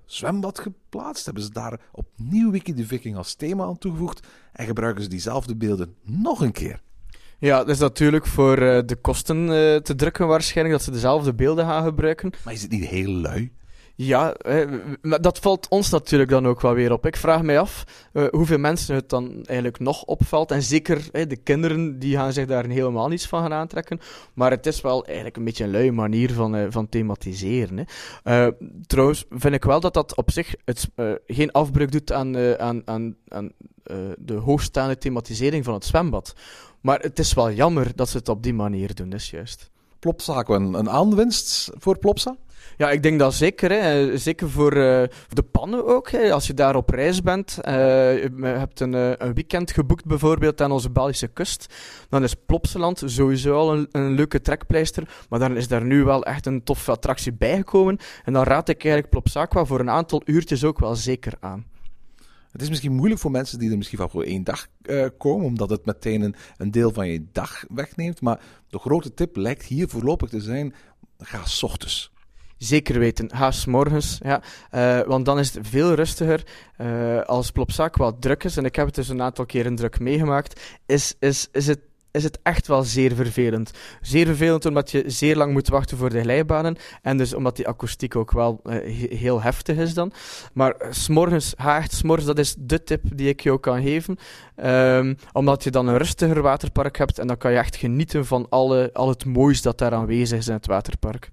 zwembad 0.05 0.59
geplaatst. 0.59 1.25
Hebben 1.25 1.43
ze 1.43 1.49
daar 1.49 1.79
opnieuw 1.91 2.51
Wiki 2.51 2.73
de 2.73 2.85
Viking 2.85 3.15
als 3.15 3.33
thema 3.33 3.65
aan 3.65 3.77
toegevoegd. 3.77 4.27
En 4.51 4.65
gebruiken 4.65 5.03
ze 5.03 5.09
diezelfde 5.09 5.55
beelden 5.55 5.95
nog 6.01 6.41
een 6.41 6.51
keer. 6.51 6.81
Ja, 7.41 7.57
dat 7.57 7.69
is 7.69 7.79
natuurlijk 7.79 8.25
voor 8.25 8.59
uh, 8.59 8.79
de 8.85 8.95
kosten 8.95 9.37
uh, 9.37 9.75
te 9.75 9.95
drukken 9.95 10.27
waarschijnlijk, 10.27 10.77
dat 10.77 10.85
ze 10.85 10.91
dezelfde 10.91 11.33
beelden 11.33 11.65
gaan 11.65 11.83
gebruiken. 11.83 12.31
Maar 12.43 12.53
is 12.53 12.61
het 12.61 12.71
niet 12.71 12.85
heel 12.85 13.11
lui? 13.11 13.51
Ja, 13.95 14.35
maar 15.01 15.21
dat 15.21 15.39
valt 15.39 15.67
ons 15.69 15.89
natuurlijk 15.89 16.29
dan 16.29 16.47
ook 16.47 16.61
wel 16.61 16.73
weer 16.73 16.91
op. 16.91 17.05
Ik 17.05 17.15
vraag 17.15 17.41
mij 17.41 17.59
af 17.59 17.83
uh, 18.13 18.25
hoeveel 18.31 18.57
mensen 18.57 18.95
het 18.95 19.09
dan 19.09 19.31
eigenlijk 19.45 19.79
nog 19.79 20.03
opvalt. 20.03 20.51
En 20.51 20.61
zeker 20.61 21.09
hè, 21.11 21.27
de 21.27 21.35
kinderen, 21.35 21.99
die 21.99 22.15
gaan 22.15 22.33
zich 22.33 22.45
daar 22.45 22.65
helemaal 22.65 23.07
niets 23.07 23.27
van 23.27 23.41
gaan 23.41 23.53
aantrekken. 23.53 23.99
Maar 24.33 24.51
het 24.51 24.65
is 24.65 24.81
wel 24.81 25.05
eigenlijk 25.05 25.37
een 25.37 25.43
beetje 25.43 25.63
een 25.63 25.71
luie 25.71 25.91
manier 25.91 26.33
van, 26.33 26.55
uh, 26.55 26.65
van 26.69 26.89
thematiseren. 26.89 27.87
Hè. 28.23 28.45
Uh, 28.47 28.53
trouwens 28.87 29.25
vind 29.29 29.53
ik 29.53 29.63
wel 29.63 29.79
dat 29.79 29.93
dat 29.93 30.15
op 30.15 30.31
zich 30.31 30.55
het, 30.65 30.89
geen 31.27 31.51
afbreuk 31.51 31.91
doet 31.91 32.11
aan, 32.11 32.59
aan, 32.59 32.81
aan, 32.85 33.15
aan 33.27 33.51
de 34.17 34.33
hoogstaande 34.33 34.97
thematisering 34.97 35.63
van 35.63 35.73
het 35.73 35.85
zwembad. 35.85 36.33
Maar 36.81 36.99
het 36.99 37.19
is 37.19 37.33
wel 37.33 37.51
jammer 37.51 37.95
dat 37.95 38.09
ze 38.09 38.17
het 38.17 38.29
op 38.29 38.43
die 38.43 38.53
manier 38.53 38.95
doen, 38.95 39.13
is 39.13 39.29
juist. 39.29 39.69
Plopsa, 39.99 40.43
een, 40.47 40.73
een 40.73 40.89
aanwinst 40.89 41.71
voor 41.77 41.97
Plopsa? 41.97 42.37
Ja, 42.77 42.89
ik 42.89 43.03
denk 43.03 43.19
dat 43.19 43.33
zeker. 43.33 43.71
Hè. 43.71 44.17
Zeker 44.17 44.49
voor 44.49 44.73
uh, 44.73 45.03
de 45.29 45.43
pannen 45.51 45.85
ook. 45.85 46.11
Hè. 46.11 46.31
Als 46.31 46.47
je 46.47 46.53
daar 46.53 46.75
op 46.75 46.89
reis 46.89 47.21
bent, 47.21 47.59
uh, 47.67 47.73
je 48.23 48.31
hebt 48.41 48.79
een, 48.79 48.93
uh, 48.93 49.11
een, 49.17 49.33
weekend 49.33 49.71
geboekt 49.71 50.05
bijvoorbeeld 50.05 50.61
aan 50.61 50.71
onze 50.71 50.89
Belgische 50.89 51.27
kust, 51.27 51.73
dan 52.09 52.23
is 52.23 52.35
Plopsaland 52.45 53.03
sowieso 53.05 53.55
al 53.55 53.73
een, 53.73 53.87
een, 53.91 54.11
leuke 54.11 54.41
trekpleister, 54.41 55.09
maar 55.29 55.39
dan 55.39 55.57
is 55.57 55.67
daar 55.67 55.85
nu 55.85 56.03
wel 56.03 56.23
echt 56.23 56.45
een 56.45 56.63
toffe 56.63 56.91
attractie 56.91 57.33
bijgekomen. 57.33 57.97
En 58.23 58.33
dan 58.33 58.43
raad 58.43 58.69
ik 58.69 58.83
eigenlijk 58.83 59.09
Plopsaqua 59.09 59.65
voor 59.65 59.79
een 59.79 59.89
aantal 59.89 60.21
uurtjes 60.25 60.63
ook 60.63 60.79
wel 60.79 60.95
zeker 60.95 61.33
aan. 61.39 61.65
Het 62.51 62.61
is 62.61 62.69
misschien 62.69 62.93
moeilijk 62.93 63.21
voor 63.21 63.31
mensen 63.31 63.59
die 63.59 63.71
er 63.71 63.77
misschien 63.77 63.97
van 63.97 64.09
voor 64.09 64.23
één 64.23 64.43
dag 64.43 64.67
uh, 64.81 65.05
komen, 65.17 65.45
omdat 65.45 65.69
het 65.69 65.85
meteen 65.85 66.21
een, 66.21 66.35
een, 66.57 66.71
deel 66.71 66.91
van 66.91 67.07
je 67.07 67.25
dag 67.31 67.63
wegneemt. 67.69 68.21
Maar 68.21 68.39
de 68.69 68.79
grote 68.79 69.13
tip 69.13 69.35
lijkt 69.35 69.65
hier 69.65 69.87
voorlopig 69.87 70.29
te 70.29 70.41
zijn: 70.41 70.73
ga 71.17 71.45
s 71.45 71.63
ochtends. 71.63 72.11
Zeker 72.57 72.99
weten, 72.99 73.35
ga 73.35 73.51
s 73.51 73.65
morgens, 73.65 74.19
ja. 74.23 74.41
Uh, 74.71 75.07
want 75.07 75.25
dan 75.25 75.39
is 75.39 75.53
het 75.53 75.67
veel 75.67 75.93
rustiger. 75.93 76.43
Uh, 76.77 77.21
als 77.21 77.51
Plopsac 77.51 77.95
wat 77.95 78.21
druk 78.21 78.43
is, 78.43 78.57
en 78.57 78.65
ik 78.65 78.75
heb 78.75 78.85
het 78.85 78.95
dus 78.95 79.09
een 79.09 79.21
aantal 79.21 79.45
keren 79.45 79.75
druk 79.75 79.99
meegemaakt, 79.99 80.61
is, 80.85 81.15
is, 81.19 81.47
is 81.51 81.67
het 81.67 81.79
is 82.11 82.23
het 82.23 82.39
echt 82.43 82.67
wel 82.67 82.83
zeer 82.83 83.15
vervelend. 83.15 83.71
Zeer 84.01 84.25
vervelend 84.25 84.65
omdat 84.65 84.91
je 84.91 85.03
zeer 85.07 85.35
lang 85.35 85.53
moet 85.53 85.67
wachten 85.67 85.97
voor 85.97 86.09
de 86.09 86.21
glijbanen. 86.21 86.75
En 87.01 87.17
dus 87.17 87.33
omdat 87.33 87.55
die 87.55 87.67
akoestiek 87.67 88.15
ook 88.15 88.31
wel 88.31 88.61
uh, 88.63 88.75
heel 89.09 89.41
heftig 89.41 89.77
is 89.77 89.93
dan. 89.93 90.11
Maar 90.53 90.75
uh, 90.81 90.87
s'morgens, 90.91 91.55
echt 91.55 91.93
s'morgens, 91.93 92.27
dat 92.27 92.39
is 92.39 92.55
de 92.57 92.83
tip 92.83 93.01
die 93.15 93.29
ik 93.29 93.41
jou 93.41 93.59
kan 93.59 93.81
geven. 93.81 94.17
Um, 94.65 95.17
omdat 95.31 95.63
je 95.63 95.71
dan 95.71 95.87
een 95.87 95.97
rustiger 95.97 96.41
waterpark 96.41 96.97
hebt 96.97 97.19
en 97.19 97.27
dan 97.27 97.37
kan 97.37 97.51
je 97.51 97.57
echt 97.57 97.75
genieten 97.75 98.25
van 98.25 98.45
alle, 98.49 98.89
al 98.93 99.09
het 99.09 99.25
moois 99.25 99.61
dat 99.61 99.77
daar 99.77 99.93
aanwezig 99.93 100.37
is 100.37 100.47
in 100.47 100.53
het 100.53 100.67
waterpark 100.67 101.31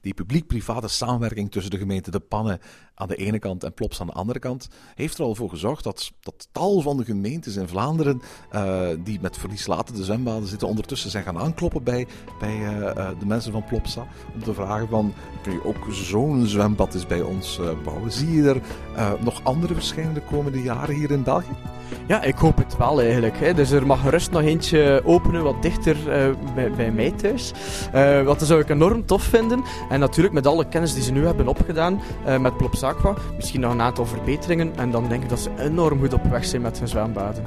die 0.00 0.14
publiek-private 0.14 0.88
samenwerking 0.88 1.50
tussen 1.50 1.70
de 1.70 1.78
gemeente 1.78 2.10
De 2.10 2.20
Pannen 2.20 2.60
aan 3.00 3.08
de 3.08 3.16
ene 3.16 3.38
kant 3.38 3.64
en 3.64 3.74
Plops 3.74 4.00
aan 4.00 4.06
de 4.06 4.12
andere 4.12 4.38
kant, 4.38 4.68
heeft 4.94 5.18
er 5.18 5.24
al 5.24 5.34
voor 5.34 5.50
gezorgd 5.50 5.84
dat, 5.84 6.12
dat 6.20 6.48
tal 6.52 6.80
van 6.80 6.96
de 6.96 7.04
gemeentes 7.04 7.56
in 7.56 7.68
Vlaanderen 7.68 8.22
uh, 8.54 8.88
die 9.04 9.18
met 9.20 9.38
verlieslatende 9.38 10.04
zwembaden 10.04 10.48
zitten, 10.48 10.68
ondertussen 10.68 11.10
zijn 11.10 11.24
gaan 11.24 11.38
aankloppen 11.38 11.82
bij, 11.82 12.06
bij 12.38 12.56
uh, 12.56 12.80
uh, 12.80 13.08
de 13.18 13.26
mensen 13.26 13.52
van 13.52 13.64
Plopsa. 13.64 14.06
Om 14.34 14.42
te 14.42 14.54
vragen 14.54 14.88
van, 14.88 15.14
kun 15.42 15.52
je 15.52 15.64
ook 15.64 15.86
zo'n 15.90 16.46
zwembad 16.46 16.94
eens 16.94 17.06
bij 17.06 17.20
ons 17.20 17.60
bouwen? 17.84 18.12
Zie 18.12 18.32
je 18.32 18.48
er 18.48 18.60
nog 19.20 19.44
andere 19.44 19.74
verschijnen 19.74 20.14
de 20.14 20.22
komende 20.22 20.62
jaren 20.62 20.94
hier 20.94 21.10
in 21.10 21.22
België? 21.22 21.56
Ja, 22.06 22.22
ik 22.22 22.36
hoop 22.36 22.56
het 22.56 22.76
wel 22.76 23.00
eigenlijk. 23.00 23.36
Hè. 23.38 23.54
Dus 23.54 23.70
er 23.70 23.86
mag 23.86 24.00
gerust 24.00 24.30
nog 24.30 24.42
eentje 24.42 25.02
openen 25.04 25.42
wat 25.42 25.62
dichter 25.62 25.96
bij, 26.54 26.70
bij, 26.70 26.92
mij 26.92 27.10
thuis. 27.10 27.52
Wat 28.24 28.42
zou 28.42 28.60
ik 28.60 28.68
enorm 28.68 29.06
tof 29.06 29.22
vinden. 29.22 29.64
En 29.88 30.00
natuurlijk 30.00 30.34
met 30.34 30.46
alle 30.46 30.68
kennis 30.68 30.94
die 30.94 31.02
ze 31.02 31.12
nu 31.12 31.26
hebben 31.26 31.48
opgedaan 31.48 32.00
uh, 32.26 32.38
misschien 33.36 33.60
nog 33.60 33.72
een 33.72 33.80
aantal 33.80 34.06
verbeteringen. 34.06 34.72
En 34.76 34.90
dan 34.90 35.08
denk 35.08 35.22
ik 35.22 35.28
dat 35.28 35.40
ze 35.40 35.50
enorm 35.58 35.98
goed 35.98 36.12
op 36.12 36.24
weg 36.24 36.44
zijn 36.44 36.62
met 36.62 36.78
hun 36.78 36.88
zwembaden. 36.88 37.44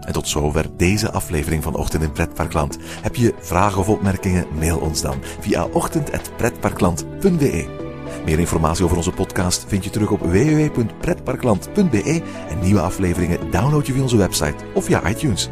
En 0.00 0.12
tot 0.12 0.28
zover 0.28 0.66
deze 0.76 1.10
aflevering 1.10 1.62
van 1.62 1.74
Ochtend 1.74 2.02
in 2.02 2.12
Pretparkland. 2.12 2.78
Heb 3.02 3.16
je 3.16 3.34
vragen 3.38 3.80
of 3.80 3.88
opmerkingen? 3.88 4.46
Mail 4.58 4.78
ons 4.78 5.02
dan 5.02 5.18
via 5.40 5.64
ochtend.pretparkland.be. 5.64 7.78
Meer 8.24 8.38
informatie 8.38 8.84
over 8.84 8.96
onze 8.96 9.10
podcast 9.10 9.64
vind 9.68 9.84
je 9.84 9.90
terug 9.90 10.10
op 10.10 10.20
www.pretparkland.be 10.20 12.22
en 12.48 12.58
nieuwe 12.60 12.80
afleveringen 12.80 13.50
download 13.50 13.86
je 13.86 13.92
via 13.92 14.02
onze 14.02 14.16
website 14.16 14.64
of 14.74 14.84
via 14.84 15.08
iTunes. 15.08 15.50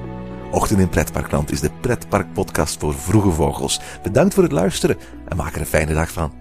Ochtend 0.50 0.80
in 0.80 0.88
Pretparkland 0.88 1.50
is 1.50 1.60
de 1.60 1.70
pretparkpodcast 1.80 2.80
voor 2.80 2.94
vroege 2.94 3.30
vogels. 3.30 3.80
Bedankt 4.02 4.34
voor 4.34 4.42
het 4.42 4.52
luisteren 4.52 4.96
en 5.28 5.36
maak 5.36 5.54
er 5.54 5.60
een 5.60 5.66
fijne 5.66 5.94
dag 5.94 6.12
van. 6.12 6.37